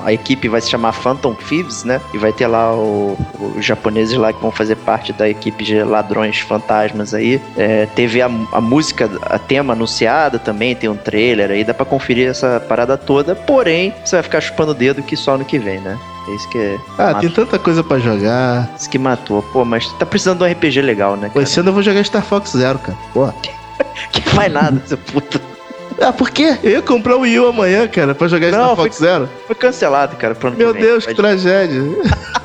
a 0.05 0.13
equipe 0.13 0.47
vai 0.47 0.61
se 0.61 0.69
chamar 0.69 0.93
Phantom 0.93 1.33
Thieves, 1.33 1.83
né? 1.83 1.99
E 2.13 2.17
vai 2.17 2.31
ter 2.31 2.47
lá 2.47 2.73
o- 2.73 3.17
os 3.57 3.65
japoneses 3.65 4.17
lá 4.17 4.31
que 4.33 4.41
vão 4.41 4.51
fazer 4.51 4.75
parte 4.77 5.11
da 5.13 5.27
equipe 5.29 5.63
de 5.63 5.83
ladrões 5.83 6.39
fantasmas 6.39 7.13
aí. 7.13 7.41
É, 7.57 7.85
teve 7.95 8.21
a, 8.21 8.25
a 8.53 8.61
música, 8.61 9.09
a 9.23 9.37
tema 9.39 9.73
anunciada 9.73 10.39
também, 10.39 10.75
tem 10.75 10.89
um 10.89 10.95
trailer 10.97 11.51
aí, 11.51 11.63
dá 11.63 11.73
pra 11.73 11.85
conferir 11.85 12.27
essa 12.29 12.59
parada 12.67 12.97
toda. 12.97 13.35
Porém, 13.35 13.93
você 14.03 14.15
vai 14.15 14.23
ficar 14.23 14.41
chupando 14.41 14.71
o 14.71 14.75
dedo 14.75 15.01
que 15.03 15.15
só 15.17 15.35
ano 15.35 15.45
que 15.45 15.59
vem, 15.59 15.79
né? 15.79 15.97
Isso 16.35 16.47
que 16.49 16.57
é. 16.57 16.79
Ah, 16.97 17.05
matou. 17.07 17.21
tem 17.21 17.29
tanta 17.29 17.59
coisa 17.59 17.83
pra 17.83 17.99
jogar. 17.99 18.69
Isso 18.77 18.89
que 18.89 18.97
matou. 18.97 19.41
Pô, 19.41 19.65
mas 19.65 19.91
tá 19.93 20.05
precisando 20.05 20.39
de 20.39 20.43
um 20.43 20.51
RPG 20.51 20.81
legal, 20.81 21.15
né? 21.15 21.29
Cara? 21.29 21.43
esse 21.43 21.59
ano 21.59 21.69
eu 21.69 21.73
vou 21.73 21.83
jogar 21.83 22.03
Star 22.03 22.23
Fox 22.23 22.51
Zero, 22.51 22.79
cara. 22.79 22.97
Pô. 23.13 23.31
Que 24.11 24.21
faz 24.21 24.51
nada, 24.51 24.81
seu 24.85 24.97
puto. 24.97 25.41
Ah, 26.01 26.13
por 26.13 26.29
quê? 26.29 26.57
Eu 26.63 26.71
ia 26.71 26.81
comprar 26.81 27.17
o 27.17 27.21
Wii 27.21 27.39
U 27.39 27.47
amanhã, 27.47 27.87
cara, 27.87 28.15
pra 28.15 28.27
jogar 28.27 28.51
Não, 28.51 28.63
Star 28.63 28.75
Fox 28.75 28.97
Zero. 28.97 29.29
Foi 29.45 29.55
cancelado, 29.55 30.15
cara, 30.15 30.35
Meu. 30.55 30.73
Deus, 30.73 31.05
que 31.05 31.13
tragédia. 31.13 31.81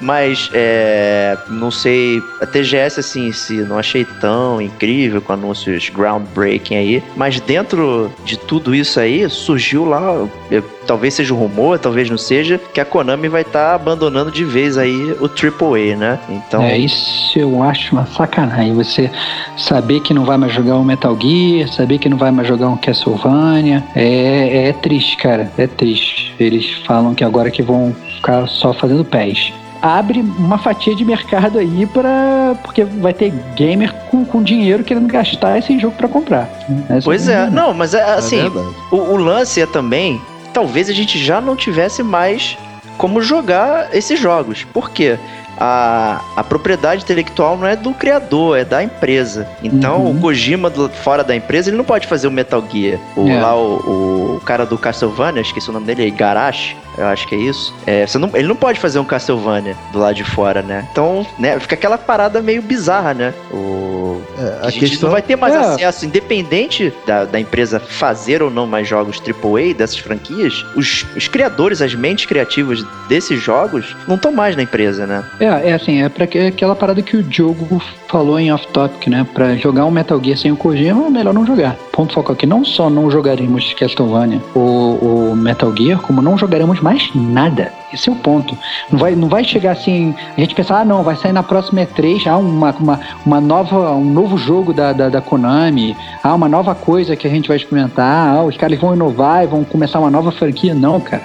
Mas, 0.00 0.50
é. 0.52 1.36
Não 1.48 1.70
sei. 1.70 2.22
A 2.40 2.46
TGS, 2.46 3.00
assim, 3.00 3.30
si, 3.32 3.58
não 3.58 3.78
achei 3.78 4.04
tão 4.04 4.60
incrível 4.60 5.20
com 5.20 5.32
anúncios 5.32 5.88
groundbreaking 5.88 6.76
aí. 6.76 7.02
Mas 7.16 7.40
dentro 7.40 8.10
de 8.24 8.38
tudo 8.38 8.74
isso 8.74 8.98
aí, 8.98 9.28
surgiu 9.28 9.84
lá. 9.84 10.26
é, 10.50 10.62
Talvez 10.86 11.14
seja 11.14 11.32
um 11.32 11.36
rumor, 11.36 11.78
talvez 11.78 12.10
não 12.10 12.18
seja, 12.18 12.58
que 12.74 12.80
a 12.80 12.84
Konami 12.84 13.28
vai 13.28 13.42
estar 13.42 13.76
abandonando 13.76 14.30
de 14.32 14.44
vez 14.44 14.76
aí 14.76 15.12
o 15.20 15.26
AAA, 15.26 15.96
né? 15.96 16.18
Então. 16.28 16.62
É, 16.62 16.76
isso 16.76 17.38
eu 17.38 17.62
acho 17.62 17.92
uma 17.92 18.06
sacanagem. 18.06 18.74
Você 18.74 19.08
saber 19.56 20.00
que 20.00 20.12
não 20.12 20.24
vai 20.24 20.36
mais 20.36 20.52
jogar 20.52 20.76
um 20.76 20.82
Metal 20.82 21.16
Gear, 21.20 21.68
saber 21.68 21.98
que 21.98 22.08
não 22.08 22.16
vai 22.16 22.32
mais 22.32 22.48
jogar 22.48 22.68
um 22.68 22.76
Castlevania. 22.76 23.84
É, 23.94 24.68
é 24.68 24.72
triste, 24.72 25.16
cara. 25.16 25.50
É 25.56 25.68
triste. 25.68 26.34
Eles 26.40 26.72
falam 26.84 27.14
que 27.14 27.22
agora 27.22 27.50
que 27.50 27.62
vão 27.62 27.94
ficar 28.16 28.48
só 28.48 28.72
fazendo 28.72 29.04
pés. 29.04 29.52
Abre 29.82 30.20
uma 30.20 30.58
fatia 30.58 30.94
de 30.94 31.04
mercado 31.04 31.58
aí 31.58 31.86
para 31.86 32.54
porque 32.62 32.84
vai 32.84 33.14
ter 33.14 33.32
gamer 33.56 33.92
com, 34.10 34.24
com 34.24 34.42
dinheiro 34.42 34.84
querendo 34.84 35.06
gastar 35.06 35.58
esse 35.58 35.78
jogo 35.78 35.94
para 35.96 36.06
comprar. 36.08 36.48
Essa 36.88 37.04
Pois 37.04 37.28
é, 37.28 37.48
não, 37.48 37.72
mas 37.72 37.94
é 37.94 38.02
assim, 38.02 38.40
é. 38.46 38.94
O, 38.94 38.96
o 38.96 39.16
lance 39.16 39.60
é 39.60 39.66
também, 39.66 40.20
talvez 40.52 40.88
a 40.90 40.92
gente 40.92 41.18
já 41.18 41.40
não 41.40 41.56
tivesse 41.56 42.02
mais 42.02 42.58
como 42.98 43.22
jogar 43.22 43.88
esses 43.94 44.20
jogos. 44.20 44.64
Por 44.64 44.90
quê? 44.90 45.18
A, 45.62 46.20
a 46.36 46.44
propriedade 46.44 47.02
intelectual 47.02 47.56
não 47.56 47.66
é 47.66 47.76
do 47.76 47.92
criador, 47.92 48.56
é 48.58 48.64
da 48.64 48.82
empresa. 48.82 49.46
Então, 49.62 49.98
Uhum. 50.04 50.16
o 50.16 50.20
Kojima, 50.20 50.70
do- 50.70 50.88
fora 50.88 51.22
da 51.22 51.36
empresa, 51.36 51.68
ele 51.68 51.76
não 51.76 51.84
pode 51.84 52.06
fazer 52.06 52.26
o 52.28 52.30
Metal 52.30 52.62
Gear. 52.70 52.98
O, 53.14 53.28
É. 53.28 53.40
Lá, 53.42 53.54
o, 53.56 54.36
o 54.36 54.40
cara 54.44 54.64
do 54.64 54.78
Castlevania, 54.78 55.42
esqueci 55.42 55.68
o 55.68 55.72
nome 55.72 55.84
dele, 55.86 56.06
Igarashi, 56.06 56.76
eu 57.00 57.06
acho 57.06 57.26
que 57.26 57.34
é 57.34 57.38
isso. 57.38 57.74
É, 57.86 58.06
você 58.06 58.18
não- 58.18 58.30
ele 58.34 58.46
não 58.48 58.56
pode 58.56 58.78
fazer 58.78 58.98
um 58.98 59.04
Castlevania 59.04 59.76
do 59.92 59.98
lado 59.98 60.14
de 60.14 60.24
fora, 60.24 60.62
né? 60.62 60.86
Então, 60.92 61.26
né, 61.38 61.58
fica 61.58 61.74
aquela 61.74 61.98
parada 61.98 62.40
meio 62.40 62.62
bizarra, 62.62 63.14
né? 63.14 63.34
O, 63.52 64.20
É, 64.38 64.42
a, 64.62 64.66
a 64.66 64.70
gente 64.70 64.90
questão. 64.90 65.08
não 65.08 65.12
vai 65.12 65.22
ter 65.22 65.36
mais 65.36 65.54
É. 65.54 65.58
acesso, 65.58 66.06
independente 66.06 66.92
da, 67.06 67.24
da 67.24 67.40
empresa 67.40 67.78
fazer 67.80 68.42
ou 68.42 68.50
não 68.50 68.66
mais 68.66 68.86
jogos 68.88 69.20
AAA 69.20 69.74
dessas 69.74 69.98
franquias, 69.98 70.64
os, 70.76 71.04
os 71.16 71.28
criadores, 71.28 71.80
as 71.82 71.94
mentes 71.94 72.26
criativas 72.26 72.84
desses 73.08 73.40
jogos 73.42 73.96
não 74.06 74.16
estão 74.16 74.32
mais 74.32 74.56
na 74.56 74.62
empresa, 74.62 75.06
né? 75.06 75.24
É, 75.40 75.70
é 75.70 75.72
assim, 75.72 76.02
é 76.02 76.08
pra 76.08 76.26
que- 76.26 76.38
aquela 76.38 76.74
parada 76.74 77.02
que 77.02 77.16
o 77.16 77.22
Diogo 77.22 77.80
falou 78.08 78.38
em 78.38 78.52
off-topic, 78.52 79.06
né? 79.08 79.26
Pra 79.32 79.54
jogar 79.56 79.84
um 79.84 79.90
Metal 79.90 80.20
Gear 80.22 80.36
sem 80.36 80.50
o 80.50 80.56
Kojima, 80.56 81.06
é 81.06 81.10
melhor 81.10 81.32
não 81.32 81.46
jogar. 81.46 81.76
Ponto 81.92 82.12
focal 82.14 82.32
aqui. 82.34 82.46
Não 82.46 82.64
só 82.64 82.88
não 82.90 83.10
jogaremos 83.10 83.72
Castlevania 83.74 84.40
ou, 84.54 84.98
ou 85.30 85.36
Metal 85.36 85.74
Gear, 85.76 86.00
como 86.00 86.20
não 86.22 86.36
jogaremos 86.36 86.80
mais 86.80 86.89
nada. 87.14 87.72
Esse 87.92 88.08
é 88.08 88.12
o 88.12 88.16
ponto. 88.16 88.56
Não 88.90 88.98
vai, 88.98 89.14
não 89.14 89.28
vai 89.28 89.42
chegar 89.44 89.72
assim, 89.72 90.14
a 90.36 90.40
gente 90.40 90.54
pensar, 90.54 90.80
ah 90.80 90.84
não, 90.84 91.02
vai 91.02 91.16
sair 91.16 91.32
na 91.32 91.42
próxima 91.42 91.82
E3, 91.82 92.26
ah, 92.26 92.36
uma, 92.36 92.70
uma, 92.72 93.00
uma 93.26 93.40
nova, 93.40 93.92
um 93.92 94.04
novo 94.04 94.36
jogo 94.38 94.72
da, 94.72 94.92
da, 94.92 95.08
da 95.08 95.20
Konami, 95.20 95.96
ah, 96.22 96.34
uma 96.34 96.48
nova 96.48 96.74
coisa 96.74 97.16
que 97.16 97.26
a 97.26 97.30
gente 97.30 97.48
vai 97.48 97.56
experimentar, 97.56 98.36
ah, 98.36 98.42
os 98.44 98.56
caras 98.56 98.78
vão 98.78 98.94
inovar 98.94 99.44
e 99.44 99.46
vão 99.46 99.64
começar 99.64 99.98
uma 99.98 100.10
nova 100.10 100.30
franquia. 100.30 100.74
Não, 100.74 101.00
cara 101.00 101.22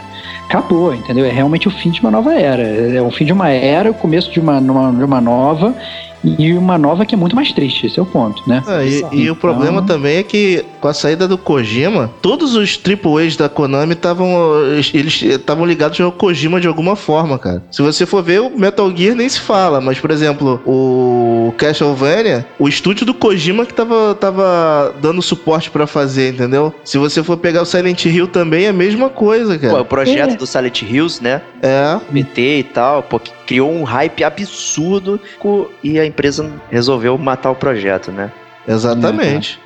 acabou, 0.47 0.93
entendeu? 0.93 1.25
É 1.25 1.31
realmente 1.31 1.67
o 1.67 1.71
fim 1.71 1.89
de 1.89 1.99
uma 2.01 2.11
nova 2.11 2.33
era. 2.33 2.61
É 2.61 3.01
o 3.01 3.09
fim 3.11 3.25
de 3.25 3.33
uma 3.33 3.49
era, 3.49 3.89
o 3.89 3.93
começo 3.95 4.31
de 4.31 4.39
uma, 4.39 4.61
numa- 4.61 4.91
de 4.91 5.03
uma 5.03 5.19
nova 5.19 5.73
e 6.37 6.53
uma 6.53 6.77
nova 6.77 7.05
que 7.05 7.15
é 7.15 7.17
muito 7.17 7.35
mais 7.35 7.51
triste. 7.51 7.85
Esse 7.87 7.99
é 7.99 8.01
o 8.01 8.05
ponto, 8.05 8.41
né? 8.47 8.63
Ah, 8.67 8.83
e, 8.83 8.99
e 8.99 9.01
o 9.01 9.23
Então- 9.23 9.35
problema 9.35 9.81
também 9.81 10.17
é 10.17 10.23
que 10.23 10.63
com 10.81 10.87
a 10.87 10.93
saída 10.93 11.27
do 11.27 11.37
Kojima, 11.37 12.11
todos 12.21 12.55
os 12.55 12.79
AAAs 12.83 13.35
da 13.35 13.47
Konami 13.49 13.93
estavam 13.93 14.29
eles 14.93 15.21
estavam 15.21 15.65
ligados 15.65 15.99
ao 16.01 16.11
Kojima 16.11 16.59
de 16.59 16.67
alguma 16.67 16.95
forma, 16.95 17.37
cara. 17.37 17.63
Se 17.71 17.81
você 17.81 18.05
for 18.05 18.23
ver, 18.23 18.41
o 18.41 18.49
Metal 18.57 18.91
Gear 18.95 19.15
nem 19.15 19.27
se 19.29 19.39
fala, 19.39 19.79
mas 19.81 19.99
por 19.99 20.11
exemplo, 20.11 20.61
o 20.65 21.53
Castlevania, 21.57 22.45
o 22.57 22.67
estúdio 22.67 23.05
do 23.05 23.13
Kojima 23.13 23.65
que 23.65 23.73
tava, 23.73 24.15
tava 24.15 24.93
dando 25.01 25.21
suporte 25.21 25.69
para 25.69 25.85
fazer, 25.87 26.33
entendeu? 26.33 26.73
Se 26.83 26.97
você 26.97 27.21
for 27.23 27.37
pegar 27.37 27.61
o 27.61 27.65
Silent 27.65 28.05
Hill 28.05 28.27
também 28.27 28.65
é 28.65 28.69
a 28.69 28.73
mesma 28.73 29.09
coisa, 29.09 29.57
cara. 29.57 29.73
Pô, 29.75 29.81
o 29.81 29.85
projeto 29.85 30.31
É. 30.33 30.35
do 30.35 30.45
Silent 30.47 30.81
Hills, 30.81 31.21
né? 31.23 31.41
É. 31.61 31.97
PT 32.11 32.59
e 32.59 32.63
tal, 32.63 33.03
pô, 33.03 33.19
que 33.19 33.31
criou 33.45 33.71
um 33.71 33.83
hype 33.83 34.23
absurdo 34.23 35.19
e 35.83 35.99
a 35.99 36.05
empresa 36.05 36.51
resolveu 36.69 37.17
matar 37.17 37.51
o 37.51 37.55
projeto, 37.55 38.11
né? 38.11 38.31
Exatamente. 38.67 39.59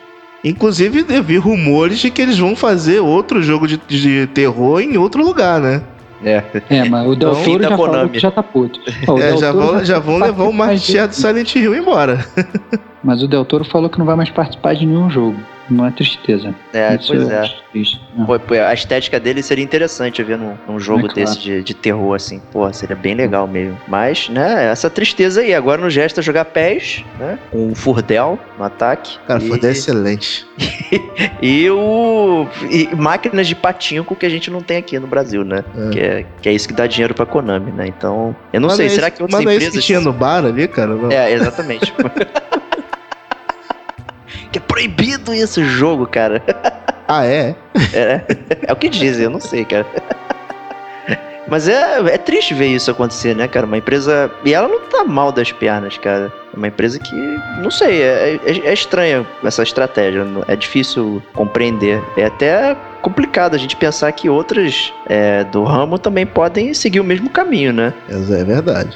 Inclusive, 0.43 1.05
eu 1.09 1.23
vi 1.23 1.37
rumores 1.37 1.99
de 1.99 2.09
que 2.09 2.21
eles 2.21 2.37
vão 2.37 2.55
fazer 2.55 2.99
outro 2.99 3.41
jogo 3.41 3.67
de, 3.67 3.77
de 3.87 4.27
terror 4.27 4.79
em 4.79 4.97
outro 4.97 5.23
lugar, 5.23 5.59
né? 5.59 5.81
É. 6.23 6.43
É, 6.69 6.83
mas 6.87 7.07
o 7.07 7.15
Del 7.15 7.31
Então, 7.31 7.43
Toro 7.43 7.59
da 7.59 7.69
já 7.69 7.77
falou 7.77 7.87
Konami. 7.91 8.09
que 8.09 8.19
já 8.19 8.31
tá 8.31 8.43
puto. 8.43 8.79
É, 8.87 9.05
Del 9.05 9.37
já 9.37 9.53
Toro 9.53 9.65
vão, 9.65 9.85
já 9.85 9.99
vão 9.99 10.17
levar 10.19 10.43
o 10.45 10.53
marketing 10.53 11.07
do 11.07 11.13
Silent 11.15 11.55
Hill 11.55 11.75
embora. 11.75 12.25
Mas 13.03 13.23
o 13.23 13.27
Del 13.27 13.45
Toro 13.45 13.63
falou 13.63 13.89
que 13.89 13.97
não 13.97 14.05
vai 14.05 14.15
mais 14.15 14.29
participar 14.29 14.75
de 14.75 14.85
nenhum 14.85 15.09
jogo. 15.09 15.39
Não 15.69 15.85
é 15.85 15.91
tristeza. 15.91 16.53
É, 16.73 16.95
Isso 16.95 17.13
pois 17.13 17.29
é. 17.29 17.45
É. 17.45 18.25
Pô, 18.25 18.39
pô, 18.39 18.53
a 18.55 18.73
estética 18.73 19.19
dele 19.19 19.43
seria 19.43 19.63
interessante 19.63 20.23
ver 20.23 20.37
num, 20.37 20.55
num 20.67 20.79
jogo 20.79 21.01
É 21.05 21.13
claro. 21.13 21.15
desse 21.15 21.39
de, 21.39 21.63
de 21.63 21.73
terror, 21.75 22.15
assim. 22.15 22.41
Pô, 22.51 22.71
seria 22.73 22.95
bem 22.95 23.13
legal 23.13 23.47
mesmo. 23.47 23.77
Mas, 23.87 24.29
né, 24.29 24.65
essa 24.71 24.89
tristeza 24.89 25.41
aí. 25.41 25.53
Agora 25.53 25.81
nos 25.81 25.95
resta 25.95 26.21
jogar 26.21 26.45
PES, 26.45 27.03
né? 27.19 27.37
Com 27.51 27.71
o 27.71 27.75
Furdel 27.75 28.39
no 28.57 28.63
ataque. 28.63 29.19
Cara, 29.27 29.43
e, 29.43 29.47
foi 29.47 29.59
excelente. 29.69 30.47
E 31.41 31.69
o. 31.69 32.47
E 32.69 32.89
máquinas 32.95 33.47
de 33.47 33.55
patinco 33.55 34.15
que 34.15 34.25
a 34.25 34.29
gente 34.29 34.49
não 34.49 34.61
tem 34.61 34.77
aqui 34.77 34.97
no 34.97 35.05
Brasil, 35.07 35.43
né? 35.45 35.63
É. 35.77 35.89
Que, 35.91 35.99
é, 35.99 36.25
que 36.41 36.49
é 36.49 36.53
isso 36.53 36.67
que 36.67 36.73
dá 36.73 36.87
dinheiro 36.87 37.13
pra 37.13 37.27
Konami, 37.27 37.71
né? 37.71 37.85
Então. 37.87 38.35
Eu 38.51 38.59
não 38.59 38.69
Mas 38.69 38.77
sei, 38.77 38.87
é 38.87 38.89
será 38.89 39.11
que 39.11 39.21
outras 39.21 39.43
mas 39.43 39.53
é 39.53 39.57
isso 39.57 39.67
empresas. 39.67 39.79
que 39.81 39.85
tinha 39.85 40.01
no 40.01 40.11
bar 40.11 40.43
ali, 40.43 40.67
cara? 40.67 40.95
Não. 40.95 41.11
É, 41.11 41.31
exatamente. 41.31 41.93
que 44.51 44.57
é 44.57 44.61
proibido 44.61 45.33
esse 45.33 45.63
jogo, 45.63 46.05
cara. 46.07 46.41
Ah, 47.11 47.25
é? 47.25 47.55
É, 47.91 48.21
é 48.67 48.71
o 48.71 48.75
que 48.75 48.87
dizem, 48.87 49.23
eu 49.23 49.31
não 49.31 49.39
sei, 49.39 49.65
cara. 49.65 49.83
Mas 51.49 51.67
é, 51.67 51.99
é 52.13 52.17
triste 52.17 52.53
ver 52.53 52.67
isso 52.67 52.91
acontecer, 52.91 53.35
né, 53.35 53.47
cara? 53.47 53.65
Uma 53.65 53.77
empresa. 53.79 54.29
E 54.45 54.53
ela 54.53 54.67
não 54.67 54.81
tá 54.81 55.03
mal 55.03 55.31
das 55.31 55.51
pernas, 55.51 55.97
cara. 55.97 56.31
É 56.53 56.55
uma 56.55 56.67
empresa 56.67 56.99
que. 56.99 57.15
Não 57.63 57.71
sei, 57.71 58.03
é, 58.03 58.39
é, 58.45 58.59
é 58.67 58.73
estranha 58.73 59.25
essa 59.43 59.63
estratégia. 59.63 60.23
É 60.47 60.55
difícil 60.55 61.21
compreender. 61.33 61.99
É 62.15 62.25
até 62.25 62.77
complicado 63.01 63.55
a 63.55 63.57
gente 63.57 63.75
pensar 63.75 64.11
que 64.11 64.29
outras 64.29 64.93
é, 65.07 65.43
do 65.45 65.63
ramo 65.63 65.97
também 65.97 66.27
podem 66.27 66.73
seguir 66.73 66.99
o 66.99 67.03
mesmo 67.03 67.29
caminho, 67.29 67.73
né? 67.73 67.93
É 68.07 68.43
verdade. 68.43 68.95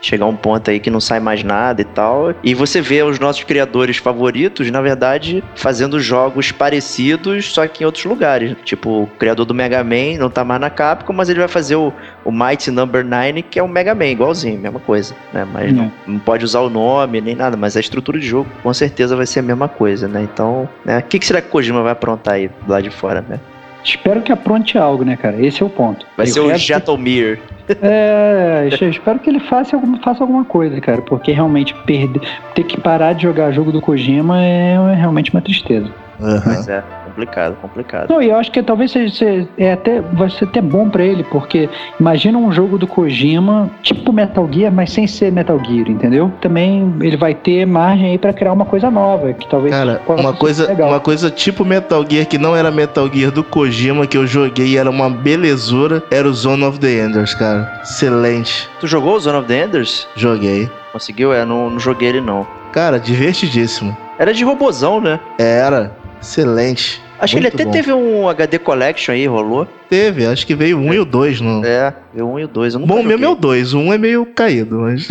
Chegar 0.00 0.26
um 0.26 0.36
ponto 0.36 0.70
aí 0.70 0.80
que 0.80 0.90
não 0.90 1.00
sai 1.00 1.20
mais 1.20 1.42
nada 1.42 1.82
e 1.82 1.84
tal. 1.84 2.34
E 2.42 2.54
você 2.54 2.80
vê 2.80 3.02
os 3.02 3.18
nossos 3.18 3.44
criadores 3.44 3.98
favoritos, 3.98 4.70
na 4.70 4.80
verdade, 4.80 5.42
fazendo 5.54 6.00
jogos 6.00 6.52
parecidos, 6.52 7.52
só 7.52 7.66
que 7.66 7.82
em 7.82 7.86
outros 7.86 8.04
lugares. 8.04 8.56
Tipo, 8.64 9.02
o 9.02 9.06
criador 9.06 9.44
do 9.44 9.54
Mega 9.54 9.82
Man 9.84 10.18
não 10.18 10.30
tá 10.30 10.44
mais 10.44 10.60
na 10.60 10.70
Capcom, 10.70 11.12
mas 11.12 11.28
ele 11.28 11.38
vai 11.38 11.48
fazer 11.48 11.76
o, 11.76 11.92
o 12.24 12.32
Mighty 12.32 12.70
Number 12.70 13.04
9, 13.04 13.42
que 13.42 13.58
é 13.58 13.62
o 13.62 13.68
Mega 13.68 13.94
Man, 13.94 14.06
igualzinho, 14.06 14.58
mesma 14.58 14.80
coisa, 14.80 15.14
né? 15.32 15.46
Mas 15.52 15.72
não, 15.72 15.92
não 16.06 16.18
pode 16.18 16.44
usar 16.44 16.60
o 16.60 16.70
nome 16.70 17.20
nem 17.20 17.34
nada, 17.34 17.56
mas 17.56 17.76
a 17.76 17.80
estrutura 17.80 18.18
de 18.18 18.26
jogo 18.26 18.48
com 18.62 18.72
certeza 18.72 19.16
vai 19.16 19.26
ser 19.26 19.40
a 19.40 19.42
mesma 19.42 19.68
coisa, 19.68 20.08
né? 20.08 20.22
Então, 20.22 20.68
né? 20.84 20.98
O 20.98 21.02
que, 21.02 21.18
que 21.18 21.26
será 21.26 21.40
que 21.40 21.48
o 21.48 21.50
Kojima 21.50 21.82
vai 21.82 21.92
aprontar 21.92 22.34
aí 22.34 22.50
lado 22.66 22.82
de 22.82 22.90
fora, 22.90 23.24
né? 23.28 23.38
Espero 23.84 24.22
que 24.22 24.30
apronte 24.32 24.76
algo, 24.78 25.04
né, 25.04 25.16
cara? 25.16 25.44
Esse 25.44 25.62
é 25.62 25.66
o 25.66 25.70
ponto. 25.70 26.06
Vai 26.16 26.26
E 26.26 26.30
ser 26.30 26.40
o 26.40 26.48
resto- 26.48 26.66
Jatomir. 26.66 27.40
É, 27.82 28.68
espero 28.90 29.18
que 29.20 29.30
ele 29.30 29.38
faça 29.40 29.76
alguma, 29.76 29.98
faça 30.02 30.24
alguma 30.24 30.44
coisa, 30.44 30.80
cara, 30.80 31.00
porque 31.02 31.30
realmente 31.30 31.72
perder, 31.86 32.20
ter 32.54 32.64
que 32.64 32.80
parar 32.80 33.12
de 33.12 33.22
jogar 33.22 33.52
jogo 33.52 33.70
do 33.70 33.80
Kojima 33.80 34.42
é, 34.42 34.72
é 34.74 34.94
realmente 34.94 35.30
uma 35.32 35.40
tristeza. 35.40 35.88
Mas 36.18 36.68
é 36.68 36.82
complicado, 37.26 37.56
complicado. 37.60 38.10
Não, 38.10 38.22
e 38.22 38.30
eu 38.30 38.36
acho 38.36 38.50
que 38.50 38.62
talvez 38.62 38.90
seja, 38.90 39.14
seja- 39.14 39.48
é 39.58 39.72
até, 39.72 40.00
vai 40.00 40.28
ser 40.30 40.44
até 40.44 40.60
bom 40.60 40.88
pra 40.88 41.04
ele, 41.04 41.22
porque 41.24 41.68
imagina 41.98 42.38
um 42.38 42.50
jogo 42.52 42.78
do 42.78 42.86
Kojima, 42.86 43.70
tipo 43.82 44.12
Metal 44.12 44.48
Gear, 44.50 44.72
mas 44.72 44.92
sem 44.92 45.06
ser 45.06 45.30
Metal 45.32 45.58
Gear, 45.64 45.88
entendeu? 45.90 46.32
Também 46.40 46.94
ele 47.00 47.16
vai 47.16 47.34
ter 47.34 47.66
margem 47.66 48.10
aí 48.12 48.18
pra 48.18 48.32
criar 48.32 48.52
uma 48.52 48.64
coisa 48.64 48.90
nova, 48.90 49.32
que 49.32 49.48
talvez 49.48 49.74
Cara, 49.74 50.00
uma 50.08 50.32
coisa, 50.32 50.66
legal. 50.66 50.88
uma 50.88 51.00
coisa 51.00 51.30
tipo 51.30 51.64
Metal 51.64 52.04
Gear 52.08 52.26
que 52.26 52.38
não 52.38 52.54
era 52.56 52.70
Metal 52.70 53.08
Gear 53.12 53.30
do 53.30 53.42
Kojima 53.44 54.06
que 54.06 54.16
eu 54.16 54.26
joguei 54.26 54.66
e 54.68 54.76
era 54.76 54.88
uma 54.90 55.08
belezura, 55.10 56.02
era 56.10 56.28
o 56.28 56.32
Zone 56.32 56.64
of 56.64 56.78
the 56.78 57.04
Enders, 57.04 57.34
cara. 57.34 57.80
Excelente. 57.82 58.68
Tu 58.80 58.86
jogou 58.86 59.14
o 59.16 59.20
Zone 59.20 59.38
of 59.38 59.46
the 59.48 59.64
Enders? 59.64 60.06
Joguei. 60.16 60.68
Conseguiu? 60.92 61.32
É, 61.32 61.44
não, 61.44 61.70
não 61.70 61.78
joguei 61.78 62.08
ele 62.08 62.20
não. 62.20 62.46
Cara, 62.72 62.98
divertidíssimo. 62.98 63.96
Era 64.18 64.32
de 64.34 64.44
robozão, 64.44 65.00
né? 65.00 65.18
Era. 65.38 65.92
Excelente. 66.20 67.00
Acho 67.20 67.36
que 67.36 67.42
Muito 67.42 67.54
ele 67.54 67.62
até 67.62 67.64
bom. 67.66 67.70
teve 67.70 67.92
um 67.92 68.28
HD 68.28 68.58
Collection 68.58 69.12
aí, 69.12 69.26
rolou. 69.26 69.66
Teve, 69.90 70.24
acho 70.26 70.46
que 70.46 70.54
veio 70.54 70.78
o 70.78 70.80
1 70.80 70.94
e 70.94 70.98
o 71.00 71.04
2 71.04 71.40
no. 71.42 71.62
É, 71.64 71.92
veio 72.14 72.26
um 72.26 72.38
e 72.38 72.44
o 72.44 72.48
dois. 72.48 72.72
Eu 72.74 72.80
nunca 72.80 72.94
Bom 72.94 73.02
mesmo 73.02 73.24
é 73.24 73.28
o 73.28 73.32
joguei. 73.32 73.40
2, 73.42 73.74
o 73.74 73.78
1 73.78 73.92
é 73.92 73.98
meio 73.98 74.24
caído, 74.26 74.78
mas. 74.80 75.06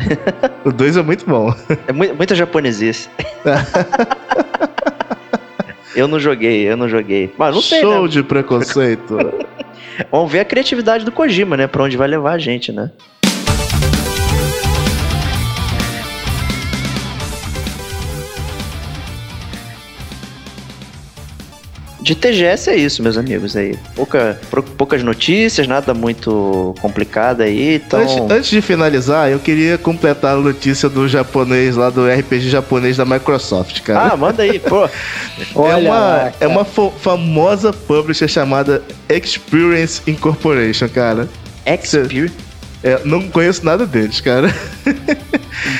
o 0.64 0.70
2 0.70 0.96
é 0.98 1.02
muito 1.02 1.24
bom. 1.24 1.52
É 1.86 1.92
mu- 1.92 2.14
muita 2.14 2.34
japonesice. 2.34 3.08
eu 5.96 6.06
não 6.06 6.20
joguei, 6.20 6.68
eu 6.70 6.76
não 6.76 6.88
joguei. 6.88 7.32
Mas 7.38 7.54
não 7.54 7.62
sei, 7.62 7.80
Show 7.80 8.02
né? 8.02 8.08
de 8.08 8.22
preconceito. 8.22 9.16
Vamos 10.12 10.30
ver 10.30 10.40
a 10.40 10.44
criatividade 10.44 11.04
do 11.04 11.10
Kojima, 11.10 11.56
né? 11.56 11.66
Pra 11.66 11.82
onde 11.82 11.96
vai 11.96 12.06
levar 12.06 12.32
a 12.32 12.38
gente, 12.38 12.70
né? 12.70 12.90
De 22.08 22.14
TGS 22.14 22.70
é 22.70 22.74
isso, 22.74 23.02
meus 23.02 23.18
amigos 23.18 23.54
aí. 23.54 23.76
Pouca, 23.94 24.40
poucas 24.78 25.02
notícias, 25.02 25.68
nada 25.68 25.92
muito 25.92 26.74
complicado 26.80 27.42
aí, 27.42 27.74
então... 27.74 28.00
Antes, 28.00 28.30
antes 28.30 28.50
de 28.50 28.62
finalizar, 28.62 29.30
eu 29.30 29.38
queria 29.38 29.76
completar 29.76 30.34
a 30.34 30.40
notícia 30.40 30.88
do 30.88 31.06
japonês 31.06 31.76
lá 31.76 31.90
do 31.90 32.08
RPG 32.08 32.48
japonês 32.48 32.96
da 32.96 33.04
Microsoft, 33.04 33.82
cara. 33.82 34.14
Ah, 34.14 34.16
manda 34.16 34.42
aí, 34.42 34.58
pô. 34.58 34.88
Olha 35.54 35.72
é 35.72 35.76
uma, 35.76 35.98
lá, 35.98 36.32
é 36.40 36.46
uma 36.46 36.64
famosa 36.64 37.74
publisher 37.74 38.26
chamada 38.26 38.82
Experience 39.10 40.00
Incorporation, 40.06 40.88
cara. 40.88 41.28
Xperia. 41.84 42.32
É, 42.82 43.00
não 43.04 43.22
conheço 43.28 43.64
nada 43.64 43.84
deles, 43.86 44.20
cara. 44.20 44.54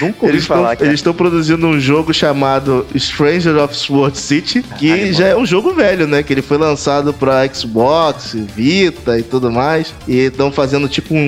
Nunca 0.00 0.16
ouvi 0.22 0.32
Eles 0.34 0.42
estão 0.42 0.56
falar, 0.56 0.74
cara. 0.76 0.88
eles 0.90 0.98
estão 1.00 1.14
produzindo 1.14 1.66
um 1.66 1.78
jogo 1.78 2.12
chamado 2.12 2.84
Stranger 2.96 3.56
of 3.58 3.74
Sword 3.76 4.18
City, 4.18 4.62
que 4.78 4.88
Caralho, 4.88 5.12
já 5.14 5.26
é 5.28 5.36
um 5.36 5.46
jogo 5.46 5.72
velho, 5.72 6.06
né? 6.08 6.22
Que 6.22 6.32
ele 6.32 6.42
foi 6.42 6.58
lançado 6.58 7.12
pra 7.12 7.46
Xbox, 7.52 8.34
Vita 8.56 9.18
e 9.18 9.22
tudo 9.22 9.50
mais. 9.50 9.94
E 10.08 10.16
estão 10.26 10.50
fazendo 10.50 10.88
tipo 10.88 11.14
um, 11.14 11.18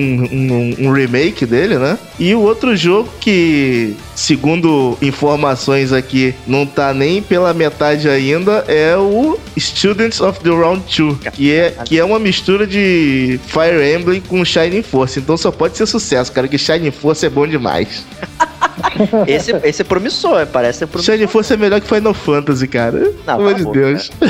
um- 0.81 0.87
um 0.87 0.91
remake 0.91 1.45
dele, 1.45 1.77
né? 1.77 1.97
E 2.19 2.35
o 2.35 2.41
outro 2.41 2.75
jogo 2.75 3.09
que, 3.21 3.95
segundo 4.21 4.97
informações 5.01 5.91
aqui, 5.91 6.35
não 6.45 6.65
tá 6.65 6.93
nem 6.93 7.21
pela 7.21 7.53
metade 7.53 8.07
ainda, 8.07 8.63
é 8.67 8.95
o 8.95 9.37
Students 9.57 10.21
of 10.21 10.39
the 10.41 10.49
Round 10.49 10.83
2, 10.95 11.33
que 11.33 11.51
é, 11.51 11.71
que 11.83 11.97
é 11.97 12.03
uma 12.03 12.19
mistura 12.19 12.67
de 12.67 13.39
Fire 13.47 13.83
Emblem 13.95 14.21
com 14.21 14.45
Shining 14.45 14.83
Force. 14.83 15.19
Então 15.19 15.35
só 15.35 15.51
pode 15.51 15.75
ser 15.75 15.87
sucesso, 15.87 16.31
cara, 16.31 16.47
que 16.47 16.57
Shining 16.57 16.91
Force 16.91 17.25
é 17.25 17.29
bom 17.29 17.47
demais. 17.47 18.05
Esse, 19.27 19.51
esse 19.63 19.81
é 19.81 19.85
promissor, 19.85 20.47
parece 20.47 20.79
ser 20.79 20.87
promissor. 20.87 21.15
Shining 21.15 21.27
Force 21.27 21.53
é 21.53 21.57
melhor 21.57 21.81
que 21.81 21.87
Final 21.87 22.13
Fantasy, 22.13 22.67
cara. 22.67 22.99
Pelo 22.99 23.15
Não, 23.25 23.33
amor 23.35 23.53
de 23.53 23.65
Deus. 23.65 24.11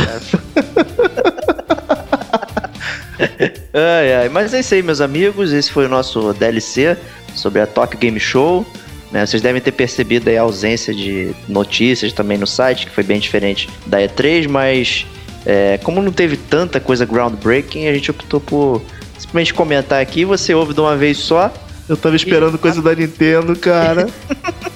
Ai, 3.74 4.14
ai. 4.14 4.30
Mas 4.30 4.54
é 4.54 4.60
isso 4.60 4.74
aí, 4.74 4.84
meus 4.84 5.00
amigos. 5.00 5.54
Esse 5.54 5.72
foi 5.72 5.86
o 5.86 5.90
nosso 5.90 6.34
DLC 6.34 6.98
sobre 7.36 7.62
a 7.62 7.68
Tokyo 7.68 7.98
Game 7.98 8.20
Show. 8.20 8.66
Né? 9.12 9.26
Vocês 9.26 9.42
devem 9.42 9.62
ter 9.62 9.72
percebido 9.72 10.30
a 10.30 10.42
ausência 10.42 10.94
de 10.94 11.32
notícias 11.48 12.14
também 12.14 12.38
no 12.38 12.48
site, 12.48 12.86
que 12.86 12.92
foi 12.92 13.04
bem 13.04 13.20
diferente 13.20 13.70
da 13.86 14.00
E3, 14.00 14.48
mas 14.48 15.06
é, 15.46 15.80
como 15.84 16.02
não 16.02 16.12
teve 16.12 16.38
tanta 16.38 16.80
coisa 16.80 17.06
groundbreaking, 17.06 17.88
a 17.88 17.94
gente 17.94 18.12
optou 18.12 18.40
por 18.40 18.82
simplesmente 19.18 19.54
comentar 19.54 20.02
aqui. 20.02 20.24
Você 20.26 20.54
ouve 20.54 20.74
de 20.74 20.80
uma 20.80 20.96
vez 20.96 21.18
só 21.18 21.54
Eu 21.90 21.98
tava 21.98 22.16
esperando 22.16 22.58
coisa 22.58 22.82
da 22.82 22.96
Nintendo, 22.96 23.56
cara. 23.56 24.08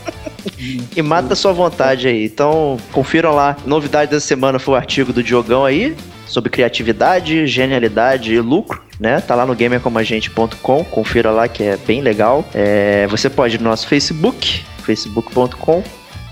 e 0.96 1.02
mata 1.02 1.34
a 1.34 1.36
sua 1.36 1.54
vontade 1.54 2.08
aí. 2.08 2.26
Então, 2.26 2.78
confiram 2.92 3.34
lá. 3.34 3.56
Novidade 3.66 4.12
da 4.12 4.20
semana 4.20 4.60
foi 4.60 4.74
o 4.74 4.78
artigo 4.78 5.14
do 5.14 5.24
Diogão 5.24 5.64
aí, 5.64 5.96
sobre 6.26 6.50
criatividade, 6.50 7.48
genialidade 7.48 8.34
e 8.34 8.40
lucro. 8.40 8.84
Né? 9.00 9.20
Tá 9.20 9.36
lá 9.36 9.46
no 9.46 9.56
gamercomagente.com, 9.56 10.84
confira 10.86 11.30
lá 11.32 11.48
que 11.48 11.64
é 11.64 11.78
bem 11.78 12.02
legal. 12.02 12.46
É, 12.54 13.06
você 13.08 13.30
pode 13.30 13.56
ir 13.56 13.62
no 13.62 13.70
nosso 13.70 13.88
Facebook, 13.88 14.64
facebook.com 14.84 15.84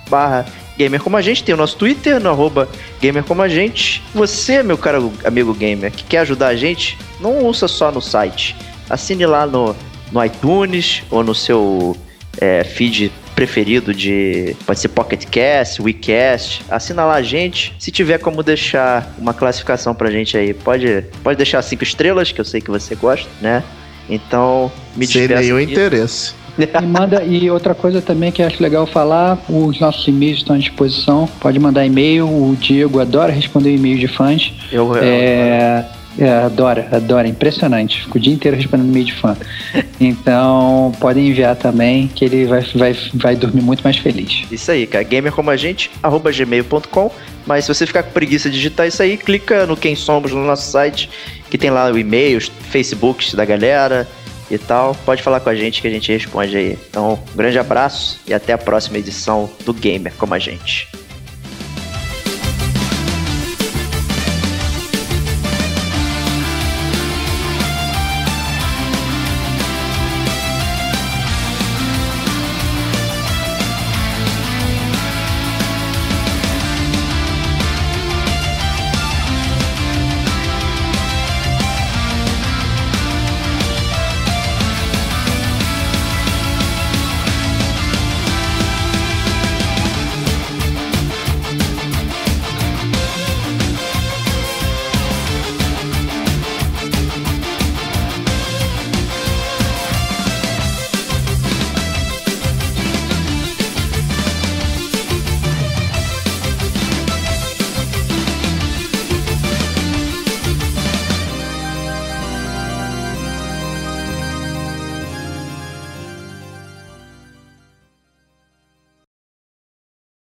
barra 0.10 0.46
Gamer 0.78 1.02
Como 1.02 1.18
a 1.18 1.22
Gente, 1.22 1.44
tem 1.44 1.54
o 1.54 1.58
nosso 1.58 1.78
Twitter, 1.78 2.20
no 2.20 2.30
arroba 2.30 2.68
Gamer 3.00 3.24
Como 3.24 3.41
a 3.41 3.48
Gente. 3.48 4.02
Você, 4.14 4.64
meu 4.64 4.78
caro 4.78 5.12
amigo 5.24 5.54
gamer, 5.54 5.91
que 5.91 6.04
quer 6.04 6.20
ajudar 6.20 6.48
a 6.48 6.56
gente, 6.56 6.98
não 7.20 7.44
ouça 7.44 7.68
só 7.68 7.91
no 7.91 8.02
site. 8.02 8.56
Assine 8.89 9.26
lá 9.26 9.46
no, 9.46 9.76
no 10.12 10.24
iTunes 10.24 11.04
ou 11.12 11.24
no 11.24 11.36
seu 11.36 11.96
é, 12.39 12.64
feed 12.64 13.12
preferido 13.48 13.94
de. 13.94 14.56
Pode 14.66 14.80
ser 14.80 14.88
Pocket 14.89 15.26
Cast, 15.26 15.82
WeCast. 15.82 16.64
Assina 16.70 17.04
lá 17.04 17.16
a 17.16 17.22
gente. 17.22 17.74
Se 17.78 17.91
tiver 17.91 18.18
como 18.20 18.41
deixar 18.41 19.14
uma 19.18 19.34
classificação 19.34 19.94
pra 19.94 20.10
gente 20.10 20.38
aí, 20.38 20.54
pode, 20.54 21.04
pode 21.22 21.38
deixar 21.38 21.62
cinco 21.62 21.84
estrelas, 21.84 22.32
que 22.32 22.39
eu 22.39 22.46
sei 22.46 22.62
que 22.62 22.72
você 22.72 22.96
gosta, 22.96 23.30
né? 23.41 23.62
Então, 24.10 24.72
me 24.96 25.06
Sem 25.06 25.28
nenhum 25.28 25.58
aqui. 25.58 25.72
interesse. 25.72 26.34
E 26.58 26.86
manda 26.86 27.24
e 27.24 27.50
outra 27.50 27.74
coisa 27.74 28.00
também 28.00 28.32
que 28.32 28.44
acho 28.44 28.62
legal 28.62 28.86
falar, 28.86 29.44
os 29.50 29.80
nossos 29.80 30.08
e-mails 30.08 30.38
estão 30.38 30.56
à 30.56 30.60
disposição. 30.60 31.28
Pode 31.39 31.58
mandar 31.60 31.84
e-mail, 31.86 32.28
o 32.28 32.56
Diego 32.60 33.00
adora 33.00 33.32
responder 33.32 33.74
e-mail 33.76 33.98
de 33.98 34.08
fãs. 34.08 34.54
Eu, 34.72 34.96
eu- 34.96 35.04
É, 35.04 35.86
é, 36.18 36.30
adora, 36.30 36.88
adora, 36.91 37.28
impressionante. 37.28 38.01
Fico 38.01 38.18
o 38.18 38.22
dia 38.22 38.34
inteiro 38.34 38.55
respondendo 38.55 38.89
e-mail 38.89 39.05
de 39.05 39.14
fã. 39.14 39.36
Então, 39.99 40.91
podem 40.99 41.30
enviar 41.30 41.55
também, 41.55 42.09
que 42.09 42.26
ele 42.26 42.45
vai, 42.45 42.61
vai, 42.76 42.95
vai 43.14 43.36
dormir 43.38 43.61
muito 43.61 43.82
mais 43.84 43.97
feliz. 43.97 44.43
Isso 44.51 44.70
aí, 44.70 44.86
cara. 44.86 45.03
Gamer 45.03 45.32
como 45.32 45.49
a 45.49 45.55
gente, 45.55 45.89
arroba 46.01 46.30
gmail.com. 46.30 47.09
Mas 47.45 47.64
se 47.64 47.74
você 47.74 47.86
ficar 47.86 48.03
com 48.03 48.11
preguiça 48.11 48.49
de 48.49 48.57
digitar 48.57 48.86
isso 48.86 49.01
aí, 49.01 49.16
clica 49.16 49.66
no 49.66 49.78
Quem 49.78 49.95
Somos 49.95 50.34
no 50.34 50.43
nosso 50.45 50.70
site, 50.70 51.09
que 51.49 51.57
tem 51.57 51.70
lá 51.70 51.89
o 51.89 51.97
e-mail, 51.97 52.38
os 52.38 52.47
Facebooks 52.70 53.34
da 53.34 53.45
galera 53.45 54.07
e 54.51 54.57
tal. 54.57 54.93
Pode 55.05 55.22
falar 55.22 55.39
com 55.39 55.49
a 55.49 55.55
gente 55.55 55.82
que 55.82 55.88
a 55.88 55.91
gente 55.91 56.11
responde 56.11 56.57
aí. 56.57 56.78
Então, 56.89 57.20
um 57.34 57.38
grande 57.38 57.57
abraço 57.57 58.20
e 58.28 58.34
até 58.34 58.51
a 58.51 58.57
próxima 58.57 58.97
edição 58.97 59.49
do 59.66 59.74
Gamer 59.74 60.14
como 60.18 60.34
a 60.34 60.39
gente. 60.39 60.89